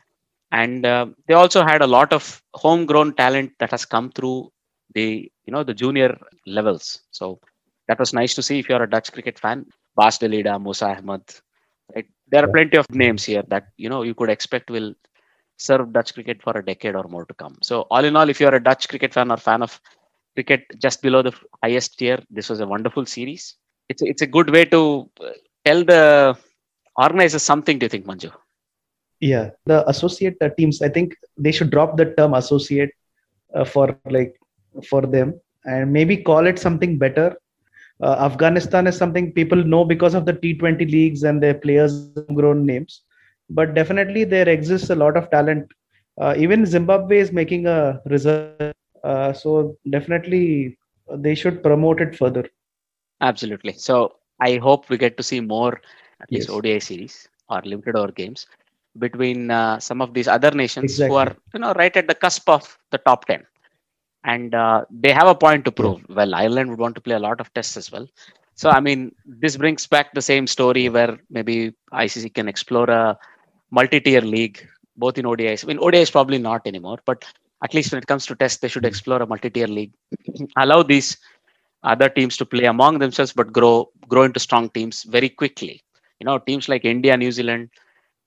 And 0.51 0.85
uh, 0.85 1.07
they 1.27 1.35
also 1.35 1.63
had 1.63 1.81
a 1.83 1.87
lot 1.87 2.13
of 2.13 2.43
homegrown 2.55 3.15
talent 3.15 3.53
that 3.59 3.71
has 3.71 3.85
come 3.85 4.11
through 4.11 4.51
the 4.95 5.31
you 5.45 5.53
know 5.53 5.63
the 5.63 5.73
junior 5.75 6.17
levels. 6.47 7.01
So 7.11 7.39
that 7.87 7.99
was 7.99 8.13
nice 8.13 8.35
to 8.35 8.43
see 8.43 8.59
if 8.59 8.69
you're 8.69 8.83
a 8.83 8.89
Dutch 8.89 9.11
cricket 9.13 9.39
fan. 9.39 9.65
Bas 9.95 10.19
de 10.19 10.27
Leede, 10.29 10.61
Musa 10.61 10.87
Ahmed, 10.97 11.23
right? 11.95 12.07
There 12.31 12.43
are 12.43 12.51
plenty 12.51 12.77
of 12.77 12.87
names 12.91 13.25
here 13.25 13.43
that 13.49 13.67
you 13.77 13.89
know 13.89 14.03
you 14.03 14.15
could 14.15 14.29
expect 14.29 14.71
will 14.71 14.95
serve 15.59 15.93
Dutch 15.93 16.13
cricket 16.13 16.41
for 16.41 16.57
a 16.57 16.65
decade 16.65 16.95
or 16.95 17.03
more 17.03 17.25
to 17.25 17.33
come. 17.33 17.57
So 17.61 17.81
all 17.91 18.05
in 18.05 18.15
all, 18.15 18.29
if 18.29 18.39
you're 18.39 18.55
a 18.55 18.63
Dutch 18.63 18.87
cricket 18.89 19.13
fan 19.13 19.31
or 19.31 19.37
fan 19.37 19.61
of 19.61 19.79
cricket 20.35 20.63
just 20.79 21.01
below 21.01 21.21
the 21.21 21.33
highest 21.63 21.99
tier, 21.99 22.19
this 22.29 22.49
was 22.49 22.59
a 22.61 22.67
wonderful 22.67 23.05
series. 23.05 23.55
It's 23.89 24.01
a, 24.01 24.05
it's 24.05 24.21
a 24.21 24.27
good 24.27 24.49
way 24.51 24.65
to 24.65 25.09
uh, 25.21 25.29
tell 25.65 25.83
the 25.83 26.37
organizers 26.97 27.43
something. 27.43 27.79
Do 27.79 27.85
you 27.85 27.89
think, 27.89 28.05
Manju? 28.05 28.31
Yeah, 29.19 29.49
the 29.65 29.87
associate 29.89 30.37
uh, 30.41 30.49
teams. 30.57 30.81
I 30.81 30.89
think 30.89 31.15
they 31.37 31.51
should 31.51 31.71
drop 31.71 31.97
the 31.97 32.13
term 32.15 32.33
associate 32.33 32.91
uh, 33.53 33.65
for 33.65 33.97
like 34.09 34.39
for 34.87 35.01
them 35.01 35.39
and 35.65 35.91
maybe 35.91 36.17
call 36.17 36.47
it 36.47 36.57
something 36.59 36.97
better. 36.97 37.35
Uh, 38.01 38.15
Afghanistan 38.19 38.87
is 38.87 38.97
something 38.97 39.33
people 39.33 39.61
know 39.61 39.83
because 39.83 40.13
of 40.13 40.25
the 40.25 40.33
T20 40.33 40.85
leagues 40.85 41.23
and 41.23 41.43
their 41.43 41.53
players 41.53 42.07
grown 42.33 42.65
names, 42.65 43.01
but 43.49 43.73
definitely 43.75 44.23
there 44.23 44.47
exists 44.49 44.89
a 44.89 44.95
lot 44.95 45.17
of 45.17 45.29
talent. 45.31 45.67
Uh, 46.21 46.35
even 46.37 46.65
Zimbabwe 46.65 47.19
is 47.19 47.31
making 47.31 47.67
a 47.67 48.01
result, 48.05 48.59
uh, 49.03 49.31
so 49.33 49.75
definitely 49.89 50.77
they 51.17 51.35
should 51.35 51.63
promote 51.63 52.01
it 52.01 52.15
further. 52.15 52.45
Absolutely. 53.21 53.73
So 53.73 54.15
I 54.39 54.57
hope 54.57 54.89
we 54.89 54.97
get 54.97 55.17
to 55.17 55.23
see 55.23 55.39
more 55.39 55.79
at 56.21 56.31
least 56.31 56.49
Yes. 56.49 56.49
ODI 56.49 56.79
series 56.79 57.27
or 57.49 57.61
limited 57.63 57.95
over 57.95 58.11
games 58.11 58.47
between 58.97 59.51
uh, 59.51 59.79
some 59.79 60.01
of 60.01 60.13
these 60.13 60.27
other 60.27 60.51
nations 60.51 60.99
who 60.99 61.15
are 61.15 61.35
you 61.53 61.59
know 61.59 61.73
right 61.73 61.95
at 61.95 62.07
the 62.07 62.15
cusp 62.15 62.49
of 62.49 62.77
the 62.91 62.97
top 62.99 63.25
10 63.25 63.45
and 64.23 64.53
uh, 64.55 64.83
they 64.89 65.11
have 65.11 65.27
a 65.27 65.35
point 65.35 65.63
to 65.65 65.71
prove 65.71 66.01
well 66.09 66.33
ireland 66.35 66.69
would 66.69 66.79
want 66.79 66.95
to 66.95 67.01
play 67.01 67.15
a 67.15 67.19
lot 67.27 67.39
of 67.39 67.53
tests 67.53 67.77
as 67.77 67.91
well 67.91 68.07
so 68.55 68.69
i 68.69 68.79
mean 68.79 69.11
this 69.25 69.55
brings 69.57 69.85
back 69.87 70.13
the 70.13 70.21
same 70.21 70.47
story 70.47 70.89
where 70.89 71.17
maybe 71.29 71.71
icc 71.93 72.33
can 72.33 72.47
explore 72.47 72.89
a 72.89 73.17
multi-tier 73.71 74.21
league 74.21 74.57
both 75.03 75.17
in 75.17 75.25
odis 75.31 75.63
i 75.63 75.67
mean 75.69 75.79
odi 75.87 75.99
is 76.05 76.11
probably 76.15 76.39
not 76.49 76.65
anymore 76.71 76.99
but 77.05 77.25
at 77.63 77.73
least 77.73 77.91
when 77.91 78.01
it 78.01 78.07
comes 78.07 78.25
to 78.25 78.35
tests 78.35 78.59
they 78.59 78.67
should 78.73 78.85
explore 78.85 79.21
a 79.21 79.27
multi-tier 79.27 79.67
league. 79.67 79.93
Allow 80.57 80.83
these 80.83 81.17
other 81.83 82.09
teams 82.09 82.37
to 82.37 82.45
play 82.45 82.65
among 82.65 82.99
themselves 82.99 83.33
but 83.33 83.51
grow 83.53 83.89
grow 84.07 84.23
into 84.23 84.39
strong 84.39 84.69
teams 84.69 85.03
very 85.03 85.29
quickly. 85.29 85.81
You 86.19 86.25
know 86.25 86.37
teams 86.39 86.67
like 86.69 86.85
india 86.85 87.15
new 87.17 87.31
zealand 87.31 87.69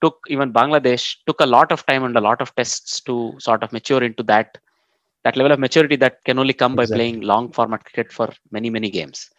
took 0.02 0.18
even 0.28 0.52
bangladesh 0.52 1.16
took 1.26 1.40
a 1.40 1.46
lot 1.46 1.72
of 1.72 1.85
time 1.87 2.05
and 2.05 2.16
a 2.16 2.20
lot 2.28 2.40
of 2.40 2.55
tests 2.55 3.00
to 3.09 3.35
sort 3.38 3.62
of 3.62 3.72
mature 3.72 4.02
into 4.02 4.22
that 4.24 4.59
that 5.24 5.37
level 5.37 5.52
of 5.52 5.59
maturity 5.59 5.96
that 5.96 6.22
can 6.24 6.38
only 6.38 6.52
come 6.52 6.74
by 6.74 6.85
Exactly. 6.85 6.96
playing 6.96 7.20
long 7.20 7.50
format 7.52 7.85
cricket 7.85 8.12
for 8.12 8.28
many 8.50 8.70
many 8.70 8.90
games. 8.90 9.31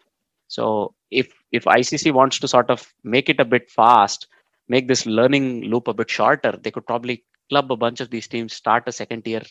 So 0.47 0.93
if 1.11 1.27
if 1.51 1.63
icc 1.65 2.11
wants 2.13 2.39
to 2.39 2.47
sort 2.47 2.69
of 2.69 2.93
make 3.03 3.29
it 3.29 3.39
a 3.39 3.45
bit 3.45 3.69
fast 3.69 4.27
make 4.73 4.87
this 4.91 5.03
learning 5.19 5.47
loop 5.71 5.87
a 5.87 5.93
bit 5.99 6.09
shorter 6.17 6.53
they 6.63 6.71
could 6.75 6.87
probably 6.91 7.15
club 7.49 7.71
a 7.71 7.77
bunch 7.85 7.99
of 8.03 8.09
these 8.13 8.27
teams 8.33 8.53
start 8.61 8.83
a 8.91 8.97
second 9.01 9.23
tier 9.25 9.43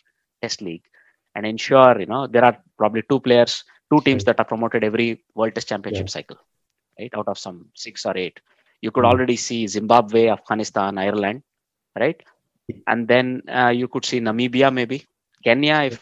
test 0.42 0.61
league 0.68 0.85
and 1.35 1.46
ensure 1.52 1.94
you 2.02 2.06
know 2.12 2.22
there 2.35 2.44
are 2.48 2.56
probably 2.80 3.02
two 3.11 3.20
players 3.28 3.54
two 3.92 4.00
teams 4.08 4.24
that 4.24 4.38
are 4.42 4.48
promoted 4.52 4.85
every 4.90 5.08
world 5.35 5.54
test 5.54 5.68
championship 5.72 6.08
cycle 6.16 6.38
right 6.98 7.14
out 7.18 7.28
of 7.32 7.38
some 7.46 7.58
six 7.85 8.06
or 8.11 8.16
eight 8.24 8.38
you 8.82 8.90
could 8.90 9.04
Mhm. 9.04 9.12
already 9.12 9.37
see 9.46 9.61
zimbabwe 9.76 10.22
afghanistan 10.37 10.98
ireland 11.06 11.42
right 12.04 12.20
and 12.87 13.08
then 13.08 13.42
uh, 13.58 13.72
you 13.80 13.88
could 13.88 14.04
see 14.11 14.20
namibia 14.28 14.68
maybe 14.80 14.98
kenya 15.44 15.78
if 15.90 15.96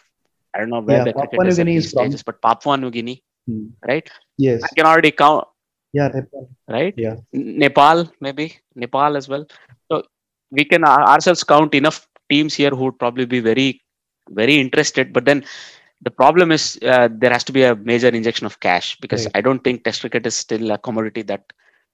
i 0.53 0.59
don't 0.59 0.69
know 0.75 0.81
where 0.89 0.99
Yeah, 0.99 1.05
the 1.07 1.13
cricket 1.13 1.41
Papua 1.41 1.45
is 1.51 1.57
New 1.59 1.65
Guinea 1.65 1.77
is 1.77 1.93
stages 1.93 2.23
but 2.29 2.41
papua 2.47 2.77
new 2.77 2.91
guinea 2.97 3.17
Hmm. 3.47 3.67
right 3.91 4.07
Yes. 4.37 4.61
i 4.65 4.69
can 4.77 4.85
already 4.91 5.11
count 5.23 5.45
Yeah. 5.93 6.07
Nepal. 6.13 6.49
right 6.69 6.93
Yeah. 6.97 7.15
Nepal 7.33 8.09
maybe 8.19 8.57
nepal 8.75 9.17
as 9.17 9.27
well 9.27 9.45
so 9.91 10.03
we 10.51 10.63
can 10.65 10.83
ourselves 10.83 11.43
count 11.43 11.73
enough 11.75 12.07
teams 12.29 12.53
here 12.53 12.69
who 12.71 12.85
would 12.85 12.99
probably 12.99 13.25
be 13.25 13.39
very 13.39 13.81
very 14.29 14.57
interested 14.59 15.11
but 15.13 15.25
then 15.25 15.43
the 16.01 16.11
problem 16.11 16.51
is 16.51 16.79
uh, 16.83 17.09
there 17.11 17.31
has 17.31 17.43
to 17.45 17.51
be 17.51 17.63
a 17.63 17.75
major 17.75 18.07
injection 18.07 18.45
of 18.45 18.59
cash 18.59 18.97
because 19.01 19.25
Right. 19.25 19.35
i 19.35 19.41
don't 19.41 19.63
think 19.63 19.83
test 19.83 20.01
cricket 20.01 20.25
is 20.25 20.35
still 20.35 20.71
a 20.71 20.77
commodity 20.77 21.23
that 21.23 21.43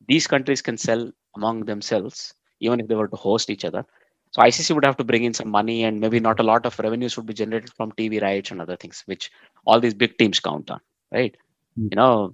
these 0.07 0.27
countries 0.27 0.61
can 0.61 0.77
sell 0.77 1.11
among 1.35 1.65
themselves 1.65 2.33
even 2.59 2.79
if 2.79 2.87
they 2.87 2.95
were 2.95 3.07
to 3.07 3.15
host 3.27 3.49
each 3.49 3.65
other 3.65 3.83
so 4.31 4.41
icc 4.43 4.73
would 4.75 4.85
have 4.85 4.97
to 4.97 5.03
bring 5.11 5.23
in 5.23 5.33
some 5.33 5.49
money 5.49 5.83
and 5.83 5.99
maybe 5.99 6.19
not 6.19 6.39
a 6.39 6.43
lot 6.51 6.65
of 6.65 6.77
revenues 6.79 7.17
would 7.17 7.25
be 7.25 7.33
generated 7.41 7.71
from 7.77 7.91
tv 7.93 8.21
rights 8.21 8.51
and 8.51 8.61
other 8.61 8.75
things 8.77 9.03
which 9.07 9.31
all 9.65 9.79
these 9.79 9.93
big 10.03 10.17
teams 10.17 10.39
count 10.39 10.69
on 10.69 10.79
right 11.11 11.35
Hmm. 11.77 11.87
you 11.91 11.95
know 11.95 12.33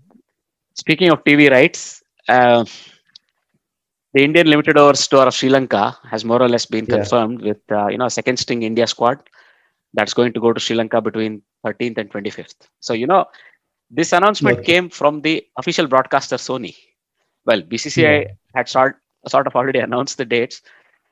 speaking 0.73 1.09
of 1.12 1.23
tv 1.23 1.49
rights 1.49 2.03
uh, 2.29 2.63
the 4.13 4.23
Indian 4.23 4.47
limited 4.47 4.77
overs 4.77 5.07
tour 5.07 5.27
of 5.27 5.33
Sri 5.33 5.49
Lanka 5.49 5.97
has 6.09 6.23
more 6.25 6.41
or 6.41 6.49
less 6.49 6.65
been 6.65 6.88
Yeah. 6.88 7.05
confirmed 7.05 7.41
with 7.41 7.59
uh, 7.71 7.88
you 7.88 7.97
know 7.97 8.05
a 8.05 8.09
second 8.19 8.38
string 8.38 8.63
India 8.63 8.88
squad 8.88 9.19
that's 9.93 10.13
going 10.13 10.33
to 10.33 10.39
go 10.39 10.53
to 10.53 10.59
Sri 10.59 10.75
Lanka 10.75 11.01
between 11.01 11.41
13th 11.63 11.97
and 11.97 12.09
25th. 12.12 12.67
So 12.79 12.93
you 12.93 13.07
know 13.07 13.25
this 13.89 14.13
announcement 14.13 14.63
Okay. 14.63 14.63
came 14.63 14.89
from 14.89 15.21
the 15.21 15.43
official 15.57 15.88
broadcaster 15.88 16.36
Sony. 16.38 16.75
Well, 17.45 17.62
BCCI 17.62 18.25
had 18.55 18.69
sort 18.69 18.97
sort 19.27 19.47
of 19.47 19.55
already 19.55 19.79
announced 19.88 20.17
the 20.17 20.25
dates, 20.25 20.62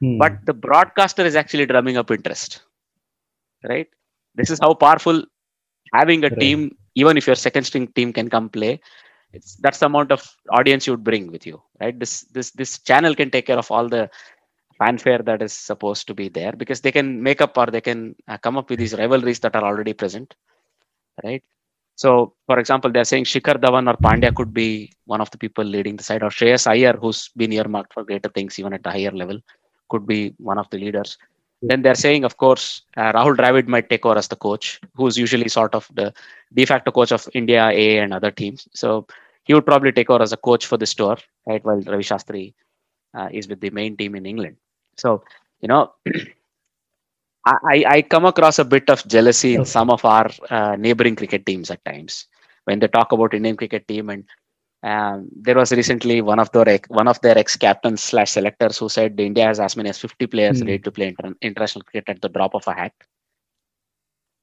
Hmm. 0.01 0.17
but 0.17 0.37
the 0.45 0.53
broadcaster 0.53 1.23
is 1.25 1.35
actually 1.35 1.65
drumming 1.65 1.97
up 1.97 2.11
interest. 2.11 2.61
Right? 3.67 3.87
This 4.35 4.49
is 4.49 4.59
how 4.61 4.73
powerful 4.73 5.23
having 5.93 6.23
a 6.23 6.29
Right. 6.29 6.31
team, 6.31 6.77
even 6.95 7.17
if 7.17 7.27
your 7.27 7.35
second 7.35 7.63
string 7.63 7.87
team 7.87 8.13
can 8.13 8.29
come 8.29 8.49
play, 8.49 8.79
it's 9.33 9.55
that's 9.55 9.79
the 9.79 9.85
amount 9.85 10.11
of 10.11 10.21
audience 10.49 10.87
you 10.87 10.93
would 10.93 11.03
bring 11.03 11.31
with 11.31 11.45
you, 11.45 11.61
right? 11.79 11.97
This 11.97 12.21
this 12.31 12.51
this 12.51 12.79
channel 12.79 13.15
can 13.15 13.31
take 13.31 13.47
care 13.47 13.57
of 13.57 13.71
all 13.71 13.87
the 13.87 14.09
fanfare 14.77 15.19
that 15.19 15.41
is 15.41 15.53
supposed 15.53 16.07
to 16.07 16.13
be 16.13 16.27
there 16.29 16.53
because 16.53 16.81
they 16.81 16.91
can 16.91 17.21
make 17.21 17.41
up 17.41 17.57
or 17.57 17.67
they 17.67 17.81
can 17.81 18.15
uh, 18.27 18.37
come 18.37 18.57
up 18.57 18.69
with 18.69 18.79
these 18.79 18.95
rivalries 18.95 19.39
that 19.39 19.55
are 19.55 19.63
already 19.63 19.93
present, 19.93 20.33
right? 21.23 21.43
So, 21.95 22.33
for 22.47 22.57
example, 22.57 22.91
they're 22.91 23.03
saying 23.03 23.25
Shikhar 23.25 23.57
Dhawan 23.61 23.87
or 23.87 23.97
Pandya 23.97 24.33
could 24.33 24.53
be 24.53 24.91
one 25.05 25.21
of 25.21 25.29
the 25.29 25.37
people 25.37 25.63
leading 25.63 25.97
the 25.97 26.03
side, 26.03 26.23
or 26.23 26.29
Shreyas 26.29 26.65
Iyer, 26.65 26.93
who's 26.93 27.29
been 27.37 27.53
earmarked 27.53 27.93
for 27.93 28.03
greater 28.03 28.29
things 28.29 28.57
even 28.57 28.73
at 28.73 28.85
a 28.85 28.91
higher 28.91 29.11
level, 29.11 29.39
could 29.89 30.07
be 30.07 30.33
one 30.37 30.57
of 30.57 30.67
the 30.71 30.79
leaders. 30.79 31.17
Then 31.61 31.81
they're 31.83 31.95
saying, 31.95 32.23
of 32.23 32.37
course, 32.37 32.81
uh, 32.97 33.11
Rahul 33.13 33.35
Dravid 33.37 33.67
might 33.67 33.89
take 33.89 34.05
over 34.05 34.17
as 34.17 34.27
the 34.27 34.35
coach, 34.35 34.79
who's 34.95 35.17
usually 35.17 35.47
sort 35.47 35.75
of 35.75 35.87
the 35.93 36.13
de 36.53 36.65
facto 36.65 36.91
coach 36.91 37.11
of 37.11 37.27
India 37.33 37.67
A 37.69 37.99
and 37.99 38.13
other 38.13 38.31
teams. 38.31 38.67
So 38.73 39.07
he 39.43 39.53
would 39.53 39.65
probably 39.65 39.91
take 39.91 40.09
over 40.09 40.23
as 40.23 40.33
a 40.33 40.37
coach 40.37 40.65
for 40.65 40.77
this 40.77 40.93
tour, 40.93 41.17
right? 41.47 41.63
While 41.63 41.81
Ravi 41.81 42.03
Shastri 42.03 42.53
uh, 43.13 43.29
is 43.31 43.47
with 43.47 43.61
the 43.61 43.69
main 43.71 43.97
team 43.97 44.15
in 44.15 44.25
England. 44.25 44.57
So, 44.97 45.23
you 45.61 45.67
know, 45.67 45.93
I, 47.45 47.53
I 47.73 47.85
I 47.95 48.01
come 48.03 48.25
across 48.25 48.59
a 48.59 48.65
bit 48.65 48.89
of 48.89 49.05
jealousy 49.07 49.55
in 49.55 49.65
some 49.65 49.89
of 49.89 50.05
our 50.05 50.29
uh, 50.49 50.75
neighboring 50.75 51.15
cricket 51.15 51.45
teams 51.45 51.71
at 51.71 51.83
times 51.85 52.27
when 52.65 52.79
they 52.79 52.87
talk 52.87 53.11
about 53.11 53.33
Indian 53.33 53.57
cricket 53.57 53.87
team. 53.87 54.09
And 54.09 54.25
um, 54.83 55.29
there 55.35 55.55
was 55.55 55.71
recently 55.71 56.21
one 56.21 56.39
of 56.39 56.51
their 56.51 56.79
one 56.89 57.07
of 57.07 57.19
their 57.21 57.37
ex 57.37 57.55
captains 57.55 58.03
slash 58.03 58.31
selectors 58.31 58.77
who 58.77 58.89
said 58.89 59.19
India 59.19 59.45
has 59.45 59.59
as 59.59 59.75
many 59.77 59.89
as 59.89 59.99
50 59.99 60.27
players 60.27 60.61
Hmm. 60.61 60.67
ready 60.67 60.79
to 60.79 60.91
play 60.91 61.07
inter- 61.07 61.35
international 61.41 61.83
cricket 61.83 62.09
at 62.09 62.21
the 62.21 62.29
drop 62.29 62.53
of 62.55 62.67
a 62.67 62.73
hat. 62.73 62.93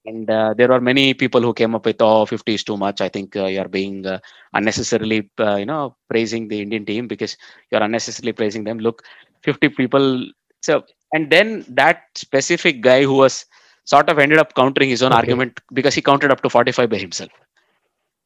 And 0.05 0.31
uh, 0.31 0.55
there 0.57 0.69
were 0.69 0.81
many 0.81 1.15
people 1.15 1.41
who 1.43 1.53
came 1.55 1.75
up 1.75 1.85
with, 1.85 1.97
"Oh, 2.01 2.25
50 2.27 2.55
is 2.55 2.65
too 2.65 2.77
much. 2.77 3.01
I 3.01 3.09
think 3.09 3.37
uh, 3.37 3.47
you're 3.47 3.69
being 3.69 4.07
uh, 4.07 4.19
unnecessarily, 4.55 5.31
uh, 5.39 5.57
you 5.57 5.67
know, 5.67 5.97
praising 6.09 6.49
the 6.49 6.61
Indian 6.61 6.85
team 6.85 7.07
because 7.09 7.37
you're 7.71 7.83
unnecessarily 7.83 8.33
praising 8.33 8.65
them." 8.65 8.79
Look, 8.79 9.03
50 9.43 9.69
people. 9.69 10.25
So, 10.63 10.85
and 11.13 11.31
then 11.31 11.65
that 11.69 12.03
specific 12.17 12.81
guy 12.83 13.03
who 13.03 13.15
was 13.15 13.47
sort 13.85 14.09
of 14.09 14.19
ended 14.19 14.39
up 14.39 14.55
countering 14.55 14.91
his 14.91 15.03
own 15.03 15.13
Okay. 15.13 15.13
argument 15.13 15.61
because 15.73 15.95
he 15.95 16.03
counted 16.03 16.31
up 16.31 16.43
to 16.43 16.51
45 16.51 16.91
by 16.91 16.99
himself. 16.99 17.31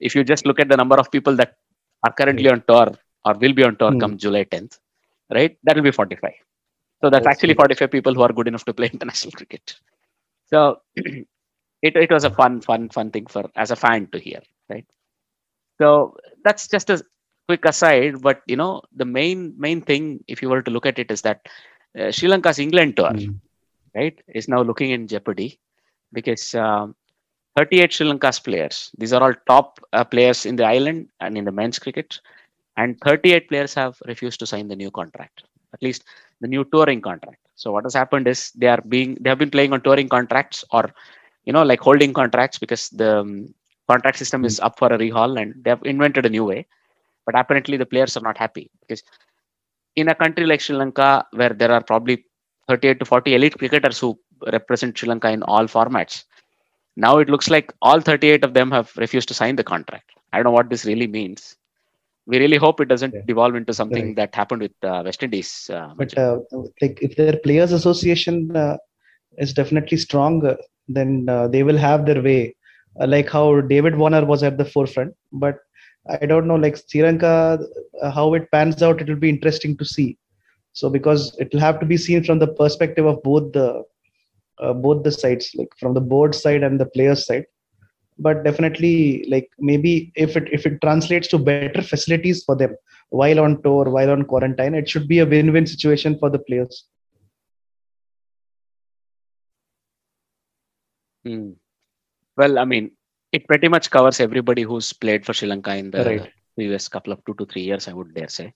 If 0.00 0.14
you 0.14 0.24
just 0.24 0.46
look 0.46 0.60
at 0.60 0.68
the 0.68 0.76
number 0.76 0.96
of 0.96 1.10
people 1.10 1.36
that 1.36 1.56
are 2.04 2.12
currently 2.12 2.48
on 2.48 2.62
tour 2.68 2.88
or 3.24 3.34
will 3.34 3.52
be 3.54 3.64
on 3.64 3.76
tour 3.76 3.94
Hmm. 3.94 4.02
come 4.02 4.16
July 4.18 4.44
10th, 4.44 4.78
right? 5.30 5.56
That 5.64 5.76
will 5.76 5.82
be 5.82 5.92
45. 5.92 6.34
So 7.02 7.10
that's 7.10 7.26
actually 7.26 7.54
45 7.54 7.90
people 7.90 8.14
who 8.14 8.22
are 8.22 8.32
good 8.32 8.48
enough 8.48 8.64
to 8.66 8.74
play 8.74 8.90
international 8.92 9.32
cricket. 9.32 9.74
So 10.46 10.80
it, 10.96 11.26
it 11.96 12.10
was 12.10 12.24
a 12.24 12.30
fun, 12.30 12.60
fun, 12.60 12.88
fun 12.88 13.10
thing 13.10 13.26
for 13.26 13.50
as 13.56 13.70
a 13.70 13.76
fan 13.76 14.08
to 14.12 14.18
hear, 14.18 14.40
right? 14.70 14.86
So 15.80 16.16
that's 16.44 16.68
just 16.68 16.90
a 16.90 17.02
quick 17.48 17.64
aside, 17.64 18.20
but 18.22 18.42
you 18.46 18.56
know, 18.56 18.82
the 18.94 19.04
main 19.04 19.54
main 19.58 19.80
thing, 19.82 20.24
if 20.28 20.42
you 20.42 20.48
were 20.48 20.62
to 20.62 20.70
look 20.70 20.86
at 20.86 20.98
it, 20.98 21.10
is 21.10 21.22
that 21.22 21.40
uh, 21.98 22.10
Sri 22.10 22.28
Lanka's 22.28 22.58
England 22.58 22.96
tour, 22.96 23.12
Hmm. 23.12 23.38
right, 23.94 24.18
is 24.28 24.48
now 24.48 24.62
looking 24.62 24.90
in 24.90 25.08
jeopardy 25.08 25.58
because 26.12 26.54
um, 26.54 26.94
38 27.56 27.92
Sri 27.92 28.06
Lanka's 28.06 28.38
players, 28.38 28.90
these 28.98 29.12
are 29.12 29.22
all 29.22 29.34
top 29.46 29.78
uh, 29.92 30.04
players 30.04 30.46
in 30.46 30.56
the 30.56 30.64
island 30.64 31.08
and 31.20 31.36
in 31.36 31.44
the 31.44 31.52
men's 31.52 31.78
cricket, 31.78 32.20
and 32.76 32.98
38 33.04 33.48
players 33.48 33.74
have 33.74 33.98
refused 34.06 34.38
to 34.40 34.46
sign 34.46 34.68
the 34.68 34.76
new 34.76 34.90
contract, 34.90 35.44
at 35.74 35.82
least 35.82 36.04
the 36.40 36.48
new 36.48 36.64
touring 36.64 37.00
contract. 37.00 37.38
So 37.56 37.72
what 37.72 37.84
has 37.84 37.94
happened 37.94 38.26
is 38.26 38.50
they 38.52 38.68
are 38.68 38.80
being 38.88 39.16
they 39.20 39.28
have 39.30 39.38
been 39.38 39.50
playing 39.50 39.72
on 39.72 39.82
touring 39.82 40.08
contracts 40.08 40.64
or 40.72 40.90
you 41.44 41.52
know 41.52 41.62
like 41.62 41.80
holding 41.80 42.12
contracts 42.12 42.58
because 42.58 42.88
the 42.90 43.20
um, 43.20 43.54
contract 43.88 44.18
system 44.18 44.44
is 44.44 44.58
up 44.60 44.78
for 44.78 44.88
a 44.92 44.98
rehaul 44.98 45.40
and 45.40 45.54
they 45.62 45.70
have 45.70 45.82
invented 45.84 46.26
a 46.26 46.30
new 46.30 46.44
way. 46.44 46.66
But 47.26 47.38
apparently 47.38 47.76
the 47.76 47.86
players 47.86 48.16
are 48.16 48.22
not 48.28 48.38
happy 48.38 48.70
because 48.80 49.02
in 49.94 50.08
a 50.08 50.14
country 50.14 50.46
like 50.46 50.60
Sri 50.60 50.76
Lanka 50.76 51.26
where 51.32 51.50
there 51.50 51.70
are 51.70 51.82
probably 51.82 52.24
38 52.68 52.98
to 53.00 53.04
40 53.04 53.34
elite 53.34 53.58
cricketers 53.58 53.98
who 53.98 54.18
represent 54.50 54.96
Sri 54.96 55.08
Lanka 55.08 55.30
in 55.30 55.42
all 55.42 55.66
formats. 55.66 56.24
Now 56.96 57.18
it 57.18 57.28
looks 57.28 57.50
like 57.50 57.72
all 57.82 58.00
38 58.00 58.44
of 58.44 58.54
them 58.54 58.70
have 58.70 58.92
refused 58.96 59.28
to 59.28 59.34
sign 59.34 59.56
the 59.56 59.64
contract. 59.64 60.10
I 60.32 60.38
don't 60.38 60.44
know 60.44 60.50
what 60.52 60.70
this 60.70 60.84
really 60.84 61.06
means. 61.06 61.56
We 62.26 62.38
really 62.38 62.56
hope 62.56 62.80
it 62.80 62.88
doesn't 62.88 63.14
Yeah. 63.14 63.22
devolve 63.26 63.54
into 63.56 63.72
something 63.74 64.06
Right. 64.06 64.16
that 64.16 64.34
happened 64.34 64.62
with 64.62 64.72
uh, 64.82 65.02
West 65.04 65.22
Indies. 65.22 65.70
Uh, 65.72 65.92
but 65.96 66.16
uh, 66.18 66.38
like 66.80 66.98
if 67.02 67.16
their 67.16 67.36
players 67.38 67.72
association 67.72 68.50
uh, 68.56 68.76
is 69.38 69.52
definitely 69.52 69.96
strong 69.98 70.42
then 70.88 71.26
uh, 71.28 71.48
they 71.48 71.62
will 71.62 71.76
have 71.76 72.04
their 72.06 72.22
way 72.22 72.54
uh, 73.00 73.06
like 73.06 73.28
how 73.30 73.60
david 73.62 73.96
warner 73.96 74.24
was 74.24 74.42
at 74.42 74.56
the 74.58 74.64
forefront 74.64 75.14
but 75.32 75.56
I 76.08 76.26
don't 76.26 76.46
know, 76.48 76.56
like 76.56 76.76
Sri 76.76 77.02
Lanka, 77.02 77.60
uh, 78.02 78.10
how 78.10 78.34
it 78.34 78.50
pans 78.50 78.82
out, 78.82 79.00
it 79.00 79.08
will 79.08 79.14
be 79.14 79.28
interesting 79.28 79.76
to 79.76 79.84
see. 79.84 80.18
So 80.72 80.88
because 80.90 81.36
it 81.38 81.52
will 81.52 81.60
have 81.60 81.78
to 81.80 81.86
be 81.86 81.96
seen 81.96 82.24
from 82.24 82.38
the 82.38 82.48
perspective 82.48 83.06
of 83.06 83.22
both 83.22 83.52
the 83.52 83.84
uh, 84.58 84.72
both 84.72 85.02
the 85.02 85.12
sides, 85.12 85.50
like 85.54 85.70
from 85.78 85.94
the 85.94 86.00
board 86.00 86.34
side 86.34 86.62
and 86.62 86.80
the 86.80 86.86
players 86.86 87.26
side. 87.26 87.46
But 88.18 88.44
definitely, 88.44 89.26
like 89.28 89.50
maybe 89.58 90.12
if 90.14 90.36
it 90.36 90.48
if 90.52 90.66
it 90.66 90.80
translates 90.80 91.28
to 91.28 91.38
better 91.38 91.82
facilities 91.82 92.44
for 92.44 92.54
them 92.54 92.76
while 93.10 93.40
on 93.40 93.62
tour, 93.62 93.90
while 93.90 94.10
on 94.10 94.24
quarantine, 94.24 94.74
it 94.74 94.88
should 94.88 95.08
be 95.08 95.20
a 95.20 95.26
win-win 95.26 95.66
situation 95.66 96.18
for 96.18 96.30
the 96.30 96.38
players. 96.38 96.84
Hmm. 101.24 101.52
Well, 102.36 102.58
I 102.58 102.64
mean, 102.64 102.92
it 103.32 103.46
pretty 103.46 103.68
much 103.68 103.90
covers 103.90 104.20
everybody 104.20 104.62
who's 104.62 104.92
played 104.92 105.24
for 105.24 105.32
Sri 105.32 105.48
Lanka 105.48 105.74
in 105.76 105.90
the 105.90 106.04
Right. 106.04 106.32
previous 106.54 106.88
couple 106.88 107.12
of 107.12 107.24
two 107.24 107.34
to 107.34 107.46
three 107.46 107.62
years, 107.62 107.88
I 107.88 107.92
would 107.92 108.14
dare 108.14 108.28
say. 108.28 108.54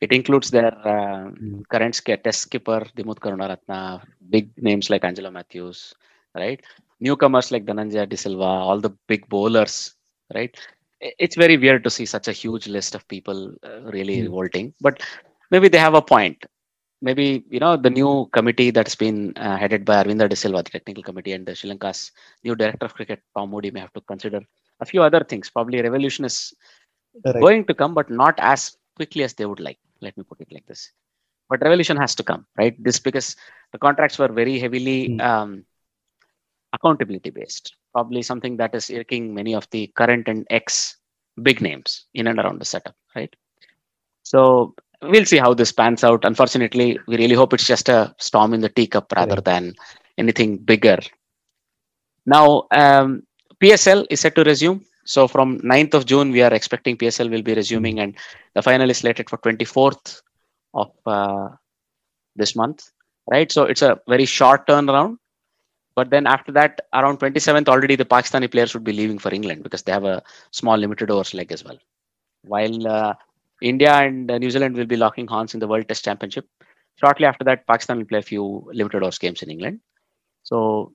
It 0.00 0.12
includes 0.12 0.50
their 0.50 0.72
uh, 0.86 1.30
Mm. 1.40 1.62
current 1.70 2.00
test 2.24 2.40
skipper, 2.40 2.80
Dimuth 2.96 3.18
Karunaratne, 3.20 4.00
big 4.30 4.50
names 4.56 4.90
like 4.90 5.04
Angelo 5.04 5.30
Mathews, 5.30 5.94
right? 6.34 6.60
Newcomers 7.00 7.50
like 7.50 7.64
Dhananjaya 7.66 8.08
De 8.08 8.16
Silva, 8.16 8.44
all 8.44 8.80
the 8.80 8.90
big 9.08 9.28
bowlers, 9.28 9.94
right? 10.34 10.54
It's 11.00 11.36
very 11.36 11.56
weird 11.56 11.84
to 11.84 11.90
see 11.90 12.06
such 12.06 12.28
a 12.28 12.32
huge 12.32 12.66
list 12.68 12.94
of 12.94 13.06
people 13.08 13.54
uh, 13.64 13.80
really 13.92 14.20
Mm. 14.20 14.22
revolting, 14.22 14.74
but 14.80 15.02
maybe 15.50 15.68
they 15.68 15.78
have 15.78 15.94
a 15.94 16.02
point. 16.02 16.44
Maybe, 17.02 17.44
you 17.50 17.60
know, 17.60 17.76
the 17.76 17.90
new 17.90 18.26
committee 18.32 18.70
that's 18.70 18.94
been 18.94 19.32
uh, 19.36 19.56
headed 19.56 19.84
by 19.84 20.02
Aravinda 20.02 20.28
De 20.28 20.36
Silva, 20.36 20.62
the 20.62 20.70
technical 20.70 21.02
committee, 21.02 21.32
and 21.32 21.46
the 21.46 21.54
Sri 21.54 21.68
Lanka's 21.70 22.12
new 22.44 22.54
director 22.56 22.86
of 22.86 22.94
cricket, 22.94 23.20
Tom 23.36 23.50
Moody, 23.50 23.70
may 23.70 23.80
have 23.80 23.92
to 23.94 24.00
consider 24.02 24.40
a 24.80 24.86
few 24.86 25.02
other 25.02 25.22
things. 25.24 25.50
Probably 25.50 25.80
revolution 25.82 26.24
is 26.24 26.54
Right. 27.24 27.40
going 27.40 27.64
to 27.66 27.74
come, 27.74 27.94
but 27.94 28.10
not 28.10 28.34
as 28.38 28.76
quickly 28.96 29.22
as 29.24 29.34
they 29.34 29.46
would 29.46 29.60
like. 29.60 29.78
Let 30.00 30.16
me 30.16 30.24
put 30.24 30.40
it 30.40 30.52
like 30.52 30.66
this. 30.66 30.92
But 31.48 31.62
revolution 31.62 31.96
has 31.96 32.14
to 32.16 32.22
come, 32.24 32.46
right? 32.58 32.74
This 32.82 32.98
because 32.98 33.36
the 33.72 33.78
contracts 33.78 34.18
were 34.18 34.28
very 34.28 34.58
heavily 34.58 35.06
Hmm. 35.14 35.20
um, 35.20 35.64
accountability 36.72 37.30
based. 37.30 37.74
Probably 37.92 38.22
something 38.22 38.56
that 38.58 38.74
is 38.74 38.90
irking 38.90 39.34
many 39.34 39.54
of 39.54 39.68
the 39.70 39.86
current 39.96 40.28
and 40.28 40.46
ex 40.50 40.96
big 41.42 41.60
names 41.60 42.06
in 42.14 42.26
and 42.26 42.38
around 42.38 42.60
the 42.60 42.64
setup, 42.64 42.96
right? 43.14 43.34
So 44.22 44.74
we'll 45.02 45.24
see 45.24 45.38
how 45.38 45.54
this 45.54 45.72
pans 45.72 46.02
out. 46.04 46.24
Unfortunately, 46.24 46.98
we 47.06 47.16
really 47.16 47.34
hope 47.34 47.52
it's 47.54 47.66
just 47.66 47.88
a 47.88 48.14
storm 48.18 48.52
in 48.54 48.60
the 48.60 48.68
teacup 48.68 49.12
rather 49.14 49.40
than 49.40 49.74
anything 50.18 50.56
bigger. 50.58 50.98
Now, 52.24 52.64
um, 52.72 53.22
PSL 53.62 54.06
is 54.10 54.20
set 54.20 54.34
to 54.34 54.44
resume. 54.44 54.84
So 55.06 55.28
from 55.28 55.58
9th 55.60 55.94
of 55.94 56.06
June, 56.06 56.30
we 56.32 56.42
are 56.42 56.52
expecting 56.52 56.96
PSL 56.96 57.30
will 57.30 57.42
be 57.42 57.54
resuming, 57.54 58.00
and 58.00 58.16
the 58.54 58.62
final 58.62 58.90
is 58.90 58.98
slated 58.98 59.30
for 59.30 59.38
24th 59.38 60.22
of 60.74 60.90
uh, 61.06 61.48
this 62.34 62.56
month, 62.56 62.90
right? 63.30 63.50
So 63.50 63.64
it's 63.64 63.82
a 63.82 64.00
very 64.08 64.26
short 64.26 64.66
turnaround. 64.66 65.18
But 65.94 66.10
then 66.10 66.26
after 66.26 66.52
that, 66.52 66.80
around 66.92 67.20
27th, 67.20 67.68
already 67.68 67.96
the 67.96 68.04
Pakistani 68.04 68.50
players 68.50 68.74
would 68.74 68.84
be 68.84 68.92
leaving 68.92 69.18
for 69.18 69.32
England 69.32 69.62
because 69.62 69.82
they 69.82 69.92
have 69.92 70.04
a 70.04 70.22
small 70.50 70.76
limited 70.76 71.10
overs 71.10 71.32
leg 71.32 71.52
as 71.52 71.64
well. 71.64 71.78
While 72.42 72.86
uh, 72.86 73.14
India 73.62 73.92
and 73.92 74.30
uh, 74.30 74.38
New 74.38 74.50
Zealand 74.50 74.76
will 74.76 74.86
be 74.86 74.96
locking 74.96 75.26
horns 75.26 75.54
in 75.54 75.60
the 75.60 75.68
World 75.68 75.88
Test 75.88 76.04
Championship. 76.04 76.46
Shortly 76.96 77.26
after 77.26 77.44
that, 77.44 77.66
Pakistan 77.66 77.98
will 77.98 78.04
play 78.04 78.18
a 78.18 78.22
few 78.22 78.68
limited 78.72 79.02
overs 79.02 79.18
games 79.18 79.42
in 79.42 79.50
England. 79.50 79.80
So 80.42 80.92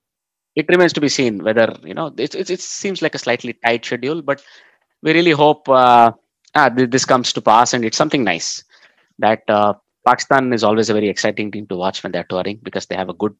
it 0.56 0.66
remains 0.70 0.93
to 0.93 1.02
be 1.02 1.10
seen 1.10 1.43
whether 1.43 1.74
you 1.84 1.93
know 1.93 2.14
it, 2.18 2.36
it, 2.36 2.49
it 2.49 2.60
seems 2.60 3.02
like 3.02 3.16
a 3.16 3.20
slightly 3.20 3.54
tight 3.66 3.86
schedule, 3.86 4.22
but 4.22 4.43
we 5.02 5.14
really 5.14 5.32
hope 5.32 5.68
uh, 5.70 6.12
ah, 6.56 6.70
this 6.70 7.06
comes 7.06 7.34
to 7.34 7.41
pass 7.41 7.74
and 7.74 7.86
it's 7.86 7.97
something 7.97 8.24
nice. 8.24 8.64
That 9.20 9.43
uh, 9.47 9.74
Pakistan 10.06 10.52
is 10.54 10.64
always 10.64 10.89
a 10.89 10.93
very 10.93 11.10
exciting 11.10 11.52
team 11.52 11.68
to 11.68 11.76
watch 11.76 12.04
when 12.04 12.12
they're 12.12 12.24
touring 12.26 12.60
because 12.64 12.86
they 12.88 12.95
have 12.95 13.10
a 13.10 13.14
good, 13.14 13.36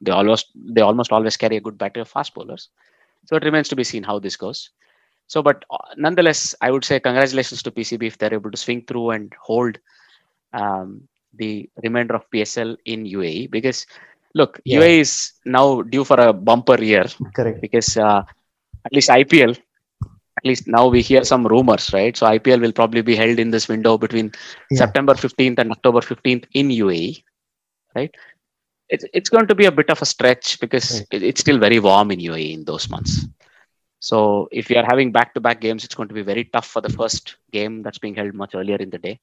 they 0.00 0.12
almost 0.12 0.48
they 0.54 0.82
almost 0.82 1.12
always 1.12 1.36
carry 1.36 1.56
a 1.56 1.60
good 1.60 1.78
battery 1.78 2.02
of 2.02 2.08
fast 2.08 2.34
bowlers. 2.34 2.68
So 3.26 3.36
it 3.36 3.44
remains 3.44 3.68
to 3.68 3.76
be 3.76 3.84
seen 3.84 4.02
how 4.02 4.18
this 4.18 4.36
goes. 4.36 4.70
So, 5.28 5.42
but 5.42 5.64
uh, 5.70 5.78
nonetheless, 5.96 6.54
I 6.60 6.70
would 6.70 6.84
say 6.84 7.00
congratulations 7.00 7.62
to 7.62 7.70
PCB 7.70 8.06
if 8.06 8.18
they're 8.18 8.34
able 8.34 8.50
to 8.50 8.56
swing 8.56 8.84
through 8.86 9.10
and 9.10 9.32
hold 9.40 9.78
um, 10.52 11.08
the 11.34 11.70
remainder 11.82 12.14
of 12.14 12.28
PSL 12.30 12.76
in 12.84 13.04
UAE 13.04 13.50
because 13.50 13.86
look, 14.34 14.60
Yeah. 14.64 14.80
UAE 14.80 15.00
is 15.00 15.32
now 15.44 15.82
due 15.82 16.04
for 16.04 16.18
a 16.20 16.32
bumper 16.32 16.82
year 16.82 17.06
Correct. 17.34 17.60
because 17.60 17.96
uh, 17.96 18.22
at 18.84 18.92
least 18.92 19.08
IPL, 19.10 19.50
at 20.38 20.44
least 20.44 20.66
now 20.66 20.88
we 20.88 21.02
hear 21.02 21.24
some 21.24 21.46
rumors, 21.46 21.92
right? 21.92 22.16
So 22.16 22.26
IPL 22.26 22.60
will 22.60 22.72
probably 22.72 23.02
be 23.02 23.14
held 23.16 23.38
in 23.38 23.50
this 23.50 23.68
window 23.68 23.98
between 23.98 24.32
Yeah. 24.70 24.78
September 24.78 25.14
15th 25.14 25.58
and 25.58 25.70
October 25.72 26.00
15th 26.00 26.46
in 26.54 26.68
UAE, 26.70 27.22
right? 27.94 28.14
It's, 28.88 29.04
it's 29.14 29.30
going 29.30 29.46
to 29.46 29.54
be 29.54 29.66
a 29.66 29.72
bit 29.72 29.90
of 29.90 30.02
a 30.02 30.06
stretch 30.06 30.58
because 30.60 31.00
Right. 31.00 31.06
it, 31.12 31.22
it's 31.22 31.40
still 31.40 31.58
very 31.58 31.78
warm 31.78 32.10
in 32.10 32.18
UAE 32.20 32.54
in 32.54 32.64
those 32.64 32.88
months. 32.90 33.26
So 34.00 34.48
if 34.50 34.68
you 34.68 34.76
are 34.78 34.84
having 34.84 35.12
back-to-back 35.12 35.60
games, 35.60 35.84
it's 35.84 35.94
going 35.94 36.08
to 36.08 36.14
be 36.14 36.22
very 36.22 36.44
tough 36.44 36.66
for 36.66 36.80
the 36.80 36.90
first 36.90 37.36
game 37.52 37.82
that's 37.82 37.98
being 37.98 38.16
held 38.16 38.34
much 38.34 38.54
earlier 38.54 38.76
in 38.76 38.90
the 38.90 38.98
day. 38.98 39.20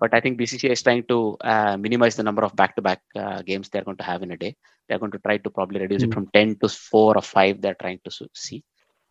But 0.00 0.12
I 0.14 0.20
think 0.20 0.38
BCCI 0.38 0.70
is 0.70 0.82
trying 0.82 1.04
to 1.04 1.36
uh, 1.40 1.76
minimize 1.76 2.16
the 2.16 2.22
number 2.22 2.42
of 2.44 2.54
back-to-back 2.56 3.00
uh, 3.16 3.42
games 3.42 3.68
they're 3.68 3.84
going 3.84 3.96
to 3.98 4.02
have 4.04 4.22
in 4.22 4.32
a 4.32 4.36
day. 4.36 4.56
They're 4.88 4.98
going 4.98 5.12
to 5.12 5.18
try 5.18 5.38
to 5.38 5.50
probably 5.50 5.80
reduce 5.80 6.02
it 6.02 6.10
Mm. 6.10 6.14
from 6.14 6.28
10 6.34 6.56
to 6.60 6.68
4 6.68 7.16
or 7.16 7.22
5. 7.22 7.60
They're 7.60 7.76
trying 7.80 8.00
to 8.04 8.10
see, 8.34 8.64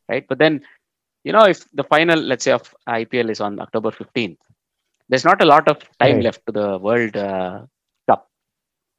right? 0.09 0.25
But 0.27 0.39
then, 0.39 0.61
you 1.23 1.31
know, 1.31 1.45
if 1.45 1.65
the 1.73 1.83
final, 1.83 2.19
let's 2.19 2.43
say, 2.43 2.51
of 2.51 2.73
IPL 2.87 3.29
is 3.29 3.39
on 3.41 3.59
October 3.59 3.91
15th, 3.91 4.37
there's 5.09 5.25
not 5.25 5.41
a 5.41 5.45
lot 5.45 5.67
of 5.67 5.77
time 5.99 6.17
Right. 6.17 6.23
left 6.23 6.45
to 6.47 6.51
the 6.51 6.77
World 6.77 7.15
uh, 7.15 7.61
Cup. 8.09 8.29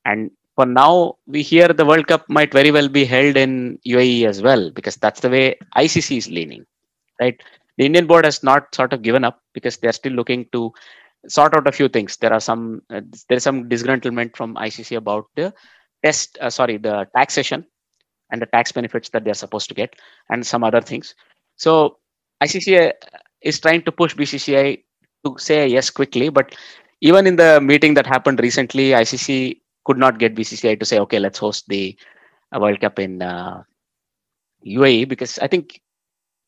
And 0.05 0.31
for 0.57 0.67
now, 0.67 1.17
we 1.27 1.43
hear 1.43 1.69
the 1.69 1.85
World 1.85 2.07
Cup 2.07 2.29
might 2.29 2.53
very 2.53 2.71
well 2.71 2.89
be 2.89 3.05
held 3.05 3.37
in 3.37 3.79
UAE 3.87 4.27
as 4.27 4.43
well 4.43 4.71
because 4.71 4.97
that's 4.97 5.21
the 5.21 5.31
way 5.31 5.57
ICC 5.77 6.17
is 6.19 6.29
leaning, 6.31 6.65
right? 7.21 7.41
The 7.79 7.87
Indian 7.87 8.07
board 8.07 8.25
has 8.25 8.43
not 8.43 8.75
sort 8.75 8.93
of 8.93 9.03
given 9.03 9.25
up 9.25 9.41
because 9.53 9.77
they're 9.79 9.93
still 9.93 10.13
looking 10.13 10.47
to 10.53 10.73
sort 11.29 11.57
out 11.57 11.67
a 11.67 11.73
few 11.73 11.89
things. 11.89 12.17
There 12.17 12.33
are 12.33 12.41
some 12.41 12.83
uh, 12.91 13.01
there's 13.29 13.43
some 13.43 13.69
disgruntlement 13.69 14.37
from 14.37 14.55
ICC 14.57 14.97
about 14.97 15.27
the 15.37 15.53
test, 16.05 16.39
uh, 16.41 16.51
sorry, 16.51 16.77
the 16.79 17.07
taxation 17.17 17.67
and 18.31 18.41
the 18.43 18.47
tax 18.47 18.73
benefits 18.73 19.09
that 19.11 19.25
they're 19.25 19.35
supposed 19.35 19.69
to 19.69 19.75
get, 19.75 19.95
and 20.31 20.47
some 20.47 20.65
other 20.65 20.81
things. 20.81 21.15
So 21.57 21.99
ICC 22.43 22.93
is 23.43 23.61
trying 23.61 23.83
to 23.83 23.93
push 23.93 24.15
BCCI 24.15 24.83
to 25.25 25.37
say 25.39 25.67
yes 25.67 25.91
quickly, 25.91 26.29
but 26.29 26.55
even 27.01 27.27
in 27.27 27.37
the 27.37 27.61
meeting 27.61 27.95
that 27.95 28.07
happened 28.07 28.41
recently, 28.41 28.91
ICC 28.91 29.61
could 29.85 29.99
not 29.99 30.19
get 30.19 30.35
BCCI 30.35 30.79
to 30.81 30.87
say, 30.87 30.99
okay, 31.01 31.19
let's 31.19 31.39
host 31.39 31.69
the 31.69 31.97
uh, 32.55 32.59
World 32.61 32.81
Cup 32.81 32.99
in 32.99 33.23
uh, 33.23 33.63
UAE 34.67 35.09
because 35.09 35.39
I 35.39 35.47
think 35.47 35.81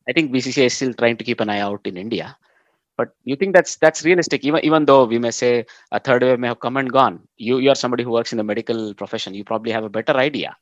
I 0.09 0.13
think 0.13 0.31
BCCI 0.31 0.65
is 0.65 0.73
still 0.73 0.93
trying 0.93 1.17
to 1.17 1.23
keep 1.23 1.41
an 1.41 1.49
eye 1.49 1.59
out 1.59 1.81
in 1.85 1.97
India. 1.97 2.37
But 2.97 3.09
you 3.23 3.35
think 3.35 3.53
that's 3.53 3.75
that's 3.77 4.03
realistic, 4.03 4.43
even 4.45 4.63
even 4.65 4.85
though 4.85 5.05
we 5.05 5.19
may 5.19 5.31
say 5.31 5.65
a 5.91 5.99
third 5.99 6.23
wave 6.23 6.39
may 6.39 6.47
have 6.47 6.59
come 6.59 6.77
and 6.77 6.91
gone. 6.91 7.19
You 7.37 7.59
you 7.59 7.69
are 7.71 7.75
somebody 7.83 8.03
who 8.03 8.11
works 8.11 8.31
in 8.33 8.37
the 8.37 8.43
medical 8.53 8.93
profession. 8.95 9.33
You 9.35 9.43
probably 9.45 9.71
have 9.71 9.83
a 9.85 9.89
better 9.89 10.15
idea. 10.17 10.55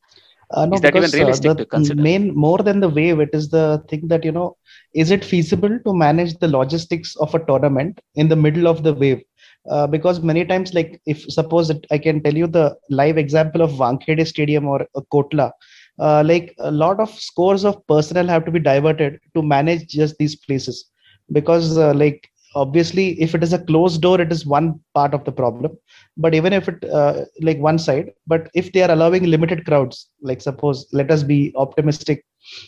Uh, 0.52 0.66
no, 0.66 0.78
Is 0.78 0.82
that 0.82 0.96
even 0.96 1.12
uh, 1.20 1.38
realistic 1.38 1.56
the 1.56 1.58
to 1.58 1.66
consider? 1.66 2.08
main 2.08 2.34
more 2.36 2.60
than 2.60 2.80
the 2.80 2.90
wave, 2.90 3.20
it 3.20 3.30
is 3.34 3.50
the 3.50 3.84
thing 3.90 4.08
that 4.08 4.24
you 4.24 4.32
know, 4.32 4.56
is 4.94 5.12
it 5.12 5.24
feasible 5.24 5.80
to 5.86 5.94
manage 5.94 6.36
the 6.38 6.48
logistics 6.48 7.16
of 7.18 7.34
a 7.34 7.44
tournament 7.46 8.00
in 8.16 8.28
the 8.30 8.36
middle 8.36 8.68
of 8.68 8.84
the 8.84 8.94
wave? 8.94 9.22
Uh, 9.70 9.88
because 9.88 10.22
many 10.22 10.46
times, 10.46 10.74
like 10.74 11.02
if 11.06 11.22
suppose 11.30 11.70
it, 11.70 11.86
I 11.92 11.98
can 11.98 12.22
tell 12.22 12.36
you 12.36 12.48
the 12.48 12.76
live 12.90 13.18
example 13.18 13.62
of 13.62 13.72
Wankhede 13.72 14.26
Stadium 14.28 14.66
or 14.68 14.82
uh, 14.96 15.02
Kotla, 15.14 15.52
uh, 16.00 16.24
like 16.26 16.54
a 16.60 16.72
lot 16.72 17.00
of 17.00 17.10
scores 17.10 17.66
of 17.66 17.86
personnel 17.88 18.28
have 18.28 18.46
to 18.46 18.52
be 18.52 18.60
diverted 18.60 19.20
to 19.36 19.42
manage 19.42 19.88
just 19.88 20.18
these 20.18 20.36
places, 20.36 20.86
because 21.32 21.78
uh, 21.78 21.94
like 21.94 22.28
obviously 22.56 23.20
if 23.22 23.36
it 23.36 23.44
is 23.44 23.54
a 23.54 23.60
closed 23.60 24.02
door, 24.02 24.20
it 24.22 24.32
is 24.32 24.46
one 24.46 24.80
part 24.94 25.14
of 25.14 25.24
the 25.26 25.32
problem. 25.32 25.78
But 26.18 26.34
even 26.36 26.54
if 26.54 26.68
it 26.68 26.84
uh, 26.90 27.26
like 27.42 27.60
one 27.60 27.80
side 27.80 28.12
but 28.28 28.50
if 28.54 28.72
they 28.72 28.84
are 28.84 28.92
allowing 28.92 29.24
limited 29.24 29.66
crowds 29.66 30.10
like 30.22 30.42
suppose 30.42 30.88
let 30.94 31.12
us 31.12 31.24
be 31.24 31.54
optimistic. 31.56 32.24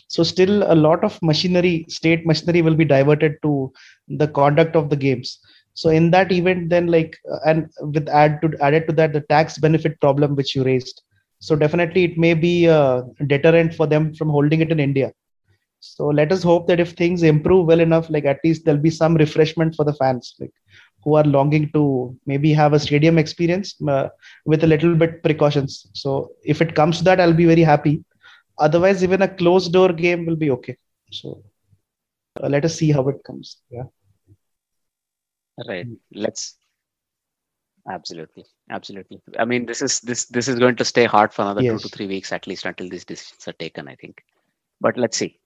So 0.08 0.22
still 0.22 0.62
a 0.62 0.74
lot 0.74 0.98
of 1.04 1.18
machinery 1.22 1.84
state 1.88 2.26
machinery 2.26 2.62
will 2.62 2.74
be 2.74 2.84
diverted 2.84 3.34
to 3.42 3.72
the 4.08 4.28
conduct 4.28 4.76
of 4.76 4.90
the 4.90 4.96
games. 4.96 5.38
So 5.74 5.90
in 5.90 6.10
that 6.10 6.32
event 6.32 6.70
then 6.70 6.86
like 6.88 7.16
uh, 7.30 7.38
and 7.46 7.68
with 7.80 8.08
add 8.08 8.40
to 8.42 8.52
added 8.60 8.86
to 8.88 8.92
that 8.94 9.12
the 9.12 9.20
tax 9.22 9.58
benefit 9.58 10.00
problem 10.00 10.34
which 10.36 10.54
you 10.54 10.64
raised. 10.64 11.02
So 11.40 11.56
definitely 11.56 12.04
it 12.04 12.18
may 12.18 12.34
be 12.34 12.66
a 12.66 13.02
deterrent 13.26 13.74
for 13.74 13.86
them 13.86 14.14
from 14.14 14.28
holding 14.30 14.60
it 14.60 14.70
in 14.72 14.80
india 14.80 15.12
so 15.80 16.06
let 16.08 16.32
us 16.32 16.42
hope 16.42 16.66
that 16.66 16.80
if 16.80 16.92
things 16.92 17.22
improve 17.22 17.66
well 17.66 17.80
enough 17.80 18.08
like 18.10 18.24
at 18.24 18.38
least 18.44 18.64
there'll 18.64 18.80
be 18.80 18.90
some 18.90 19.14
refreshment 19.16 19.74
for 19.74 19.84
the 19.84 19.94
fans 19.94 20.34
like 20.40 20.52
who 21.04 21.14
are 21.16 21.24
longing 21.24 21.70
to 21.72 22.14
maybe 22.26 22.52
have 22.52 22.72
a 22.74 22.78
stadium 22.78 23.18
experience 23.18 23.74
uh, 23.88 24.08
with 24.46 24.64
a 24.64 24.66
little 24.66 24.94
bit 24.94 25.22
precautions. 25.22 25.86
So 25.94 26.30
if 26.44 26.60
it 26.60 26.74
comes 26.74 26.98
to 26.98 27.04
that, 27.04 27.20
I'll 27.20 27.32
be 27.32 27.46
very 27.46 27.62
happy. 27.62 28.02
Otherwise, 28.58 29.02
even 29.02 29.22
a 29.22 29.28
closed 29.28 29.72
door 29.72 29.92
game 29.92 30.26
will 30.26 30.36
be 30.36 30.50
okay. 30.50 30.76
So 31.10 31.42
uh, 32.42 32.48
let 32.48 32.64
us 32.64 32.74
see 32.76 32.90
how 32.92 33.08
it 33.08 33.22
comes. 33.24 33.58
Yeah. 33.70 33.84
Right. 35.68 35.88
Let's 36.12 36.56
absolutely, 37.90 38.44
absolutely. 38.70 39.20
I 39.38 39.44
mean, 39.44 39.66
this 39.66 39.82
is 39.82 40.00
this 40.00 40.26
this 40.26 40.48
is 40.48 40.58
going 40.58 40.76
to 40.76 40.84
stay 40.84 41.04
hard 41.04 41.32
for 41.32 41.42
another 41.42 41.62
Yes. 41.62 41.72
two 41.72 41.78
to 41.80 41.88
three 41.88 42.06
weeks 42.06 42.32
at 42.32 42.46
least 42.46 42.64
until 42.66 42.88
these 42.88 43.04
decisions 43.04 43.46
are 43.48 43.52
taken. 43.52 43.88
I 43.88 43.96
think, 43.96 44.22
but 44.80 44.96
let's 44.96 45.16
see. 45.18 45.38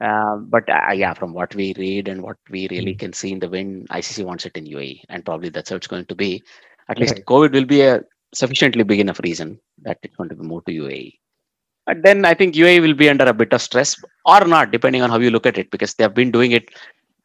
Um, 0.00 0.46
but 0.48 0.68
uh, 0.68 0.92
yeah, 0.92 1.12
from 1.12 1.32
what 1.32 1.54
we 1.54 1.74
read 1.76 2.08
and 2.08 2.22
what 2.22 2.36
we 2.50 2.68
really 2.68 2.94
Mm. 2.94 2.98
can 2.98 3.12
see 3.12 3.32
in 3.32 3.40
the 3.40 3.48
wind, 3.48 3.88
ICC 3.90 4.24
wants 4.24 4.46
it 4.46 4.56
in 4.56 4.64
UAE, 4.66 5.02
and 5.08 5.24
probably 5.24 5.48
that's 5.48 5.70
how 5.70 5.76
it's 5.76 5.88
going 5.88 6.04
to 6.06 6.14
be. 6.14 6.42
At 6.88 6.98
least. 6.98 7.16
COVID 7.26 7.52
will 7.52 7.64
be 7.64 7.82
a 7.82 8.02
sufficiently 8.34 8.84
big 8.84 9.00
enough 9.00 9.20
reason 9.20 9.58
that 9.82 9.98
it's 10.02 10.14
going 10.16 10.28
to 10.28 10.36
be 10.36 10.46
moved 10.46 10.66
to 10.66 10.72
UAE. 10.72 11.18
But 11.86 12.02
then 12.02 12.24
I 12.24 12.34
think 12.34 12.54
UAE 12.54 12.80
will 12.80 12.94
be 12.94 13.08
under 13.08 13.24
a 13.24 13.32
bit 13.32 13.52
of 13.52 13.62
stress 13.62 13.96
or 14.24 14.44
not, 14.46 14.70
depending 14.70 15.02
on 15.02 15.10
how 15.10 15.18
you 15.18 15.30
look 15.30 15.46
at 15.46 15.58
it, 15.58 15.70
because 15.70 15.94
they 15.94 16.04
have 16.04 16.14
been 16.14 16.30
doing 16.30 16.52
it. 16.52 16.68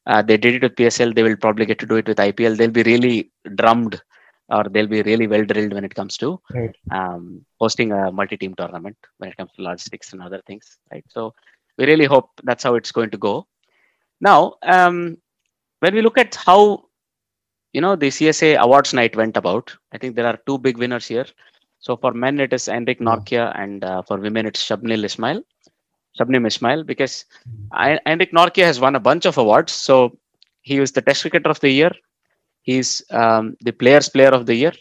Uh, 0.06 0.22
they 0.22 0.38
did 0.38 0.56
it 0.56 0.64
with 0.64 0.76
PSL. 0.76 1.14
They 1.14 1.24
will 1.24 1.38
probably 1.38 1.66
get 1.66 1.80
to 1.80 1.86
do 1.86 1.96
it 1.96 2.08
with 2.08 2.18
IPL. 2.18 2.58
They'll 2.58 2.72
be 2.72 2.84
really 2.84 3.32
drummed, 3.56 4.02
or 4.50 4.64
they'll 4.64 4.88
be 4.88 5.02
really 5.04 5.28
well 5.28 5.46
drilled 5.46 5.74
when 5.74 5.86
it 5.86 5.94
comes 5.96 6.18
to 6.18 6.42
Right. 6.54 6.76
um, 6.92 7.46
hosting 7.60 7.92
a 7.92 8.12
multi-team 8.12 8.56
tournament 8.56 8.98
when 9.18 9.30
it 9.30 9.38
comes 9.38 9.52
to 9.56 9.62
logistics 9.62 10.12
and 10.14 10.22
other 10.22 10.42
things, 10.48 10.78
right? 10.92 11.06
So 11.10 11.34
we 11.78 11.86
really 11.86 12.06
hope 12.06 12.30
that's 12.44 12.64
how 12.64 12.76
it's 12.76 12.92
going 12.92 13.10
to 13.12 13.18
go. 13.18 13.48
Now, 14.22 14.56
um, 14.64 15.18
when 15.80 15.94
we 15.94 16.02
look 16.02 16.18
at 16.18 16.36
how 16.36 16.86
you 17.74 17.82
know 17.82 17.96
the 17.96 18.08
CSA 18.08 18.58
awards 18.58 18.94
night 18.94 19.16
went 19.16 19.38
about, 19.38 19.76
I 19.92 19.98
think 19.98 20.16
there 20.16 20.28
are 20.28 20.40
two 20.46 20.58
big 20.58 20.78
winners 20.78 21.08
here. 21.08 21.26
So 21.80 21.98
for 21.98 22.14
men, 22.14 22.40
it 22.40 22.54
is 22.54 22.68
Anrich 22.68 23.00
Yeah. 23.00 23.08
Nortje, 23.08 23.60
and 23.60 23.84
uh, 23.84 24.02
for 24.04 24.18
women, 24.18 24.46
it's 24.46 24.66
Shabnil 24.68 25.04
Ismail. 25.04 25.44
Shabnim 26.18 26.46
Ismail, 26.46 26.84
because 26.84 27.26
I, 27.72 28.00
Anrich 28.06 28.32
Nortje 28.32 28.64
has 28.64 28.80
won 28.80 28.96
a 28.96 29.00
bunch 29.00 29.26
of 29.26 29.38
awards. 29.38 29.74
So 29.74 30.18
he 30.62 30.80
was 30.80 30.92
the 30.92 31.02
Test 31.02 31.22
Cricketer 31.22 31.50
of 31.50 31.60
the 31.60 31.70
Year. 31.70 31.92
He's 32.62 33.02
um, 33.10 33.58
the 33.62 33.72
Players 33.72 34.10
Player 34.10 34.30
of 34.30 34.46
the 34.46 34.56
Year 34.56 34.74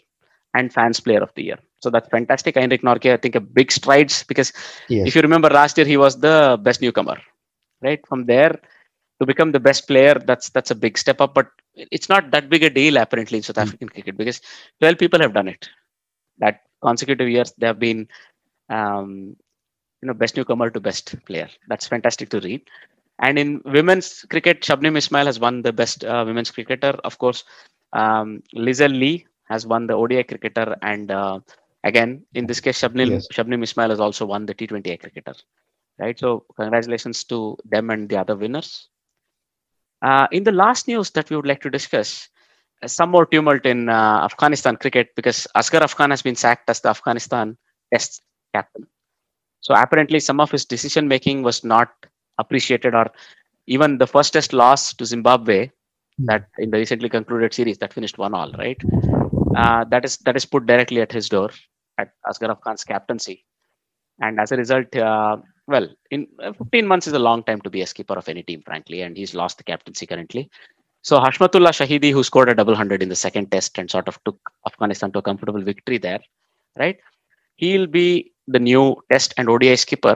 and 0.53 0.73
Fans 0.73 0.99
Player 0.99 1.21
of 1.21 1.31
the 1.35 1.43
Year. 1.43 1.57
So 1.81 1.89
that's 1.89 2.09
fantastic. 2.09 2.55
Heinrich 2.55 2.81
Nortje, 2.81 3.13
I 3.13 3.17
think, 3.17 3.35
a 3.35 3.39
big 3.41 3.71
strides 3.71 4.23
because 4.23 4.53
Yes. 4.87 5.05
if 5.05 5.15
you 5.15 5.21
remember 5.21 5.49
last 5.49 5.77
year, 5.77 5.85
he 5.85 5.97
was 5.97 6.19
the 6.19 6.59
best 6.61 6.81
newcomer, 6.81 7.17
right? 7.81 7.99
From 8.07 8.25
there 8.25 8.59
to 9.19 9.25
become 9.25 9.51
the 9.51 9.59
best 9.59 9.87
player, 9.87 10.15
that's 10.25 10.49
that's 10.49 10.71
a 10.71 10.75
big 10.75 10.97
step 10.97 11.21
up. 11.21 11.33
But 11.33 11.47
it's 11.75 12.09
not 12.09 12.31
that 12.31 12.49
big 12.49 12.63
a 12.63 12.69
deal 12.69 12.97
apparently 12.97 13.37
in 13.37 13.43
South 13.43 13.57
Mm. 13.57 13.73
African 13.73 13.89
cricket 13.89 14.17
because 14.17 14.41
12 14.79 14.97
people 14.97 15.19
have 15.21 15.33
done 15.33 15.47
it. 15.47 15.69
That 16.39 16.61
consecutive 16.83 17.29
years 17.29 17.53
they 17.57 17.67
have 17.67 17.79
been, 17.79 18.07
um, 18.69 19.35
you 20.01 20.07
know, 20.07 20.13
best 20.13 20.35
newcomer 20.37 20.69
to 20.69 20.79
best 20.79 21.15
player. 21.25 21.49
That's 21.67 21.87
fantastic 21.87 22.29
to 22.29 22.39
read. 22.39 22.61
And 23.21 23.37
in 23.39 23.61
women's 23.65 24.25
cricket, 24.29 24.61
Shabnim 24.61 24.97
Ismail 24.97 25.25
has 25.25 25.39
won 25.39 25.61
the 25.61 25.71
best 25.73 26.03
uh, 26.03 26.23
women's 26.25 26.51
cricketer. 26.51 26.95
Of 27.03 27.17
course, 27.17 27.43
um, 27.93 28.41
Lizelle 28.55 28.97
Lee 28.97 29.25
has 29.49 29.65
won 29.67 29.87
the 29.87 29.93
ODI 29.93 30.23
cricketer, 30.23 30.75
and 30.81 31.11
uh, 31.11 31.39
again, 31.83 32.23
in 32.33 32.47
this 32.47 32.59
case, 32.59 32.81
Shabnim 32.81 33.09
Yes. 33.09 33.27
Shabnim 33.31 33.63
Ismail 33.63 33.89
has 33.89 33.99
also 33.99 34.25
won 34.25 34.45
the 34.45 34.55
T20I 34.55 34.99
cricketer. 34.99 35.35
Right. 35.99 36.17
So 36.17 36.45
congratulations 36.55 37.23
to 37.25 37.57
them 37.65 37.91
and 37.91 38.09
the 38.09 38.17
other 38.17 38.35
winners. 38.35 38.89
Uh, 40.01 40.27
in 40.31 40.43
the 40.43 40.51
last 40.51 40.87
news 40.87 41.11
that 41.11 41.29
we 41.29 41.35
would 41.35 41.45
like 41.45 41.61
to 41.61 41.69
discuss, 41.69 42.27
uh, 42.81 42.87
some 42.87 43.11
more 43.11 43.25
tumult 43.25 43.65
in 43.65 43.89
uh, 43.89 44.21
Afghanistan 44.23 44.75
cricket 44.75 45.09
because 45.15 45.47
Asghar 45.55 45.81
Afghan 45.81 46.09
has 46.09 46.21
been 46.21 46.35
sacked 46.35 46.69
as 46.69 46.81
the 46.81 46.89
Afghanistan 46.89 47.57
Test 47.93 48.21
captain. 48.53 48.87
So 49.61 49.75
apparently, 49.75 50.19
some 50.19 50.39
of 50.39 50.51
his 50.51 50.65
decision 50.65 51.07
making 51.07 51.43
was 51.43 51.63
not 51.63 51.89
appreciated, 52.37 52.95
or 52.95 53.11
even 53.67 53.97
the 53.97 54.07
first 54.07 54.33
Test 54.33 54.51
loss 54.51 54.93
to 54.95 55.05
Zimbabwe, 55.05 55.69
that 56.25 56.47
in 56.57 56.69
the 56.69 56.77
recently 56.77 57.07
concluded 57.07 57.53
series 57.53 57.77
that 57.77 57.93
finished 57.93 58.17
one 58.17 58.33
all, 58.33 58.51
right? 58.53 58.81
Uh, 59.55 59.83
that 59.85 60.05
is 60.05 60.17
that 60.17 60.35
is 60.35 60.45
put 60.45 60.65
directly 60.65 61.01
at 61.01 61.11
his 61.11 61.29
door 61.29 61.49
at 61.97 62.11
Asghar 62.27 62.59
Khan's 62.61 62.83
captaincy, 62.83 63.45
and 64.19 64.39
as 64.39 64.51
a 64.51 64.57
result, 64.57 64.95
uh, 64.95 65.37
well, 65.67 65.87
in 66.11 66.27
uh, 66.41 66.53
15 66.53 66.87
months 66.87 67.07
is 67.07 67.13
a 67.13 67.19
long 67.19 67.43
time 67.43 67.61
to 67.61 67.69
be 67.69 67.81
a 67.81 67.87
skipper 67.87 68.15
of 68.15 68.27
any 68.27 68.43
team, 68.43 68.61
frankly, 68.65 69.01
and 69.01 69.15
he's 69.15 69.33
lost 69.33 69.57
the 69.57 69.63
captaincy 69.63 70.05
currently. 70.05 70.49
So 71.01 71.19
Hashmatullah 71.19 71.73
Shahidi, 71.79 72.11
who 72.11 72.23
scored 72.23 72.49
a 72.49 72.55
double 72.55 72.75
hundred 72.75 73.03
in 73.03 73.09
the 73.09 73.15
second 73.15 73.51
test 73.51 73.77
and 73.77 73.91
sort 73.91 74.07
of 74.07 74.17
took 74.23 74.39
Afghanistan 74.65 75.11
to 75.11 75.19
a 75.19 75.21
comfortable 75.21 75.61
victory 75.61 75.97
there, 75.97 76.19
right? 76.77 76.97
He'll 77.55 77.87
be 77.87 78.31
the 78.47 78.59
new 78.59 78.95
test 79.11 79.33
and 79.37 79.49
ODI 79.49 79.75
skipper, 79.75 80.15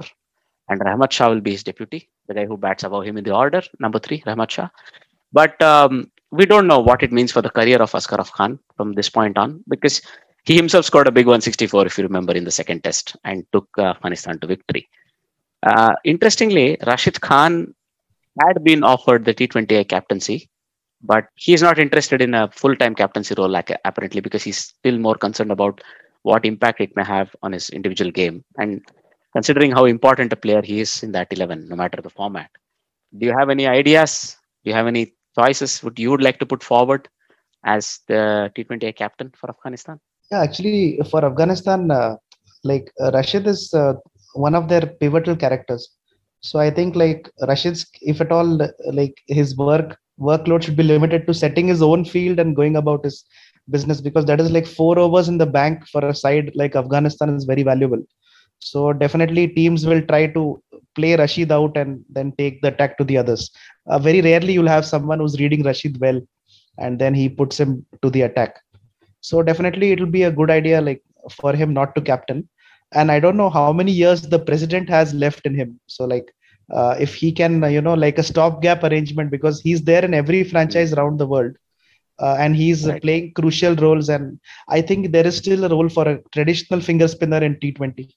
and 0.69 0.81
Rahmat 0.81 1.11
Shah 1.11 1.29
will 1.29 1.41
be 1.41 1.51
his 1.51 1.63
deputy, 1.63 2.09
the 2.27 2.33
guy 2.33 2.45
who 2.45 2.57
bats 2.57 2.83
above 2.83 3.03
him 3.03 3.17
in 3.17 3.23
the 3.23 3.35
order, 3.35 3.61
number 3.79 3.99
three, 3.99 4.21
Rahmat 4.21 4.49
Shah. 4.49 4.69
But 5.31 5.61
um, 5.61 6.11
we 6.31 6.45
don't 6.45 6.67
know 6.67 6.79
what 6.79 7.03
it 7.03 7.11
means 7.11 7.31
for 7.31 7.41
the 7.41 7.49
career 7.49 7.81
of 7.81 7.91
Asghar 7.91 8.29
Khan 8.31 8.59
from 8.75 8.93
this 8.93 9.09
point 9.09 9.37
on 9.37 9.63
because 9.67 10.01
he 10.45 10.55
himself 10.55 10.85
scored 10.85 11.07
a 11.07 11.11
big 11.11 11.25
164, 11.25 11.85
if 11.85 11.97
you 11.97 12.03
remember, 12.03 12.33
in 12.33 12.43
the 12.43 12.51
second 12.51 12.83
test 12.83 13.15
and 13.23 13.45
took 13.51 13.67
uh, 13.77 13.83
Afghanistan 13.83 14.39
to 14.39 14.47
victory. 14.47 14.87
Uh, 15.63 15.93
interestingly, 16.05 16.77
Rashid 16.85 17.19
Khan 17.19 17.73
had 18.39 18.63
been 18.63 18.83
offered 18.83 19.25
the 19.25 19.33
T20I 19.33 19.87
captaincy, 19.87 20.49
but 21.01 21.25
he 21.35 21.53
is 21.53 21.61
not 21.61 21.79
interested 21.79 22.21
in 22.21 22.33
a 22.33 22.49
full-time 22.51 22.95
captaincy 22.95 23.35
role, 23.37 23.49
like 23.49 23.71
apparently, 23.83 24.21
because 24.21 24.43
he's 24.43 24.57
still 24.57 24.97
more 24.97 25.15
concerned 25.15 25.51
about 25.51 25.81
what 26.21 26.45
impact 26.45 26.81
it 26.81 26.95
may 26.95 27.03
have 27.03 27.35
on 27.43 27.51
his 27.51 27.69
individual 27.69 28.11
game. 28.11 28.43
And 28.57 28.81
considering 29.33 29.71
how 29.71 29.85
important 29.85 30.31
a 30.33 30.37
player 30.37 30.61
he 30.61 30.79
is 30.79 31.03
in 31.03 31.11
that 31.13 31.27
11, 31.31 31.67
no 31.67 31.75
matter 31.75 32.01
the 32.01 32.09
format, 32.09 32.49
do 33.17 33.25
you 33.25 33.35
have 33.37 33.49
any 33.49 33.67
ideas? 33.67 34.37
Do 34.63 34.69
you 34.69 34.75
have 34.75 34.87
any 34.87 35.13
choices 35.39 35.83
would 35.83 35.97
you 35.99 36.11
would 36.11 36.21
like 36.27 36.39
to 36.39 36.45
put 36.45 36.63
forward 36.63 37.07
as 37.65 37.99
the 38.07 38.51
T20I 38.55 38.91
captain 38.93 39.31
for 39.39 39.49
Afghanistan? 39.49 39.99
Yeah, 40.31 40.41
actually, 40.41 40.99
for 41.11 41.23
Afghanistan, 41.23 41.91
uh, 41.91 42.15
like 42.63 42.91
uh, 43.01 43.11
Rashid 43.11 43.47
is 43.47 43.73
uh, 43.73 43.93
one 44.33 44.55
of 44.55 44.67
their 44.67 44.85
pivotal 45.01 45.35
characters. 45.35 45.89
So 46.41 46.59
I 46.59 46.69
think 46.69 46.95
like 46.95 47.29
Rashid's, 47.47 47.85
if 48.01 48.21
at 48.21 48.31
all, 48.31 48.59
like 48.93 49.15
his 49.27 49.55
work 49.57 49.97
workload 50.19 50.63
should 50.63 50.75
be 50.75 50.83
limited 50.83 51.27
to 51.27 51.33
setting 51.33 51.67
his 51.67 51.81
own 51.81 52.03
field 52.03 52.39
and 52.39 52.55
going 52.55 52.75
about 52.75 53.03
his 53.03 53.23
business 53.69 54.01
because 54.01 54.25
that 54.25 54.39
is 54.39 54.49
like 54.49 54.65
four 54.65 54.97
overs 54.97 55.27
in 55.27 55.37
the 55.37 55.45
bank 55.45 55.87
for 55.87 56.03
a 56.03 56.15
side 56.15 56.51
like 56.55 56.75
Afghanistan 56.75 57.35
is 57.35 57.45
very 57.45 57.63
valuable. 57.63 58.01
So 58.59 58.93
definitely 58.93 59.47
teams 59.47 59.85
will 59.85 60.01
try 60.01 60.27
to 60.27 60.61
play 60.95 61.15
Rashid 61.15 61.51
out 61.51 61.77
and 61.77 62.03
then 62.09 62.33
take 62.37 62.61
the 62.61 62.69
attack 62.69 62.97
to 62.97 63.03
the 63.03 63.17
others. 63.17 63.51
Uh, 63.87 63.99
very 63.99 64.21
rarely 64.21 64.53
you'll 64.53 64.67
have 64.67 64.85
someone 64.85 65.19
who's 65.19 65.39
reading 65.39 65.63
Rashid 65.63 65.99
well 65.99 66.21
and 66.77 66.99
then 66.99 67.13
he 67.13 67.29
puts 67.29 67.59
him 67.59 67.85
to 68.01 68.09
the 68.09 68.21
attack. 68.23 68.57
So 69.21 69.41
definitely 69.43 69.91
it'll 69.91 70.05
be 70.05 70.23
a 70.23 70.31
good 70.31 70.49
idea 70.49 70.81
like 70.81 71.01
for 71.31 71.53
him 71.53 71.73
not 71.73 71.95
to 71.95 72.01
captain. 72.01 72.47
And 72.93 73.11
I 73.11 73.19
don't 73.19 73.37
know 73.37 73.49
how 73.49 73.71
many 73.73 73.91
years 73.91 74.21
the 74.21 74.39
president 74.39 74.89
has 74.89 75.13
left 75.13 75.45
in 75.45 75.53
him. 75.55 75.79
So 75.87 76.05
like 76.05 76.31
uh, 76.73 76.95
if 76.99 77.13
he 77.15 77.31
can, 77.31 77.61
you 77.71 77.81
know, 77.81 77.93
like 77.93 78.17
a 78.17 78.23
stopgap 78.23 78.83
arrangement 78.83 79.31
because 79.31 79.61
he's 79.61 79.83
there 79.83 80.03
in 80.05 80.13
every 80.13 80.43
franchise 80.43 80.93
around 80.93 81.17
the 81.19 81.27
world. 81.27 81.53
Uh, 82.19 82.35
and 82.39 82.55
he's 82.55 82.87
Right. 82.87 83.01
playing 83.01 83.33
crucial 83.33 83.75
roles. 83.75 84.09
And 84.09 84.39
I 84.69 84.81
think 84.81 85.11
there 85.11 85.27
is 85.27 85.37
still 85.37 85.65
a 85.65 85.69
role 85.69 85.89
for 85.89 86.07
a 86.07 86.19
traditional 86.33 86.79
finger 86.81 87.07
spinner 87.07 87.43
in 87.43 87.59
T20. 87.59 88.09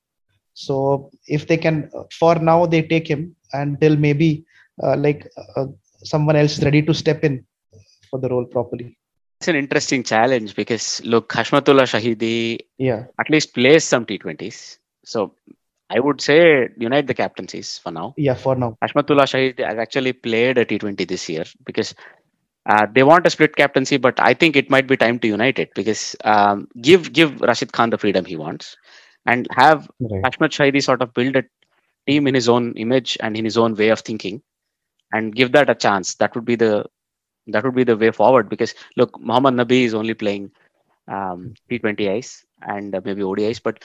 So 0.67 1.11
if 1.27 1.47
they 1.49 1.57
can, 1.57 1.91
uh, 1.97 2.05
for 2.21 2.35
now, 2.51 2.67
they 2.67 2.83
take 2.83 3.07
him 3.09 3.35
until 3.53 3.97
maybe 3.97 4.45
uh, 4.83 4.97
like 4.97 5.21
uh, 5.57 5.67
someone 6.13 6.37
else 6.37 6.63
ready 6.63 6.83
to 6.83 6.95
step 7.03 7.25
in 7.25 7.45
for 8.11 8.19
the 8.21 8.29
role 8.29 8.45
properly. 8.45 8.97
It's 9.41 9.49
an 9.49 9.57
interesting 9.57 10.03
challenge 10.03 10.55
because 10.55 11.01
look, 11.05 11.31
Hashmatullah 11.33 11.87
Shahidi 11.93 12.59
Yeah. 12.77 13.05
at 13.19 13.31
least 13.31 13.55
plays 13.55 13.85
some 13.85 14.05
T20s. 14.05 14.79
So 15.05 15.35
I 15.89 15.99
would 15.99 16.21
say 16.21 16.69
unite 16.77 17.07
the 17.07 17.15
captaincies 17.15 17.79
for 17.79 17.91
now. 17.91 18.13
Yeah. 18.19 18.35
For 18.35 18.55
now. 18.55 18.77
Hashmatullah 18.85 19.27
Shahid 19.33 19.65
has 19.67 19.79
actually 19.79 20.13
played 20.13 20.59
a 20.59 20.67
T20 20.67 21.09
this 21.09 21.27
year 21.29 21.45
because 21.65 21.95
uh, 22.67 22.87
they 22.95 23.03
want 23.03 23.27
a 23.27 23.31
split 23.31 23.57
captaincy, 23.57 23.97
but 23.97 24.21
I 24.21 24.35
think 24.35 24.57
it 24.57 24.69
might 24.69 24.87
be 24.87 24.97
time 24.97 25.19
to 25.21 25.29
unite 25.29 25.59
it 25.59 25.71
because 25.75 26.15
um, 26.25 26.69
give 26.81 27.11
give 27.15 27.41
Rashid 27.41 27.73
Khan 27.73 27.89
the 27.89 27.97
freedom 27.97 28.27
he 28.27 28.37
wants 28.37 28.77
and 29.27 29.47
have 29.51 29.89
Right. 30.01 30.23
Shahidi 30.23 30.83
sort 30.83 31.03
of 31.03 31.15
build 31.15 31.37
a 31.37 31.45
team 32.07 32.27
in 32.27 32.35
his 32.35 32.49
own 32.49 32.75
image 32.77 33.17
and 33.21 33.37
in 33.37 33.45
his 33.45 33.59
own 33.59 33.75
way 33.75 33.89
of 33.91 34.01
thinking 34.01 34.43
and 35.13 35.35
give 35.35 35.53
that 35.53 35.71
a 35.71 35.75
chance. 35.75 36.15
That 36.17 36.35
would 36.35 36.45
be 36.45 36.57
the 36.57 36.87
that 37.49 37.65
would 37.65 37.75
be 37.75 37.85
the 37.85 37.97
way 37.97 38.11
forward 38.11 38.49
because 38.49 38.75
look, 38.97 39.19
Muhammad 39.21 39.55
Nabi 39.55 39.85
is 39.85 39.95
only 39.95 40.15
playing 40.15 40.51
um, 41.09 41.55
T20Is 41.71 42.45
and 42.63 42.95
uh, 42.95 43.01
maybe 43.05 43.23
ODIs, 43.23 43.63
but 43.63 43.83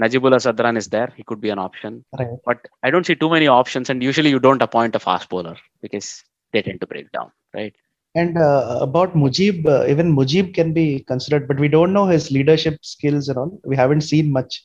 Najibullah 0.00 0.40
Zadran 0.40 0.76
is 0.76 0.88
there. 0.88 1.12
He 1.16 1.22
could 1.22 1.40
be 1.40 1.50
an 1.50 1.58
option. 1.58 2.04
Right. 2.18 2.28
But 2.44 2.66
I 2.82 2.90
don't 2.90 3.06
see 3.06 3.14
too 3.14 3.30
many 3.30 3.46
options, 3.46 3.90
and 3.90 4.02
usually 4.02 4.30
you 4.30 4.40
don't 4.40 4.62
appoint 4.62 4.96
a 4.96 4.98
fast 4.98 5.28
bowler 5.28 5.56
because 5.82 6.24
they 6.52 6.62
tend 6.62 6.80
to 6.80 6.86
break 6.86 7.12
down, 7.12 7.30
right? 7.54 7.74
And 8.14 8.38
uh, 8.38 8.78
about 8.80 9.14
Mujib, 9.14 9.66
uh, 9.66 9.86
even 9.88 10.14
Mujib 10.14 10.54
can 10.54 10.72
be 10.72 11.00
considered, 11.00 11.48
but 11.48 11.58
we 11.58 11.68
don't 11.68 11.92
know 11.92 12.06
his 12.06 12.30
leadership 12.30 12.78
skills 12.82 13.28
and 13.28 13.38
all. 13.38 13.60
We 13.64 13.76
haven't 13.76 14.02
seen 14.02 14.32
much. 14.32 14.62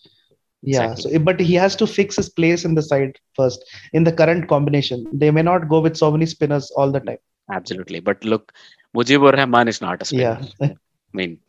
Yeah. 0.62 0.92
Exactly. 0.92 1.14
So, 1.14 1.20
but 1.20 1.40
he 1.40 1.56
has 1.56 1.76
to 1.78 1.88
fix 1.88 2.16
his 2.18 2.30
place 2.30 2.66
in 2.66 2.76
the 2.76 2.84
side 2.84 3.18
first. 3.36 3.64
In 3.94 4.04
the 4.04 4.12
current 4.12 4.48
combination, 4.48 5.08
they 5.14 5.32
may 5.32 5.42
not 5.42 5.68
go 5.68 5.80
with 5.80 5.98
so 5.98 6.12
many 6.12 6.26
spinners 6.26 6.70
all 6.72 6.92
the 6.92 7.00
time. 7.00 7.18
Absolutely. 7.52 8.00
But 8.00 8.24
look, 8.24 8.54
Mujibur 8.96 9.34
Rahman 9.36 9.68
is 9.68 9.82
not 9.82 10.02
a 10.02 10.06
spinner. 10.06 10.40
Yeah. 10.60 10.68
I 10.70 11.18
mean, 11.18 11.40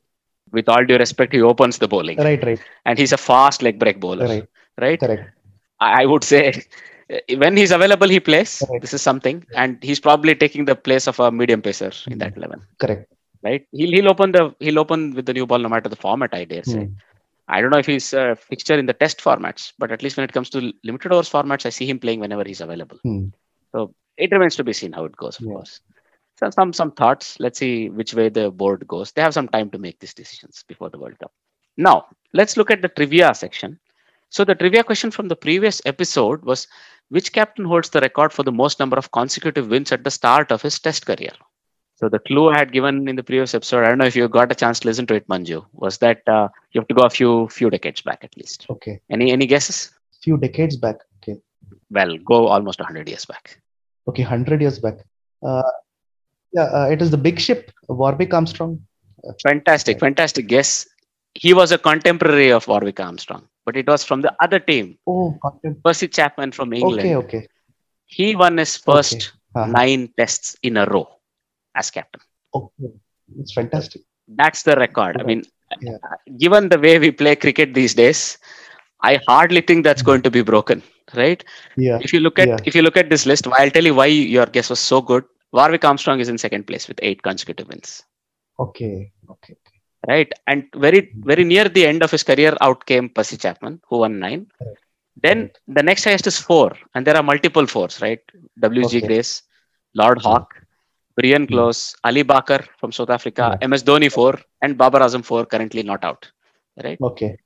with 0.53 0.69
all 0.69 0.85
due 0.85 0.97
respect, 0.97 1.33
he 1.33 1.43
opens 1.43 1.79
the 1.79 1.89
bowling, 1.89 2.19
right, 2.19 2.43
right, 2.45 2.61
and 2.85 2.99
he's 2.99 3.13
a 3.13 3.17
fast 3.17 3.63
leg 3.63 3.79
break 3.79 4.01
bowler, 4.01 4.27
right, 4.27 4.49
right? 4.81 4.99
correct. 4.99 5.31
I 5.79 6.05
would 6.07 6.25
say 6.25 6.65
when 7.37 7.57
he's 7.57 7.71
available, 7.73 8.09
he 8.09 8.21
plays. 8.21 8.63
Correct. 8.67 8.83
This 8.83 8.95
is 8.95 9.03
something, 9.03 9.45
and 9.55 9.83
he's 9.83 10.01
probably 10.01 10.35
taking 10.35 10.65
the 10.65 10.77
place 10.77 11.07
of 11.09 11.19
a 11.21 11.31
medium 11.31 11.63
pacer 11.63 11.91
in 12.09 12.19
that 12.19 12.37
eleven, 12.37 12.63
Correct. 12.79 13.13
right? 13.43 13.67
He'll 13.73 13.93
he'll 13.97 14.09
open 14.11 14.33
the 14.33 14.55
he'll 14.61 14.79
open 14.79 15.15
with 15.15 15.27
the 15.27 15.33
new 15.35 15.47
ball 15.47 15.59
no 15.59 15.69
matter 15.69 15.89
the 15.89 15.97
format. 15.97 16.35
I 16.35 16.45
dare 16.45 16.65
say. 16.65 16.85
Hmm. 16.87 16.95
I 17.49 17.61
don't 17.61 17.71
know 17.71 17.79
if 17.79 17.87
he's 17.87 18.13
a 18.13 18.37
fixture 18.37 18.79
in 18.79 18.87
the 18.87 18.93
test 18.93 19.19
formats, 19.21 19.73
but 19.79 19.91
at 19.91 20.03
least 20.05 20.17
when 20.17 20.25
it 20.25 20.33
comes 20.33 20.51
to 20.51 20.73
limited 20.85 21.13
overs 21.13 21.29
formats, 21.31 21.67
I 21.67 21.71
see 21.71 21.87
him 21.87 21.99
playing 21.99 22.21
whenever 22.21 22.45
he's 22.47 22.61
available. 22.61 22.99
Hmm. 23.03 23.27
So 23.73 23.93
it 24.17 24.31
remains 24.31 24.55
to 24.57 24.65
be 24.65 24.73
seen 24.73 24.93
how 24.93 25.05
it 25.05 25.17
goes, 25.17 25.39
of 25.41 25.47
Yeah. 25.47 25.55
course. 25.55 25.81
So 26.39 26.51
some 26.51 26.73
some 26.73 26.93
thoughts. 26.93 27.39
Let's 27.41 27.59
see 27.59 27.89
which 27.91 28.15
way 28.15 28.29
the 28.29 28.51
board 28.51 28.87
goes. 28.87 29.13
They 29.13 29.23
have 29.23 29.35
some 29.35 29.49
time 29.49 29.71
to 29.71 29.79
make 29.79 29.99
these 29.99 30.15
decisions 30.15 30.65
before 30.69 30.91
the 30.91 30.99
World 30.99 31.19
Cup. 31.19 31.33
Now 31.77 32.07
let's 32.33 32.57
look 32.57 32.71
at 32.71 32.83
the 32.83 32.89
trivia 32.89 33.35
section. 33.35 33.79
So 34.31 34.45
the 34.45 34.55
trivia 34.55 34.83
question 34.85 35.11
from 35.11 35.29
the 35.29 35.37
previous 35.37 35.83
episode 35.85 36.43
was 36.45 36.67
which 37.09 37.33
captain 37.33 37.65
holds 37.65 37.91
the 37.91 38.01
record 38.01 38.33
for 38.33 38.45
the 38.45 38.53
most 38.53 38.79
number 38.79 38.97
of 38.97 39.11
consecutive 39.11 39.69
wins 39.69 39.93
at 39.93 40.05
the 40.05 40.11
start 40.11 40.53
of 40.53 40.63
his 40.63 40.79
test 40.79 41.05
career? 41.05 41.33
So 41.97 42.09
the 42.09 42.21
clue 42.21 42.49
I 42.49 42.59
had 42.59 42.73
given 42.73 43.09
in 43.09 43.17
the 43.17 43.23
previous 43.23 43.55
episode, 43.55 43.85
I 43.85 43.89
don't 43.89 43.99
know 43.99 44.07
if 44.07 44.17
you 44.17 44.27
got 44.29 44.51
a 44.51 44.55
chance 44.55 44.81
to 44.81 44.87
listen 44.89 45.07
to 45.09 45.15
it, 45.15 45.29
Manju, 45.29 45.67
was 45.73 45.99
that 45.99 46.27
uh, 46.27 46.49
you 46.73 46.81
have 46.81 46.89
to 46.89 46.95
go 46.95 47.03
a 47.03 47.11
few 47.11 47.49
few 47.49 47.69
decades 47.69 48.01
back 48.01 48.25
at 48.25 48.35
least. 48.39 48.67
Okay. 48.71 49.01
Any 49.11 49.33
any 49.33 49.47
guesses? 49.47 49.91
Few 50.23 50.39
decades 50.39 50.77
back. 50.77 50.97
Okay. 51.19 51.39
Well, 51.91 52.17
go 52.19 52.47
almost 52.47 52.79
100 52.79 53.09
years 53.09 53.27
back. 53.27 53.61
Okay. 54.09 54.23
Hundred 54.23 54.63
years 54.63 54.79
back. 54.79 54.95
Uh, 55.43 55.63
yeah. 56.53 56.71
Uh, 56.73 56.89
it 56.91 57.03
is 57.03 57.11
the 57.11 57.19
big 57.19 57.39
ship, 57.39 57.71
Warwick 57.89 58.33
Armstrong. 58.33 58.81
Fantastic, 59.43 60.01
fantastic 60.01 60.47
guess. 60.47 60.89
He 61.35 61.53
was 61.53 61.71
a 61.71 61.79
contemporary 61.79 62.51
of 62.51 62.67
Warwick 62.67 62.99
Armstrong, 62.99 63.47
but 63.71 63.77
it 63.83 63.87
was 63.87 64.05
from 64.05 64.21
the 64.27 64.33
other 64.45 64.59
team, 64.59 64.99
Oh. 65.07 65.39
Percy 65.85 66.09
Chapman 66.09 66.53
from 66.53 66.73
England. 66.73 67.01
Okay. 67.01 67.15
Okay. 67.23 67.49
He 68.07 68.35
won 68.43 68.57
his 68.65 68.77
first 68.77 69.33
Uh-huh. 69.55 69.67
nine 69.81 70.03
tests 70.19 70.57
in 70.69 70.77
a 70.77 70.87
row 70.87 71.07
as 71.81 71.91
captain. 71.91 72.21
Okay. 72.55 72.91
It's 73.41 73.53
fantastic. 73.53 74.03
That's 74.41 74.63
the 74.69 74.75
record. 74.85 75.17
I 75.21 75.25
mean, 75.31 75.43
Yeah. 75.81 75.99
given 76.45 76.69
the 76.75 76.79
way 76.85 76.99
we 77.05 77.11
play 77.23 77.35
cricket 77.37 77.75
these 77.75 77.95
days, 77.95 78.21
I 79.11 79.19
hardly 79.29 79.61
think 79.69 79.85
that's 79.89 80.03
going 80.09 80.23
to 80.27 80.31
be 80.37 80.43
broken, 80.53 80.83
right? 81.21 81.43
Yeah. 81.77 81.99
If 82.07 82.13
you 82.13 82.21
look 82.27 82.39
at 82.45 82.49
Yeah. 82.53 82.59
if 82.71 82.75
you 82.79 82.83
look 82.87 82.97
at 83.03 83.09
this 83.15 83.25
list, 83.33 83.47
I'll 83.61 83.71
tell 83.77 83.87
you 83.91 83.95
why 84.01 84.07
your 84.37 84.47
guess 84.57 84.71
was 84.75 84.81
so 84.93 85.01
good. 85.11 85.25
Warwick 85.59 85.85
Armstrong 85.91 86.21
is 86.25 86.29
in 86.33 86.39
second 86.47 86.67
place 86.71 86.87
with 86.91 86.99
eight 87.11 87.23
consecutive 87.29 87.69
wins. 87.75 88.03
Okay. 88.67 89.13
Okay. 89.35 89.55
Right? 90.09 90.33
And 90.47 90.65
very, 90.75 91.13
very 91.15 91.45
near 91.45 91.69
the 91.69 91.87
end 91.87 92.03
of 92.03 92.11
his 92.11 92.23
career, 92.23 92.57
out 92.61 92.87
came 92.87 93.09
Percy 93.09 93.37
Chapman, 93.37 93.81
who 93.89 93.99
won 93.99 94.19
nine. 94.19 94.47
Then 95.23 95.51
the 95.69 95.83
next 95.83 96.05
highest 96.05 96.27
is 96.27 96.39
four, 96.39 96.73
and 96.95 97.07
there 97.07 97.17
are 97.17 97.23
multiple 97.23 97.67
fours, 97.67 98.01
right? 98.01 98.21
W.G. 98.61 98.99
Okay. 98.99 99.07
Grace, 99.07 99.43
Lord 99.95 100.19
Okay. 100.19 100.29
Hawke, 100.29 100.55
Brian 101.17 101.47
Hmm. 101.47 101.53
Close, 101.53 101.95
Ali 102.05 102.25
Bacher 102.25 102.67
from 102.79 102.93
South 102.93 103.11
Africa. 103.11 103.59
MS 103.61 103.83
Dhoni 103.83 104.11
four, 104.11 104.41
and 104.63 104.79
Babar 104.79 105.03
Azam 105.03 105.23
four, 105.23 105.45
currently 105.45 105.83
not 105.83 106.05
out, 106.05 106.31
right? 106.83 106.99
Okay. 107.01 107.37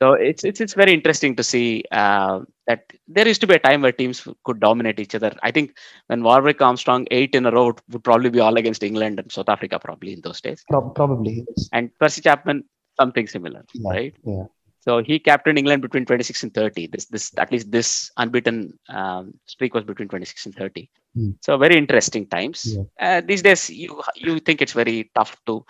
So 0.00 0.12
it's 0.14 0.42
it's 0.42 0.60
it's 0.60 0.74
very 0.74 0.92
interesting 0.92 1.36
to 1.36 1.44
see 1.44 1.84
uh, 1.92 2.40
that 2.66 2.92
there 3.06 3.28
used 3.28 3.40
to 3.42 3.46
be 3.46 3.54
a 3.54 3.60
time 3.60 3.82
where 3.82 3.92
teams 3.92 4.26
could 4.44 4.58
dominate 4.58 4.98
each 4.98 5.14
other. 5.14 5.32
I 5.42 5.50
think 5.52 5.76
when 6.08 6.22
Warwick 6.22 6.60
Armstrong 6.60 7.06
eight 7.12 7.34
in 7.34 7.46
a 7.46 7.52
row 7.52 7.66
would, 7.66 8.02
probably 8.02 8.30
be 8.30 8.40
all 8.40 8.56
against 8.56 8.82
England 8.82 9.20
and 9.20 9.30
South 9.30 9.48
Africa, 9.48 9.78
probably 9.78 10.12
in 10.14 10.20
those 10.22 10.40
days 10.40 10.64
probably. 10.68 11.44
Yes. 11.48 11.68
and 11.72 11.90
Percy 12.00 12.22
Chapman 12.22 12.64
something 12.98 13.26
similar, 13.28 13.64
Yeah, 13.72 13.90
right? 13.90 14.14
yeah. 14.24 14.44
So 14.80 15.02
he 15.02 15.18
captained 15.18 15.58
England 15.58 15.80
between 15.80 16.04
26 16.04 16.42
and 16.42 16.52
30. 16.52 16.88
This 16.88 17.06
this 17.06 17.32
at 17.38 17.50
least 17.50 17.70
this 17.70 18.10
unbeaten 18.18 18.78
um, 18.90 19.32
streak 19.46 19.72
was 19.74 19.84
between 19.84 20.08
26 20.08 20.46
and 20.46 20.54
30. 20.54 20.90
Hmm. 21.14 21.30
So 21.40 21.56
very 21.56 21.78
interesting 21.78 22.26
times. 22.26 22.76
Yeah. 22.76 22.82
Uh, 23.00 23.20
these 23.24 23.42
days, 23.42 23.70
you 23.70 24.02
you 24.16 24.40
think 24.40 24.60
it's 24.60 24.72
very 24.72 25.10
tough 25.14 25.36
to. 25.46 25.64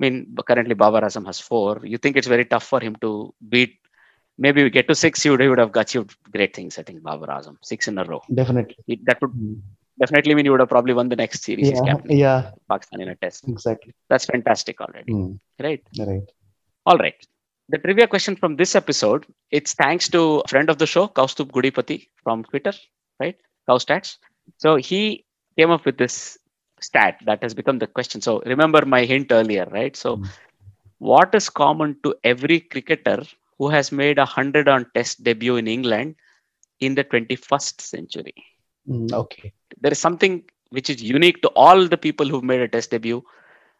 I 0.00 0.08
mean, 0.08 0.34
currently 0.46 0.74
Babar 0.74 1.02
Azam 1.02 1.26
has 1.26 1.40
four. 1.40 1.80
You 1.84 1.98
think 1.98 2.16
it's 2.16 2.26
very 2.26 2.46
tough 2.46 2.64
for 2.64 2.80
him 2.80 2.96
to 3.02 3.34
beat. 3.48 3.76
Maybe 4.38 4.62
we 4.62 4.70
get 4.70 4.88
to 4.88 4.94
six, 4.94 5.22
he 5.22 5.28
would, 5.28 5.40
he 5.40 5.48
would 5.48 5.58
have 5.58 5.72
got 5.72 5.82
achieved 5.82 6.16
great 6.32 6.56
things. 6.56 6.78
I 6.78 6.82
think 6.82 7.02
Babar 7.02 7.28
Azam 7.28 7.56
six 7.62 7.86
in 7.88 7.98
a 7.98 8.04
row. 8.04 8.22
Definitely. 8.34 8.76
It, 8.86 9.04
that 9.04 9.20
would 9.20 9.32
Mm. 9.32 9.60
definitely 9.98 10.34
mean 10.34 10.46
you 10.46 10.52
would 10.52 10.60
have 10.60 10.70
probably 10.70 10.94
won 10.94 11.10
the 11.10 11.16
next 11.16 11.42
series. 11.44 11.70
Yeah. 11.70 11.84
captain 11.84 12.16
Yeah. 12.16 12.50
Pakistan 12.70 13.02
in 13.02 13.08
a 13.10 13.16
test. 13.16 13.46
Exactly. 13.46 13.92
That's 14.08 14.24
fantastic 14.24 14.80
already. 14.80 15.12
Mm. 15.12 15.38
Right. 15.66 15.82
Right. 15.98 16.22
All 16.86 16.96
right. 16.96 17.18
The 17.68 17.78
trivia 17.78 18.06
question 18.06 18.34
from 18.34 18.56
this 18.56 18.74
episode, 18.74 19.26
it's 19.50 19.74
thanks 19.74 20.08
to 20.08 20.40
a 20.40 20.48
friend 20.48 20.70
of 20.70 20.78
the 20.78 20.86
show, 20.86 21.08
Kaustub 21.08 21.50
Gudipati 21.52 22.08
from 22.24 22.42
Twitter, 22.44 22.72
right? 23.20 23.36
Kaustats. 23.68 24.16
So 24.56 24.76
he 24.76 25.24
came 25.58 25.70
up 25.70 25.84
with 25.84 25.98
this 25.98 26.38
stat 26.80 27.18
that 27.24 27.42
has 27.42 27.54
become 27.54 27.78
the 27.78 27.86
question. 27.86 28.20
So 28.20 28.40
remember 28.46 28.84
my 28.84 29.04
hint 29.04 29.32
earlier, 29.32 29.66
right? 29.70 29.96
So 29.96 30.16
Mm. 30.16 30.28
what 30.98 31.34
is 31.34 31.48
common 31.48 31.96
to 32.04 32.14
every 32.24 32.60
cricketer 32.60 33.22
who 33.58 33.68
has 33.68 33.92
made 33.92 34.18
a 34.18 34.26
100 34.26 34.68
on 34.68 34.86
test 34.94 35.22
debut 35.24 35.56
in 35.56 35.66
England 35.68 36.14
in 36.80 36.94
the 36.94 37.04
21st 37.04 37.80
century? 37.80 38.34
Mm, 38.88 39.12
okay. 39.12 39.52
There 39.80 39.92
is 39.92 39.98
something 39.98 40.42
which 40.70 40.90
is 40.90 41.02
unique 41.02 41.42
to 41.42 41.48
all 41.48 41.86
the 41.88 41.96
people 41.98 42.26
who've 42.28 42.44
made 42.44 42.60
a 42.60 42.68
test 42.68 42.90
debut 42.90 43.22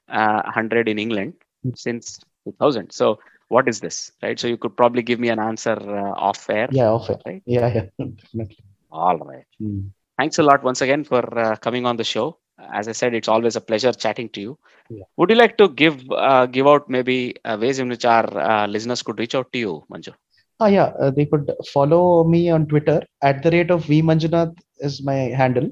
uh, 0.09 0.42
100 0.44 0.88
in 0.88 0.98
England 0.98 1.34
Mm. 1.66 1.76
since 1.76 2.18
2000. 2.44 2.90
So 2.90 3.18
what 3.48 3.68
is 3.68 3.80
this, 3.80 4.12
right? 4.22 4.38
So 4.38 4.46
you 4.48 4.57
could 4.57 4.76
probably 4.76 5.03
give 5.03 5.20
me 5.20 5.28
an 5.28 5.38
answer 5.38 5.76
uh, 6.03 6.12
off 6.28 6.48
air. 6.48 6.68
Yeah. 6.70 6.88
Off 6.90 7.11
it. 7.11 7.20
Right. 7.26 7.42
Yeah. 7.44 7.68
Yeah. 7.74 7.86
Definitely. 8.22 8.64
All 8.90 9.18
right. 9.18 9.44
Mm. 9.62 9.90
Thanks 10.18 10.38
a 10.38 10.42
lot 10.42 10.62
once 10.62 10.80
again 10.80 11.05
for 11.05 11.22
uh, 11.38 11.57
coming 11.57 11.84
on 11.86 11.96
the 11.96 12.05
show. 12.05 12.38
As 12.73 12.89
I 12.89 12.93
said, 12.93 13.15
it's 13.15 13.29
always 13.29 13.57
a 13.57 13.61
pleasure 13.61 13.93
chatting 13.93 14.29
to 14.31 14.41
you. 14.41 14.59
Yeah. 14.89 15.05
Would 15.17 15.31
you 15.31 15.37
like 15.37 15.57
to 15.59 15.69
give 15.69 16.03
uh, 16.11 16.47
give 16.47 16.67
out 16.67 16.89
maybe 16.89 17.35
uh, 17.45 17.57
ways 17.61 17.79
in 17.79 17.89
which 17.89 18.05
our 18.05 18.27
uh, 18.39 18.67
listeners 18.67 19.03
could 19.03 19.19
reach 19.19 19.35
out 19.35 19.53
to 19.53 19.59
you, 19.59 19.85
Manju? 19.93 20.13
Ah, 20.61 20.67
yeah. 20.67 20.93
Uh, 21.01 21.11
they 21.11 21.27
could 21.27 21.51
follow 21.73 22.25
me 22.25 22.51
on 22.51 22.67
Twitter 22.67 23.03
at 23.23 23.43
the 23.43 23.51
rate 23.51 23.71
of 23.71 23.85
V 23.85 24.03
Manjunath 24.03 24.55
is 24.81 25.03
my 25.03 25.15
handle, 25.41 25.69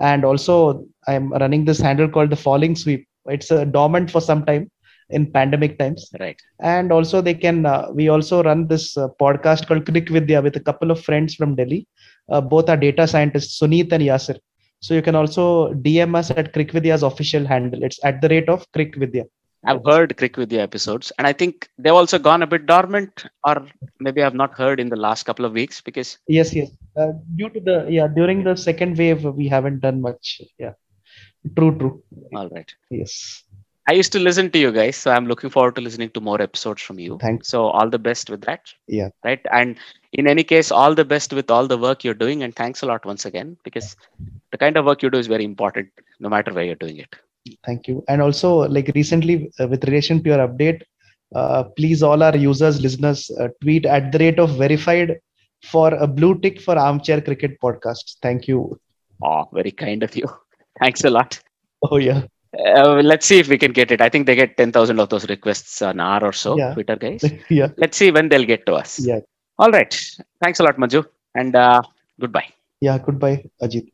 and 0.00 0.24
also 0.24 0.84
I'm 1.08 1.32
running 1.32 1.64
this 1.64 1.80
handle 1.80 2.08
called 2.08 2.30
the 2.30 2.36
Falling 2.36 2.76
Sweep. 2.76 3.06
It's 3.26 3.50
uh, 3.50 3.64
dormant 3.64 4.10
for 4.10 4.20
some 4.20 4.44
time 4.44 4.70
in 5.10 5.30
pandemic 5.30 5.78
times, 5.78 6.08
Right. 6.20 6.40
and 6.60 6.92
also 6.92 7.20
they 7.20 7.34
can. 7.34 7.66
Uh, 7.66 7.88
we 7.92 8.08
also 8.08 8.42
run 8.42 8.66
this 8.68 8.96
uh, 8.96 9.08
podcast 9.20 9.66
called 9.66 9.84
Crick 9.86 10.08
Vidya 10.08 10.40
with 10.42 10.56
a 10.56 10.60
couple 10.60 10.90
of 10.90 11.00
friends 11.02 11.34
from 11.34 11.54
Delhi. 11.54 11.86
Uh, 12.30 12.40
both 12.40 12.68
are 12.68 12.76
data 12.76 13.06
scientists, 13.06 13.58
Suneet 13.60 13.92
and 13.92 14.02
Yasir. 14.02 14.38
So 14.82 14.94
you 14.94 15.02
can 15.02 15.14
also 15.14 15.72
DM 15.74 16.16
us 16.16 16.30
at 16.32 16.52
Crick 16.52 16.72
Vidya's 16.72 17.04
official 17.04 17.46
handle. 17.46 17.84
It's 17.84 18.04
at 18.04 18.20
the 18.20 18.28
rate 18.28 18.48
of 18.48 18.70
Crick 18.72 18.96
Vidya. 18.96 19.24
I've 19.64 19.84
heard 19.86 20.12
with 20.36 20.52
episodes, 20.52 21.12
and 21.18 21.26
I 21.26 21.32
think 21.32 21.68
they've 21.78 21.92
also 21.92 22.18
gone 22.18 22.42
a 22.42 22.48
bit 22.48 22.66
dormant, 22.66 23.24
or 23.46 23.64
maybe 24.00 24.20
I've 24.20 24.34
not 24.34 24.58
heard 24.58 24.80
in 24.80 24.88
the 24.88 24.96
last 24.96 25.22
couple 25.22 25.44
of 25.44 25.52
weeks 25.52 25.80
because 25.80 26.18
Yes, 26.26 26.52
yes. 26.52 26.70
Uh, 26.96 27.12
due 27.36 27.48
to 27.50 27.60
the 27.60 27.86
yeah, 27.88 28.08
during 28.08 28.42
the 28.42 28.56
second 28.56 28.98
wave, 28.98 29.22
we 29.24 29.46
haven't 29.46 29.78
done 29.78 30.00
much. 30.00 30.42
Yeah, 30.58 30.72
true, 31.56 31.78
true. 31.78 32.02
all 32.34 32.48
right. 32.48 32.74
Yes. 32.90 33.44
I 33.88 33.94
used 33.94 34.12
to 34.12 34.20
listen 34.20 34.50
to 34.52 34.58
you 34.58 34.70
guys, 34.70 34.96
so 34.96 35.10
I'm 35.10 35.26
looking 35.26 35.50
forward 35.50 35.74
to 35.74 35.80
listening 35.80 36.10
to 36.10 36.20
more 36.20 36.40
episodes 36.40 36.82
from 36.82 37.00
you. 37.00 37.18
Thanks. 37.20 37.48
So 37.48 37.66
all 37.66 37.90
the 37.90 37.98
best 37.98 38.30
with 38.30 38.42
that. 38.42 38.72
Yeah. 38.86 39.08
Right. 39.24 39.40
And 39.50 39.76
in 40.12 40.28
any 40.28 40.44
case, 40.44 40.70
all 40.70 40.94
the 40.94 41.04
best 41.04 41.32
with 41.32 41.50
all 41.50 41.66
the 41.66 41.78
work 41.78 42.04
you're 42.04 42.14
doing, 42.14 42.44
and 42.44 42.54
thanks 42.54 42.82
a 42.82 42.86
lot 42.86 43.04
once 43.04 43.24
again 43.24 43.56
because 43.64 43.96
the 44.52 44.58
kind 44.58 44.76
of 44.76 44.84
work 44.84 45.02
you 45.02 45.10
do 45.10 45.18
is 45.18 45.26
very 45.26 45.44
important, 45.44 45.88
no 46.20 46.28
matter 46.28 46.52
where 46.52 46.64
you're 46.64 46.76
doing 46.76 46.98
it. 46.98 47.16
Thank 47.66 47.88
you. 47.88 48.04
And 48.08 48.22
also, 48.22 48.68
like 48.68 48.90
recently, 48.94 49.50
uh, 49.58 49.66
with 49.66 49.84
relation 49.84 50.22
to 50.22 50.30
your 50.30 50.46
update, 50.46 50.82
uh, 51.34 51.64
please 51.76 52.02
all 52.02 52.22
our 52.22 52.36
users, 52.36 52.80
listeners, 52.80 53.30
uh, 53.40 53.48
tweet 53.60 53.86
at 53.86 54.12
the 54.12 54.18
rate 54.18 54.38
of 54.38 54.56
verified 54.56 55.18
for 55.64 55.94
a 55.94 56.06
blue 56.06 56.38
tick 56.38 56.60
for 56.60 56.78
Armchair 56.78 57.20
Cricket 57.20 57.60
Podcast. 57.60 58.18
Thank 58.22 58.46
you. 58.46 58.78
Oh, 59.22 59.44
very 59.52 59.70
kind 59.72 60.02
of 60.02 60.14
you. 60.14 60.26
Thanks 60.78 61.04
a 61.04 61.10
lot. 61.10 61.40
Oh 61.90 61.96
yeah, 61.96 62.22
Uh, 62.58 63.00
let's 63.02 63.26
see 63.26 63.38
if 63.38 63.48
we 63.48 63.56
can 63.56 63.72
get 63.72 63.90
it. 63.90 64.00
I 64.00 64.08
think 64.08 64.26
they 64.26 64.34
get 64.34 64.56
10,000 64.56 64.98
of 65.00 65.08
those 65.08 65.26
requests 65.28 65.80
an 65.80 66.00
hour 66.00 66.22
or 66.24 66.32
so, 66.32 66.56
Yeah. 66.58 66.74
Twitter 66.74 66.96
guys. 66.96 67.24
yeah, 67.48 67.68
Let's 67.78 67.96
see 67.96 68.10
when 68.10 68.28
they'll 68.28 68.44
get 68.44 68.66
to 68.66 68.74
us. 68.74 68.98
yeah, 69.00 69.20
All 69.58 69.70
right. 69.70 69.92
Thanks 70.42 70.60
a 70.60 70.64
lot, 70.64 70.76
Manju. 70.76 71.04
And 71.34 71.56
uh, 71.56 71.80
goodbye. 72.20 72.48
yeah. 72.80 72.98
Goodbye, 72.98 73.44
Ajit. 73.62 73.88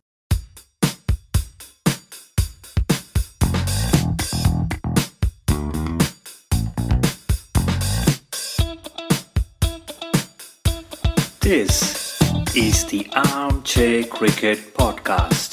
This 11.40 12.18
is 12.54 12.84
the 12.86 13.06
Armchair 13.14 14.04
Cricket 14.04 14.74
Podcast. 14.74 15.47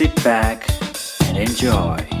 Sit 0.00 0.24
back 0.24 0.66
and 1.26 1.36
enjoy. 1.36 2.19